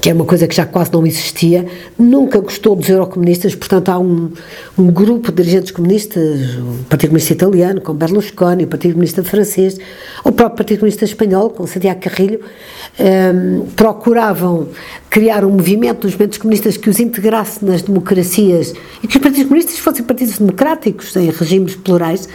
que 0.00 0.08
é 0.08 0.14
uma 0.14 0.24
coisa 0.24 0.48
que 0.48 0.54
já 0.54 0.64
quase 0.64 0.92
não 0.92 1.06
existia, 1.06 1.66
nunca 1.98 2.40
gostou 2.40 2.74
dos 2.74 2.88
eurocomunistas, 2.88 3.54
portanto 3.54 3.90
há 3.90 3.98
um, 3.98 4.32
um 4.78 4.86
grupo 4.86 5.30
de 5.30 5.42
dirigentes 5.42 5.70
comunistas, 5.70 6.56
o 6.56 6.84
Partido 6.88 7.10
Comunista 7.10 7.34
Italiano, 7.34 7.80
com 7.80 7.92
Berlusconi, 7.92 8.64
o 8.64 8.66
Partido 8.66 8.92
Comunista 8.92 9.22
Francês, 9.22 9.78
o 10.24 10.32
próprio 10.32 10.56
Partido 10.56 10.78
Comunista 10.80 11.04
Espanhol, 11.04 11.50
com 11.50 11.66
Santiago 11.66 12.00
Carrilho, 12.00 12.40
um, 12.40 13.04
ehm, 13.04 13.60
procuravam 13.76 14.68
criar 15.10 15.44
um 15.44 15.50
movimento 15.50 16.00
dos 16.00 16.12
movimentos 16.12 16.38
comunistas 16.38 16.76
que 16.78 16.88
os 16.88 16.98
integrasse 16.98 17.62
nas 17.64 17.82
democracias 17.82 18.72
e 19.02 19.06
que 19.06 19.16
os 19.16 19.22
partidos 19.22 19.44
comunistas 19.48 19.78
fossem 19.78 20.02
partidos 20.02 20.38
democráticos, 20.38 21.14
em 21.16 21.30
regimes 21.30 21.76
plurais, 21.76 22.26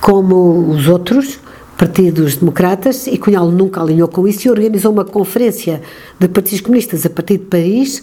como 0.00 0.70
os 0.70 0.88
outros, 0.88 1.38
partidos 1.80 2.36
democratas 2.36 3.06
e 3.06 3.16
Cunhal 3.16 3.50
nunca 3.50 3.80
alinhou 3.80 4.06
com 4.06 4.28
isso 4.28 4.46
e 4.46 4.50
organizou 4.50 4.92
uma 4.92 5.02
conferência 5.02 5.80
de 6.18 6.28
partidos 6.28 6.60
comunistas 6.60 7.06
a 7.06 7.08
partir 7.08 7.38
de 7.38 7.44
Paris 7.46 8.02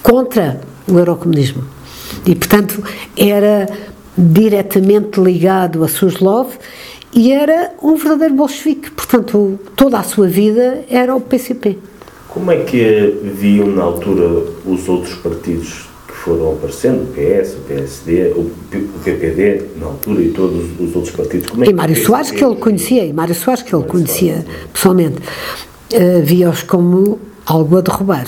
contra 0.00 0.60
o 0.86 0.96
eurocomunismo. 0.96 1.64
E, 2.24 2.36
portanto, 2.36 2.80
era 3.16 3.68
diretamente 4.16 5.18
ligado 5.18 5.82
a 5.82 5.88
Suslov 5.88 6.52
e 7.12 7.32
era 7.32 7.72
um 7.82 7.96
verdadeiro 7.96 8.34
bolchevique. 8.34 8.92
Portanto, 8.92 9.58
toda 9.74 9.98
a 9.98 10.04
sua 10.04 10.28
vida 10.28 10.84
era 10.88 11.12
o 11.12 11.20
PCP. 11.20 11.78
Como 12.28 12.52
é 12.52 12.58
que 12.58 13.18
viam 13.24 13.66
na 13.66 13.82
altura 13.82 14.44
os 14.64 14.88
outros 14.88 15.16
partidos 15.16 15.88
foram 16.26 16.54
aparecendo, 16.54 17.04
o 17.04 17.06
PS, 17.12 17.54
o 17.54 17.60
PSD, 17.68 18.32
o 18.32 18.50
PPD, 19.04 19.62
na 19.76 19.86
altura, 19.86 20.22
e 20.22 20.30
todos 20.30 20.64
os 20.80 20.96
outros 20.96 21.14
partidos. 21.14 21.48
Como 21.48 21.64
é 21.64 21.68
e 21.68 21.72
Mário 21.72 21.94
Soares, 21.94 22.32
que 22.32 22.44
ele 22.44 22.56
conhecia, 22.56 23.06
e 23.06 23.12
Mário 23.12 23.34
Soares, 23.34 23.62
que 23.62 23.74
ele 23.74 23.84
conhecia 23.84 24.44
pessoalmente, 24.72 25.18
uh, 25.18 26.22
via-os 26.24 26.64
como 26.64 27.20
algo 27.46 27.78
a 27.78 27.80
derrubar. 27.80 28.26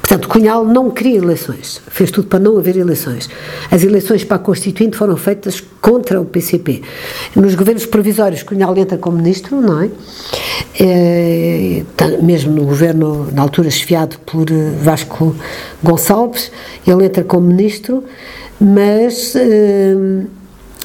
Portanto, 0.00 0.28
Cunhal 0.28 0.64
não 0.64 0.90
queria 0.90 1.18
eleições, 1.18 1.80
fez 1.88 2.10
tudo 2.10 2.28
para 2.28 2.38
não 2.38 2.56
haver 2.58 2.76
eleições. 2.76 3.28
As 3.70 3.82
eleições 3.82 4.24
para 4.24 4.36
a 4.36 4.38
Constituinte 4.38 4.96
foram 4.96 5.16
feitas 5.16 5.62
contra 5.80 6.20
o 6.20 6.24
PCP. 6.24 6.82
Nos 7.36 7.54
governos 7.54 7.86
provisórios, 7.86 8.42
Cunhal 8.42 8.76
entra 8.76 8.98
como 8.98 9.18
ministro, 9.18 9.60
não 9.60 9.82
é? 9.82 9.90
é 10.80 11.82
mesmo 12.22 12.52
no 12.52 12.64
governo, 12.64 13.28
na 13.32 13.42
altura, 13.42 13.70
chefiado 13.70 14.18
por 14.20 14.50
eh, 14.50 14.70
Vasco 14.82 15.34
Gonçalves, 15.82 16.50
ele 16.86 17.04
entra 17.04 17.24
como 17.24 17.46
ministro, 17.46 18.04
mas. 18.60 19.34
É, 19.36 19.94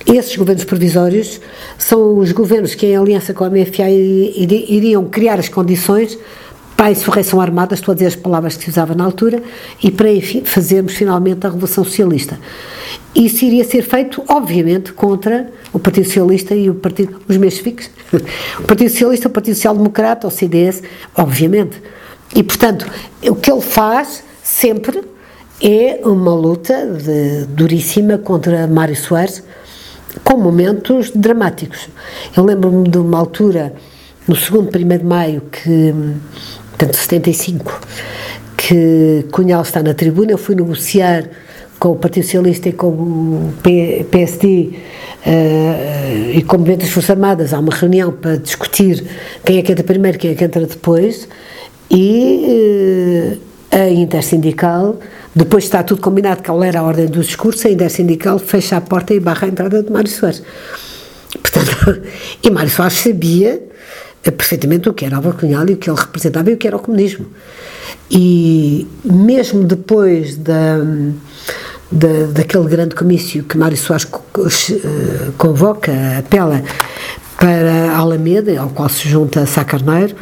esses 0.05 0.35
governos 0.35 0.63
provisórios 0.63 1.39
são 1.77 2.17
os 2.17 2.31
governos 2.31 2.73
que, 2.73 2.85
em 2.85 2.95
aliança 2.95 3.33
com 3.33 3.43
a 3.43 3.49
MFA, 3.49 3.89
iriam 3.89 5.05
criar 5.05 5.37
as 5.37 5.49
condições 5.49 6.17
para 6.79 6.87
a 6.87 6.91
insurreição 6.91 7.41
armada, 7.41 7.73
estou 7.73 7.91
a 7.91 7.93
dizer 7.93 8.07
as 8.07 8.15
palavras 8.15 8.55
que 8.55 8.63
se 8.63 8.69
usava 8.69 8.95
na 8.95 9.03
altura, 9.03 9.43
e 9.83 9.91
para 9.91 10.07
fazermos 10.45 10.93
finalmente 10.93 11.45
a 11.45 11.49
Revolução 11.49 11.83
Socialista. 11.83 12.39
Isso 13.13 13.43
iria 13.43 13.65
ser 13.65 13.81
feito, 13.81 14.23
obviamente, 14.29 14.93
contra 14.93 15.51
o 15.73 15.79
Partido 15.79 16.05
Socialista 16.05 16.55
e 16.55 16.69
o 16.69 16.75
Partido, 16.75 17.19
os 17.27 17.35
mencheviques. 17.35 17.91
O 18.59 18.63
Partido 18.63 18.91
Socialista, 18.91 19.27
o 19.27 19.29
Partido 19.29 19.55
Social 19.55 19.75
Democrata, 19.75 20.25
o 20.25 20.31
CDS, 20.31 20.81
obviamente. 21.17 21.81
E, 22.33 22.41
portanto, 22.41 22.89
o 23.23 23.35
que 23.35 23.51
ele 23.51 23.59
faz 23.59 24.23
sempre 24.41 25.03
é 25.61 25.99
uma 26.05 26.33
luta 26.33 26.85
de, 26.85 27.45
duríssima 27.47 28.17
contra 28.17 28.65
Mário 28.67 28.95
Soares, 28.95 29.43
com 30.23 30.37
momentos 30.37 31.11
dramáticos. 31.13 31.89
Eu 32.37 32.45
lembro-me 32.45 32.87
de 32.87 32.99
uma 32.99 33.17
altura, 33.17 33.73
no 34.25 34.35
segundo 34.37 34.69
1 34.73 34.97
de 34.97 35.03
maio, 35.03 35.41
que 35.51 35.93
portanto 36.79 36.95
75, 36.95 37.81
que 38.55 39.25
Cunhal 39.31 39.61
está 39.61 39.83
na 39.83 39.93
tribuna, 39.93 40.31
eu 40.31 40.37
fui 40.37 40.55
negociar 40.55 41.25
com 41.77 41.89
o 41.89 41.95
Partido 41.97 42.23
Socialista 42.23 42.69
e 42.69 42.71
com 42.71 42.87
o 42.87 43.53
PSD 44.09 44.47
uh, 44.47 44.75
eh, 45.25 46.31
e 46.35 46.41
com 46.41 46.55
o 46.55 46.59
Movimento 46.59 46.81
das 46.81 46.89
Forças 46.89 47.09
Armadas, 47.09 47.53
há 47.53 47.59
uma 47.59 47.73
reunião 47.73 48.13
para 48.13 48.37
discutir 48.37 49.05
quem 49.43 49.57
é 49.57 49.61
que 49.61 49.71
entra 49.73 49.83
primeiro, 49.83 50.17
quem 50.17 50.31
é 50.31 50.35
que 50.35 50.43
entra 50.43 50.65
depois, 50.65 51.27
e 51.91 53.37
uh, 53.71 53.77
a 53.77 53.89
Intersindical, 53.89 54.97
depois 55.35 55.65
está 55.65 55.83
tudo 55.83 56.01
combinado, 56.01 56.43
qual 56.43 56.63
era 56.63 56.79
a 56.79 56.83
ordem 56.83 57.07
do 57.07 57.21
discurso, 57.21 57.67
a 57.67 57.71
Intersindical 57.71 58.39
fecha 58.39 58.77
a 58.77 58.81
porta 58.81 59.13
e 59.13 59.19
barra 59.19 59.47
a 59.47 59.49
entrada 59.49 59.83
de 59.83 59.91
Mário 59.91 60.09
Soares. 60.09 60.41
Portanto, 61.41 62.01
e 62.41 62.49
Mário 62.49 62.69
Soares 62.69 62.93
sabia 62.99 63.68
perfeitamente 64.23 64.89
o 64.89 64.93
que 64.93 65.05
era 65.05 65.15
Álvaro 65.15 65.37
Cunhal 65.37 65.67
e 65.69 65.73
o 65.73 65.77
que 65.77 65.89
ele 65.89 65.99
representava 65.99 66.51
e 66.51 66.53
o 66.53 66.57
que 66.57 66.67
era 66.67 66.75
o 66.75 66.79
comunismo. 66.79 67.25
E 68.11 68.87
mesmo 69.03 69.63
depois 69.63 70.35
da, 70.37 70.77
da, 71.91 72.25
daquele 72.33 72.67
grande 72.67 72.95
comício 72.95 73.43
que 73.43 73.57
Mário 73.57 73.77
Soares 73.77 74.07
eh, 74.07 75.31
convoca, 75.37 75.91
apela 76.17 76.61
para 77.39 77.95
Alameda, 77.95 78.59
ao 78.59 78.69
qual 78.69 78.89
se 78.89 79.07
junta 79.07 79.45
Sá 79.45 79.63
Carneiro, 79.63 80.15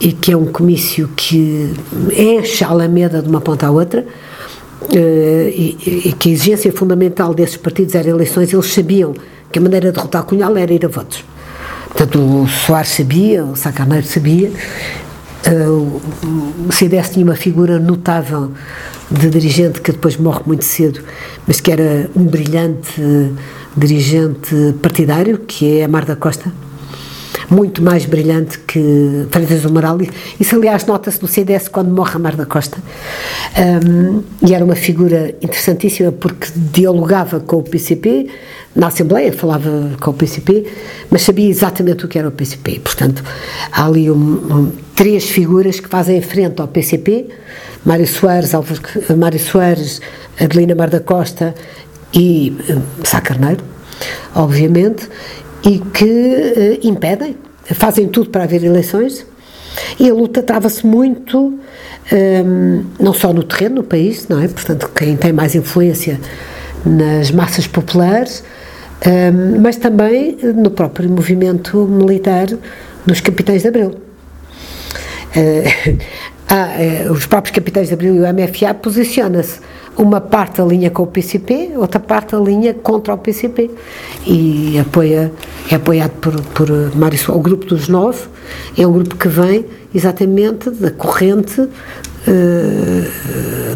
e 0.00 0.12
que 0.12 0.32
é 0.32 0.36
um 0.36 0.46
comício 0.46 1.08
que 1.14 1.72
enche 2.16 2.64
a 2.64 2.68
Alameda 2.68 3.22
de 3.22 3.28
uma 3.28 3.40
ponta 3.40 3.66
à 3.66 3.70
outra, 3.70 4.04
eh, 4.92 5.52
e, 5.54 6.08
e 6.08 6.12
que 6.12 6.30
a 6.30 6.32
exigência 6.32 6.72
fundamental 6.72 7.32
desses 7.34 7.56
partidos 7.56 7.94
era 7.94 8.08
eleições, 8.08 8.52
eles 8.52 8.72
sabiam 8.72 9.14
que 9.52 9.58
a 9.58 9.62
maneira 9.62 9.90
de 9.90 9.96
derrotar 9.96 10.24
Cunhal 10.24 10.56
era 10.56 10.72
ir 10.72 10.84
a 10.84 10.88
votos. 10.88 11.24
Portanto, 11.88 12.18
o 12.18 12.46
Soares 12.46 12.90
sabia, 12.90 13.44
o 13.44 13.56
Sacarneiro 13.56 14.06
sabia, 14.06 14.52
o 16.68 16.72
CDS 16.72 17.10
tinha 17.10 17.24
uma 17.24 17.36
figura 17.36 17.78
notável 17.78 18.52
de 19.10 19.30
dirigente 19.30 19.80
que 19.80 19.92
depois 19.92 20.16
morre 20.16 20.42
muito 20.46 20.64
cedo, 20.64 21.00
mas 21.46 21.60
que 21.60 21.70
era 21.70 22.10
um 22.14 22.24
brilhante 22.24 23.00
dirigente 23.76 24.74
partidário, 24.82 25.38
que 25.38 25.78
é 25.78 25.84
Amar 25.84 26.04
da 26.04 26.16
Costa, 26.16 26.52
muito 27.50 27.82
mais 27.82 28.04
brilhante 28.04 28.58
que 28.60 29.26
Freitas 29.30 29.62
do 29.62 29.72
Moral. 29.72 29.98
Isso, 30.38 30.56
aliás, 30.56 30.84
nota-se 30.86 31.20
no 31.22 31.28
CDS 31.28 31.68
quando 31.68 31.90
morre 31.90 32.16
Amar 32.16 32.36
da 32.36 32.46
Costa. 32.46 32.78
Um, 33.56 34.22
e 34.46 34.54
era 34.54 34.64
uma 34.64 34.76
figura 34.76 35.34
interessantíssima 35.40 36.12
porque 36.12 36.48
dialogava 36.54 37.40
com 37.40 37.56
o 37.56 37.62
PCP, 37.62 38.28
na 38.74 38.88
Assembleia 38.88 39.32
falava 39.32 39.90
com 40.00 40.10
o 40.10 40.14
PCP, 40.14 40.66
mas 41.10 41.22
sabia 41.22 41.48
exatamente 41.48 42.04
o 42.04 42.08
que 42.08 42.18
era 42.18 42.28
o 42.28 42.30
PCP. 42.30 42.80
Portanto, 42.80 43.24
há 43.72 43.86
ali 43.86 44.10
um, 44.10 44.14
um, 44.16 44.72
três 44.94 45.28
figuras 45.28 45.80
que 45.80 45.88
fazem 45.88 46.20
frente 46.20 46.60
ao 46.60 46.68
PCP, 46.68 47.26
Mário 47.84 48.06
Soares, 48.06 48.54
Álvaro, 48.54 48.80
Mário 49.16 49.40
Soares, 49.40 50.00
Adelina 50.38 50.74
Mar 50.74 50.90
da 50.90 51.00
Costa 51.00 51.54
e 52.14 52.56
uh, 52.70 52.82
Sá 53.04 53.20
Carneiro, 53.20 53.64
obviamente, 54.34 55.08
e 55.64 55.78
que 55.78 56.04
uh, 56.04 56.86
impedem, 56.86 57.36
fazem 57.74 58.08
tudo 58.08 58.30
para 58.30 58.44
haver 58.44 58.64
eleições. 58.64 59.26
E 59.98 60.08
a 60.08 60.14
luta 60.14 60.42
trava-se 60.42 60.86
muito, 60.86 61.58
um, 62.12 62.84
não 62.98 63.12
só 63.12 63.32
no 63.32 63.42
terreno, 63.42 63.76
no 63.76 63.84
país, 63.84 64.26
não 64.28 64.42
é? 64.42 64.48
Portanto, 64.48 64.90
quem 64.94 65.16
tem 65.16 65.32
mais 65.32 65.54
influência 65.54 66.20
nas 66.84 67.30
massas 67.30 67.66
populares, 67.66 68.42
um, 69.06 69.60
mas 69.60 69.76
também 69.76 70.36
no 70.56 70.70
próprio 70.70 71.08
movimento 71.08 71.86
militar 71.86 72.48
dos 73.06 73.20
capitães 73.20 73.62
de 73.62 73.68
Abril. 73.68 73.94
Uh, 76.48 77.12
os 77.12 77.26
próprios 77.26 77.54
capitães 77.54 77.88
de 77.88 77.94
Abril 77.94 78.14
e 78.14 78.20
o 78.20 78.32
MFA 78.32 78.72
posiciona-se 78.72 79.60
uma 79.98 80.18
parte 80.18 80.62
alinha 80.62 80.88
com 80.88 81.02
o 81.02 81.06
PCP, 81.06 81.72
outra 81.76 82.00
parte 82.00 82.34
alinha 82.34 82.72
contra 82.72 83.12
o 83.12 83.18
PCP 83.18 83.70
e 84.26 84.78
apoia, 84.78 85.32
é 85.70 85.74
apoiado 85.74 86.12
por, 86.20 86.40
por 86.40 86.68
Mário 86.96 87.18
Soares. 87.18 87.40
O 87.40 87.40
grupo 87.40 87.66
dos 87.66 87.88
nove 87.88 88.20
é 88.76 88.86
um 88.86 88.92
grupo 88.92 89.16
que 89.16 89.28
vem 89.28 89.64
exatamente 89.94 90.70
da 90.70 90.90
corrente 90.90 91.60
uh, 91.60 91.70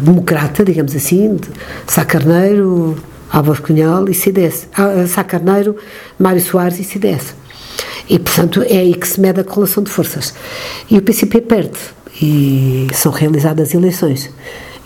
democrata, 0.01 0.63
digamos 0.63 0.95
assim, 0.95 1.35
de 1.35 1.49
Sá 1.87 2.05
Carneiro, 2.05 2.95
Álvaro 3.31 3.61
Cunhal 3.61 4.09
e 4.09 4.13
CDS. 4.13 4.67
Ah, 4.77 5.05
Sá 5.07 5.23
Carneiro, 5.23 5.75
Mário 6.19 6.41
Soares 6.41 6.79
e 6.79 6.83
CDS. 6.83 7.35
E, 8.09 8.19
portanto, 8.19 8.61
é 8.63 8.77
aí 8.77 8.93
que 8.93 9.07
se 9.07 9.19
mede 9.19 9.39
a 9.39 9.43
correlação 9.43 9.81
de 9.83 9.89
forças. 9.89 10.33
E 10.89 10.97
o 10.97 11.01
PCP 11.01 11.41
perde 11.41 11.79
e 12.21 12.87
são 12.93 13.11
realizadas 13.11 13.73
eleições 13.73 14.29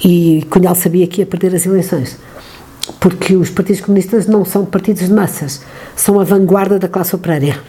e 0.03 0.45
Cunhal 0.49 0.75
sabia 0.75 1.07
que 1.07 1.21
ia 1.21 1.25
perder 1.25 1.55
as 1.55 1.65
eleições, 1.65 2.17
porque 2.99 3.35
os 3.35 3.49
partidos 3.49 3.81
comunistas 3.81 4.27
não 4.27 4.45
são 4.45 4.65
partidos 4.65 5.07
de 5.07 5.13
massas, 5.13 5.61
são 5.95 6.19
a 6.19 6.23
vanguarda 6.23 6.79
da 6.79 6.87
classe 6.87 7.15
operária. 7.15 7.59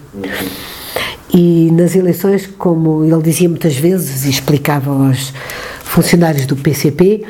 E 1.32 1.70
nas 1.72 1.94
eleições, 1.94 2.46
como 2.58 3.04
ele 3.04 3.22
dizia 3.22 3.48
muitas 3.48 3.76
vezes 3.76 4.24
e 4.24 4.30
explicava 4.30 4.90
aos 4.90 5.32
funcionários 5.84 6.46
do 6.46 6.56
PCP, 6.56 7.24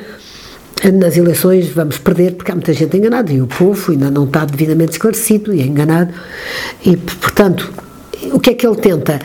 nas 0.92 1.16
eleições 1.16 1.68
vamos 1.70 1.98
perder 1.98 2.34
porque 2.34 2.52
há 2.52 2.54
muita 2.54 2.72
gente 2.72 2.96
enganada 2.96 3.32
e 3.32 3.40
o 3.40 3.46
povo 3.46 3.90
ainda 3.90 4.10
não 4.10 4.24
está 4.24 4.44
devidamente 4.44 4.92
esclarecido 4.92 5.52
e 5.52 5.60
é 5.60 5.64
enganado. 5.64 6.14
E, 6.84 6.96
portanto, 6.96 7.72
o 8.32 8.38
que 8.38 8.50
é 8.50 8.54
que 8.54 8.66
ele 8.66 8.76
tenta? 8.76 9.20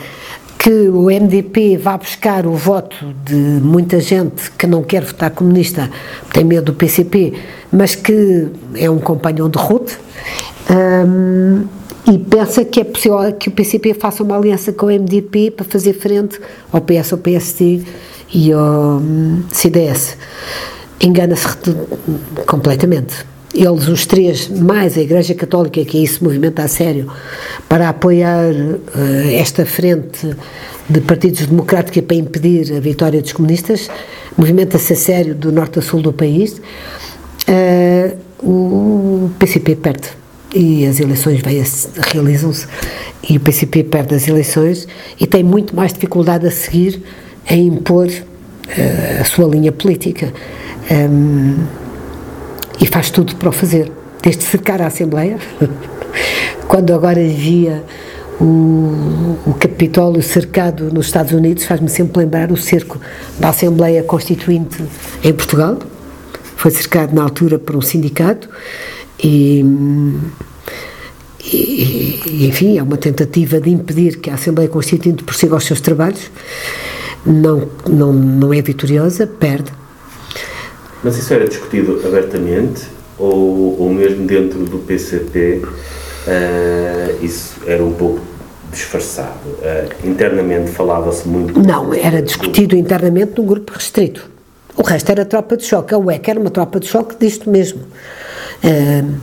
Que 0.64 0.88
o 0.88 1.10
MDP 1.10 1.76
vá 1.76 1.98
buscar 1.98 2.46
o 2.46 2.54
voto 2.54 2.96
de 3.22 3.34
muita 3.34 4.00
gente 4.00 4.50
que 4.52 4.66
não 4.66 4.82
quer 4.82 5.04
votar 5.04 5.30
comunista, 5.30 5.90
tem 6.32 6.42
medo 6.42 6.72
do 6.72 6.72
PCP, 6.72 7.34
mas 7.70 7.94
que 7.94 8.48
é 8.74 8.88
um 8.88 8.98
companhão 8.98 9.50
de 9.50 9.58
ruta, 9.58 9.92
um, 11.06 11.66
e 12.10 12.18
pensa 12.18 12.64
que 12.64 12.80
é 12.80 12.84
possível 12.84 13.30
que 13.34 13.50
o 13.50 13.52
PCP 13.52 13.92
faça 13.92 14.22
uma 14.22 14.38
aliança 14.38 14.72
com 14.72 14.86
o 14.86 14.88
MDP 14.88 15.50
para 15.50 15.66
fazer 15.66 15.92
frente 15.92 16.40
ao 16.72 16.80
PS, 16.80 17.12
ao 17.12 17.18
PSD 17.18 17.82
e 18.32 18.50
ao 18.50 19.00
hum, 19.02 19.42
CDS. 19.52 20.16
Engana-se 20.98 21.46
completamente 22.46 23.16
eles, 23.54 23.86
os 23.86 24.04
três, 24.04 24.48
mais 24.48 24.98
a 24.98 25.00
Igreja 25.00 25.34
Católica, 25.34 25.84
que 25.84 26.02
isso 26.02 26.24
movimenta 26.24 26.62
a 26.62 26.68
sério, 26.68 27.10
para 27.68 27.88
apoiar 27.88 28.52
uh, 28.52 29.30
esta 29.32 29.64
frente 29.64 30.34
de 30.88 31.00
partidos 31.00 31.46
democráticos 31.46 32.02
para 32.02 32.16
impedir 32.16 32.74
a 32.76 32.80
vitória 32.80 33.22
dos 33.22 33.32
comunistas, 33.32 33.88
movimenta-se 34.36 34.92
a 34.92 34.96
sério 34.96 35.34
do 35.34 35.52
norte 35.52 35.78
a 35.78 35.82
sul 35.82 36.02
do 36.02 36.12
país, 36.12 36.60
uh, 37.48 38.18
o 38.42 39.30
PCP 39.38 39.76
perde 39.76 40.08
e 40.54 40.86
as 40.86 41.00
eleições 41.00 41.40
realizam-se 42.12 42.66
e 43.28 43.36
o 43.36 43.40
PCP 43.40 43.84
perde 43.84 44.14
as 44.14 44.28
eleições 44.28 44.86
e 45.18 45.26
tem 45.26 45.42
muito 45.42 45.74
mais 45.74 45.92
dificuldade 45.92 46.46
a 46.46 46.50
seguir 46.50 47.02
a 47.48 47.54
impor 47.54 48.08
uh, 48.08 49.20
a 49.20 49.24
sua 49.24 49.46
linha 49.46 49.70
política. 49.70 50.32
Um, 50.90 51.83
e 52.80 52.86
faz 52.86 53.10
tudo 53.10 53.36
para 53.36 53.48
o 53.48 53.52
fazer, 53.52 53.90
desde 54.22 54.44
cercar 54.44 54.80
a 54.82 54.86
Assembleia, 54.86 55.38
quando 56.66 56.92
agora 56.92 57.22
via 57.22 57.84
o, 58.40 59.36
o 59.46 59.54
Capitólio 59.58 60.22
cercado 60.22 60.92
nos 60.92 61.06
Estados 61.06 61.32
Unidos, 61.32 61.64
faz-me 61.64 61.88
sempre 61.88 62.18
lembrar 62.18 62.50
o 62.50 62.56
cerco 62.56 63.00
da 63.38 63.50
Assembleia 63.50 64.02
Constituinte 64.02 64.82
em 65.22 65.32
Portugal, 65.32 65.78
foi 66.56 66.70
cercado 66.70 67.14
na 67.14 67.22
altura 67.22 67.58
por 67.58 67.76
um 67.76 67.82
sindicato 67.82 68.48
e, 69.22 69.64
e, 71.44 72.46
enfim, 72.48 72.78
é 72.78 72.82
uma 72.82 72.96
tentativa 72.96 73.60
de 73.60 73.70
impedir 73.70 74.18
que 74.18 74.30
a 74.30 74.34
Assembleia 74.34 74.68
Constituinte 74.68 75.22
prossiga 75.22 75.56
os 75.56 75.64
seus 75.64 75.80
trabalhos, 75.80 76.30
não, 77.24 77.68
não, 77.88 78.12
não 78.12 78.52
é 78.52 78.60
vitoriosa, 78.60 79.26
perde, 79.26 79.70
mas 81.04 81.18
isso 81.18 81.32
era 81.32 81.46
discutido 81.46 82.00
abertamente 82.04 82.88
ou, 83.18 83.80
ou 83.80 83.90
mesmo 83.90 84.26
dentro 84.26 84.64
do 84.64 84.78
PCP 84.78 85.62
uh, 85.62 85.70
eh, 86.26 87.16
isso 87.22 87.54
era 87.66 87.84
um 87.84 87.92
pouco 87.92 88.20
disfarçado? 88.72 89.46
Uh, 89.46 90.08
internamente 90.08 90.70
falava-se 90.70 91.28
muito. 91.28 91.60
Não, 91.60 91.94
era 91.94 92.20
discutido 92.20 92.76
internamente 92.76 93.32
num 93.38 93.46
grupo 93.46 93.72
restrito. 93.72 94.28
O 94.76 94.82
resto 94.82 95.10
era 95.10 95.24
tropa 95.24 95.56
de 95.56 95.64
choque. 95.64 95.94
A 95.94 95.98
UEC 95.98 96.28
era 96.28 96.40
uma 96.40 96.50
tropa 96.50 96.80
de 96.80 96.88
choque 96.88 97.14
disto 97.18 97.48
mesmo. 97.48 97.80
Uh, 98.64 99.14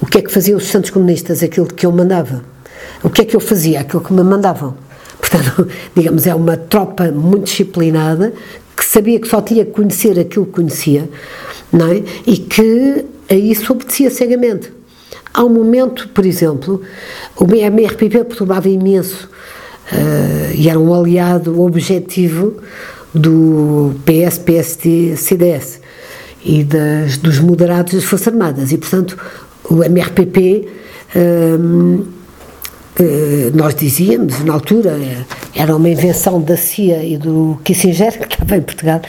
o 0.00 0.06
que 0.06 0.18
é 0.18 0.22
que 0.22 0.32
faziam 0.32 0.56
os 0.56 0.66
santos 0.68 0.90
comunistas? 0.90 1.42
Aquilo 1.42 1.66
que 1.66 1.84
eu 1.84 1.92
mandava. 1.92 2.42
O 3.02 3.10
que 3.10 3.22
é 3.22 3.24
que 3.24 3.36
eu 3.36 3.40
fazia? 3.40 3.80
Aquilo 3.80 4.02
que 4.02 4.12
me 4.12 4.22
mandavam. 4.22 4.74
Portanto, 5.18 5.68
digamos, 5.94 6.26
é 6.26 6.34
uma 6.34 6.56
tropa 6.56 7.10
muito 7.10 7.44
disciplinada 7.44 8.32
sabia 8.96 9.20
que 9.20 9.28
só 9.28 9.42
tinha 9.42 9.62
que 9.62 9.72
conhecer 9.72 10.18
aquilo 10.18 10.46
que 10.46 10.52
conhecia, 10.52 11.08
não 11.70 11.92
é? 11.92 12.02
E 12.26 12.38
que 12.38 13.04
a 13.28 13.34
isso 13.34 13.70
obedecia 13.70 14.08
cegamente. 14.08 14.72
Há 15.34 15.44
um 15.44 15.50
momento, 15.50 16.08
por 16.08 16.24
exemplo, 16.24 16.80
o 17.36 17.44
MRPP 17.44 18.24
perturbava 18.24 18.70
imenso 18.70 19.28
uh, 19.92 20.54
e 20.54 20.66
era 20.70 20.78
um 20.78 20.94
aliado 20.94 21.60
objetivo 21.60 22.56
do 23.14 23.92
PS, 24.06 24.38
PSD, 24.38 25.16
CDS 25.16 25.80
e 26.42 26.64
das, 26.64 27.18
dos 27.18 27.38
moderados 27.38 27.92
das 27.92 28.04
Forças 28.04 28.28
Armadas 28.28 28.72
e, 28.72 28.78
portanto, 28.78 29.18
o 29.68 29.84
MRPP 29.84 30.68
nós 33.54 33.74
dizíamos, 33.74 34.42
na 34.44 34.54
altura, 34.54 34.98
era 35.54 35.74
uma 35.74 35.88
invenção 35.88 36.40
da 36.40 36.56
CIA 36.56 37.04
e 37.04 37.16
do 37.18 37.58
Kissinger, 37.62 38.18
que 38.26 38.34
estava 38.34 38.56
em 38.56 38.62
Portugal, 38.62 39.00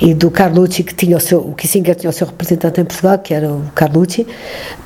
e 0.00 0.14
do 0.14 0.30
Carlucci, 0.30 0.82
que 0.82 0.94
tinha 0.94 1.16
o 1.16 1.20
seu, 1.20 1.40
o 1.40 1.54
Kissinger 1.54 1.94
tinha 1.94 2.10
o 2.10 2.12
seu 2.12 2.26
representante 2.26 2.80
em 2.80 2.84
Portugal, 2.84 3.18
que 3.18 3.34
era 3.34 3.50
o 3.50 3.62
Carlucci, 3.74 4.26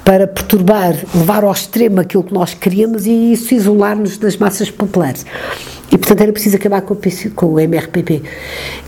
para 0.04 0.26
perturbar, 0.26 0.94
levar 1.14 1.44
ao 1.44 1.52
extremo 1.52 2.00
aquilo 2.00 2.22
que 2.22 2.32
nós 2.32 2.54
queríamos 2.54 3.06
e 3.06 3.32
isso 3.32 3.54
isolar-nos 3.54 4.16
das 4.18 4.36
massas 4.36 4.70
populares. 4.70 5.26
E, 5.92 5.98
portanto, 5.98 6.20
era 6.20 6.32
preciso 6.32 6.56
acabar 6.56 6.82
com 6.82 6.94
o, 6.94 6.96
PC, 6.96 7.30
com 7.30 7.46
o 7.46 7.60
MRPP. 7.60 8.22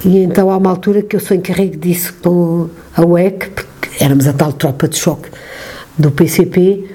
E 0.04 0.18
então 0.18 0.50
há 0.50 0.56
uma 0.56 0.70
altura 0.70 1.02
que 1.02 1.16
eu 1.16 1.20
sou 1.20 1.36
encarregue 1.36 1.76
disso 1.76 2.14
com 2.22 2.68
a 2.96 3.04
UEC, 3.04 3.50
porque 3.50 4.04
éramos 4.04 4.26
a 4.26 4.32
tal 4.32 4.52
tropa 4.52 4.88
de 4.88 4.96
choque 4.96 5.28
do 5.98 6.10
PCP, 6.10 6.91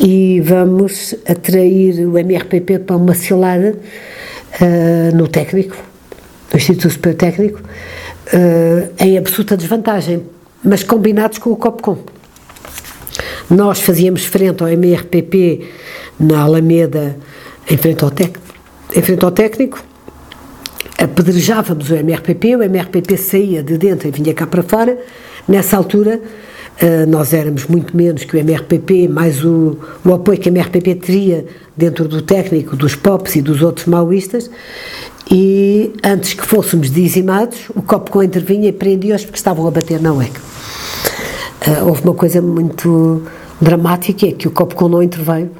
e 0.00 0.40
vamos 0.40 1.14
atrair 1.28 2.06
o 2.06 2.16
MRPP 2.16 2.78
para 2.80 2.96
uma 2.96 3.14
cilada 3.14 3.76
uh, 4.60 5.16
no 5.16 5.26
técnico, 5.26 5.76
no 6.52 6.56
Instituto 6.58 6.90
Superior 6.90 7.18
Técnico, 7.18 7.60
uh, 7.60 9.04
em 9.04 9.18
absoluta 9.18 9.56
desvantagem, 9.56 10.22
mas 10.62 10.82
combinados 10.82 11.38
com 11.38 11.50
o 11.50 11.56
COPCOM. 11.56 11.98
Nós 13.50 13.80
fazíamos 13.80 14.24
frente 14.24 14.62
ao 14.62 14.68
MRPP 14.68 15.66
na 16.20 16.42
Alameda, 16.42 17.16
em 17.68 17.76
frente 17.76 18.04
ao, 18.04 18.10
tec, 18.10 18.36
em 18.94 19.02
frente 19.02 19.24
ao 19.24 19.30
técnico, 19.32 19.82
apedrejávamos 20.98 21.90
o 21.90 21.94
MRPP, 21.94 22.56
o 22.56 22.62
MRPP 22.62 23.16
saía 23.16 23.62
de 23.62 23.78
dentro 23.78 24.08
e 24.08 24.10
vinha 24.10 24.34
cá 24.34 24.46
para 24.46 24.62
fora. 24.62 24.98
Nessa 25.46 25.76
altura, 25.76 26.20
nós 27.08 27.32
éramos 27.32 27.66
muito 27.66 27.96
menos 27.96 28.24
que 28.24 28.36
o 28.36 28.38
MRPP, 28.38 29.08
mais 29.08 29.44
o, 29.44 29.76
o 30.04 30.14
apoio 30.14 30.38
que 30.38 30.48
o 30.48 30.52
MRPP 30.52 30.94
teria 30.94 31.44
dentro 31.76 32.06
do 32.06 32.22
técnico, 32.22 32.76
dos 32.76 32.94
POPs 32.94 33.36
e 33.36 33.42
dos 33.42 33.62
outros 33.62 33.86
maoístas, 33.86 34.48
e 35.30 35.92
antes 36.02 36.32
que 36.32 36.46
fôssemos 36.46 36.90
dizimados, 36.90 37.68
o 37.74 37.82
Copcom 37.82 38.22
intervinha 38.22 38.68
e 38.68 38.72
prendia-os 38.72 39.24
porque 39.24 39.36
estavam 39.36 39.66
a 39.66 39.70
bater 39.70 40.00
na 40.00 40.12
UEC. 40.12 40.32
Uh, 41.66 41.86
houve 41.86 42.02
uma 42.02 42.14
coisa 42.14 42.40
muito 42.40 43.22
dramática, 43.60 44.26
é 44.26 44.32
que 44.32 44.48
o 44.48 44.50
Copcom 44.50 44.88
não 44.88 45.02
interveio, 45.02 45.50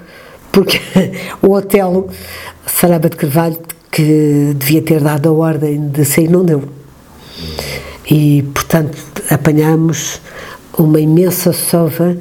porque 0.51 0.81
o 1.43 1.53
Otelo 1.53 2.09
Saraba 2.67 3.11
de 3.11 3.17
Carvalho, 3.17 3.59
que 3.91 4.55
devia 4.57 4.81
ter 4.81 5.03
dado 5.03 5.29
a 5.29 5.33
ordem 5.33 5.89
de 5.89 6.05
sair, 6.05 6.29
não 6.29 6.45
deu. 6.45 6.63
E, 8.11 8.43
portanto, 8.55 8.97
apanhamos 9.31 10.21
uma 10.83 11.01
imensa 11.01 11.53
sova 11.53 12.17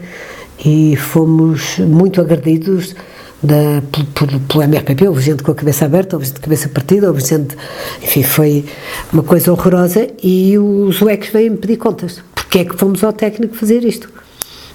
e 0.64 0.96
fomos 0.96 1.78
muito 1.80 2.20
agredidos 2.20 2.96
da, 3.42 3.84
pelo, 4.14 4.40
pelo 4.42 4.64
MRPP, 4.64 5.08
houve 5.08 5.22
gente 5.22 5.44
com 5.44 5.52
a 5.52 5.56
cabeça 5.56 5.86
aberta, 5.86 6.16
houve 6.16 6.26
gente 6.26 6.36
de 6.36 6.42
cabeça 6.42 6.70
partida, 6.70 7.08
houve 7.08 7.24
gente, 7.24 7.56
enfim, 8.02 8.24
foi 8.24 8.66
uma 9.14 9.24
coisa 9.24 9.52
horrorosa 9.52 10.08
e 10.24 10.58
os 10.58 11.02
UECs 11.02 11.30
veio-me 11.32 11.58
pedir 11.58 11.78
contas. 11.78 12.22
Porque 12.34 12.60
é 12.60 12.66
que 12.66 12.76
fomos 12.76 13.04
ao 13.04 13.14
técnico 13.14 13.56
fazer 13.56 13.84
isto? 13.84 14.10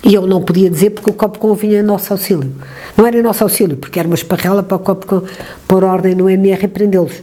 E 0.04 0.14
eu 0.14 0.26
não 0.26 0.42
podia 0.42 0.68
dizer 0.68 0.90
porque 0.90 1.10
o 1.10 1.14
copo 1.14 1.38
convinha 1.38 1.78
em 1.78 1.82
nosso 1.82 2.12
auxílio. 2.12 2.52
Não 2.96 3.06
era 3.06 3.22
nosso 3.22 3.44
auxílio, 3.44 3.76
porque 3.76 4.00
era 4.00 4.08
uma 4.08 4.16
esparrela 4.16 4.62
para 4.62 4.76
o 4.76 4.80
copo 4.80 5.24
pôr 5.68 5.84
ordem 5.84 6.14
no 6.14 6.28
MR 6.28 6.64
e 6.64 6.68
prendê-los 6.68 7.22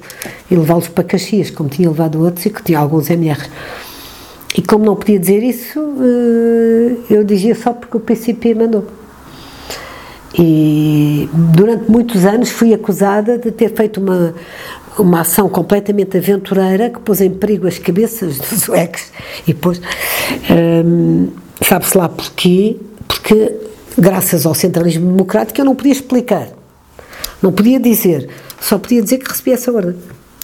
e 0.49 0.55
levá-los 0.55 0.87
para 0.87 1.03
Caxias, 1.03 1.49
como 1.51 1.69
tinha 1.69 1.89
levado 1.89 2.23
outros 2.23 2.45
e 2.45 2.49
que 2.49 2.63
tinha 2.63 2.79
alguns 2.79 3.09
MR. 3.09 3.41
E 4.55 4.61
como 4.61 4.83
não 4.83 4.95
podia 4.95 5.19
dizer 5.19 5.43
isso, 5.43 5.79
eh, 5.79 6.95
eu 7.09 7.23
dizia 7.23 7.53
só 7.53 7.71
porque 7.71 7.97
o 7.97 7.99
PCP 7.99 8.55
mandou. 8.55 8.85
E 10.37 11.29
durante 11.33 11.89
muitos 11.89 12.25
anos 12.25 12.49
fui 12.49 12.73
acusada 12.73 13.37
de 13.37 13.51
ter 13.51 13.73
feito 13.73 13.99
uma, 13.99 14.33
uma 14.97 15.21
ação 15.21 15.49
completamente 15.49 16.17
aventureira 16.17 16.89
que 16.89 16.99
pôs 16.99 17.21
em 17.21 17.31
perigo 17.31 17.67
as 17.67 17.79
cabeças 17.79 18.37
dos 18.37 18.61
suecos 18.63 19.11
e 19.47 19.53
depois 19.53 19.81
hum, 20.85 21.29
sabe-se 21.61 21.97
lá 21.97 22.07
porquê? 22.07 22.77
Porque 23.07 23.55
graças 23.97 24.45
ao 24.45 24.53
centralismo 24.53 25.11
democrático 25.11 25.59
eu 25.59 25.65
não 25.65 25.75
podia 25.75 25.93
explicar. 25.93 26.47
Não 27.41 27.51
podia 27.51 27.79
dizer. 27.79 28.29
Só 28.59 28.77
podia 28.77 29.01
dizer 29.01 29.17
que 29.19 29.29
recebi 29.29 29.51
essa 29.51 29.71
ordem 29.71 29.95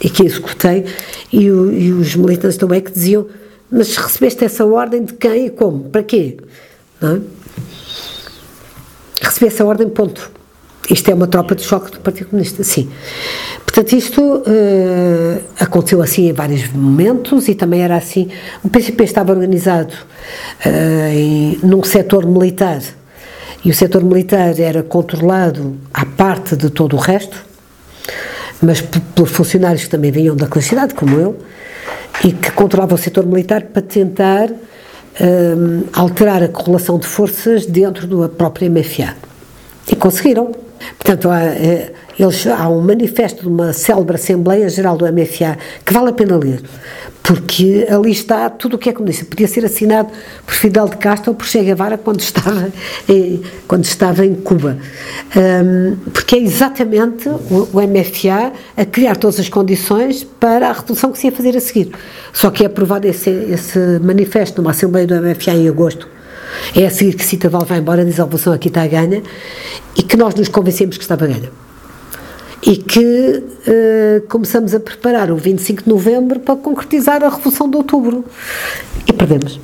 e 0.02 0.10
que 0.10 0.26
executei. 0.26 0.86
E, 1.32 1.46
e 1.46 1.92
os 1.94 2.16
militantes 2.16 2.58
do 2.58 2.68
que 2.68 2.92
diziam 2.92 3.28
mas 3.72 3.96
recebeste 3.96 4.46
essa 4.46 4.66
ordem 4.66 5.04
de 5.04 5.14
quem 5.14 5.48
e 5.48 5.50
como? 5.50 5.90
Para 5.90 6.04
quê? 6.04 6.38
Não 7.02 7.16
é? 7.16 7.22
recebi 9.36 9.48
essa 9.48 9.66
ordem, 9.66 9.90
ponto. 9.90 10.32
Isto 10.90 11.10
é 11.10 11.14
uma 11.14 11.28
tropa 11.28 11.56
de 11.56 11.64
choque 11.64 11.92
do 11.92 12.00
Partido 12.00 12.30
Comunista, 12.30 12.64
sim. 12.64 12.90
Portanto, 13.66 13.94
isto 13.94 14.22
uh, 14.22 15.42
aconteceu 15.60 16.02
assim 16.02 16.30
em 16.30 16.34
vários 16.34 16.70
momentos 16.72 17.48
e 17.48 17.56
também 17.56 17.82
era 17.82 17.98
assim. 17.98 18.30
O 18.64 18.70
PCP 18.70 19.04
estava 19.04 19.34
organizado 19.34 19.94
uh, 20.66 20.70
em, 21.12 21.60
num 21.64 21.84
setor 21.84 22.26
militar 22.26 22.82
e 23.64 23.72
o 23.72 23.74
setor 23.74 24.04
militar 24.04 24.60
era 24.60 24.84
controlado 24.84 25.76
à 25.92 26.06
parte 26.06 26.56
de 26.56 26.70
todo 26.70 26.96
o 26.96 27.00
resto, 27.00 27.44
mas 28.62 28.80
por 28.80 29.28
funcionários 29.28 29.86
que 29.86 29.90
também 29.90 30.12
vinham 30.12 30.36
da 30.36 30.48
cidade, 30.62 30.94
como 30.94 31.20
eu, 31.20 31.36
e 32.24 32.32
que 32.32 32.52
controlavam 32.52 32.96
o 32.96 32.98
setor 32.98 33.26
militar 33.26 33.64
para 33.64 33.82
tentar 33.82 34.50
um, 34.50 35.84
alterar 35.94 36.44
a 36.44 36.48
correlação 36.48 36.98
de 36.98 37.08
forças 37.08 37.66
dentro 37.66 38.08
da 38.08 38.30
própria 38.30 38.70
MFA. 38.70 39.16
E 39.88 39.96
conseguiram. 39.96 40.52
Portanto, 40.98 41.30
há, 41.30 41.44
eh, 41.44 41.94
eles, 42.18 42.48
há 42.48 42.70
um 42.70 42.82
manifesto 42.82 43.44
de 43.44 43.48
uma 43.48 43.74
célebre 43.74 44.16
Assembleia 44.16 44.70
Geral 44.70 44.98
do 44.98 45.06
MFA 45.06 45.58
que 45.86 45.94
vale 45.94 46.10
a 46.10 46.14
pena 46.14 46.38
ler, 46.38 46.62
porque 47.22 47.88
ali 47.90 48.12
está 48.12 48.50
tudo 48.50 48.76
o 48.76 48.78
que 48.78 48.90
é 48.90 48.94
comunista. 48.94 49.26
Podia 49.26 49.48
ser 49.48 49.66
assinado 49.66 50.10
por 50.46 50.54
Fidel 50.54 50.88
de 50.88 50.98
Castro 50.98 51.32
ou 51.32 51.36
por 51.36 51.46
Che 51.46 51.62
Guevara 51.62 51.98
quando 51.98 52.20
estava 52.20 52.72
em, 53.10 53.42
quando 53.68 53.84
estava 53.84 54.26
em 54.26 54.36
Cuba. 54.36 54.78
Um, 55.36 55.96
porque 56.12 56.36
é 56.36 56.40
exatamente 56.40 57.28
o, 57.28 57.70
o, 57.74 57.82
MFA 57.82 58.54
a 58.78 58.86
criar 58.86 59.18
todas 59.18 59.40
as 59.40 59.50
condições 59.50 60.24
para 60.24 60.70
a 60.70 60.74
revolução 60.74 61.12
que 61.12 61.18
se 61.18 61.28
ia 61.28 61.32
fazer 61.32 61.58
a 61.58 61.60
seguir. 61.60 61.92
Só 62.32 62.50
que 62.50 62.64
é 62.64 62.68
aprovado 62.68 63.08
esse, 63.08 63.30
esse 63.30 63.80
manifesto 64.02 64.62
numa 64.62 64.72
Assembleia 64.72 65.08
do 65.08 65.16
MFA 65.16 65.52
em 65.52 65.68
agosto 65.68 66.15
é 66.76 66.86
a 66.86 66.90
seguir 66.90 67.16
que 67.16 67.26
Cita 67.26 67.50
Val 67.50 67.66
vai 67.66 67.80
embora, 67.80 68.06
diz 68.06 68.20
a 68.20 68.24
revolução 68.24 68.54
aqui 68.54 68.68
está 68.68 68.84
a 68.84 68.88
ganha, 68.88 69.22
e 69.96 70.04
que 70.04 70.18
nós 70.18 70.36
nos 70.36 70.48
convencemos 70.48 70.98
que 70.98 71.04
estava 71.04 71.26
ganha. 71.28 71.52
E 72.62 72.78
que 72.78 73.44
uh, 73.44 74.28
começamos 74.28 74.74
a 74.74 74.80
preparar 74.80 75.32
o 75.32 75.36
25 75.36 75.84
de 75.84 75.90
novembro 75.90 76.40
para 76.40 76.56
concretizar 76.56 77.24
a 77.24 77.30
Revolução 77.30 77.70
de 77.70 77.78
Outubro. 77.78 78.26
E 79.08 79.14
perdemos. 79.14 79.60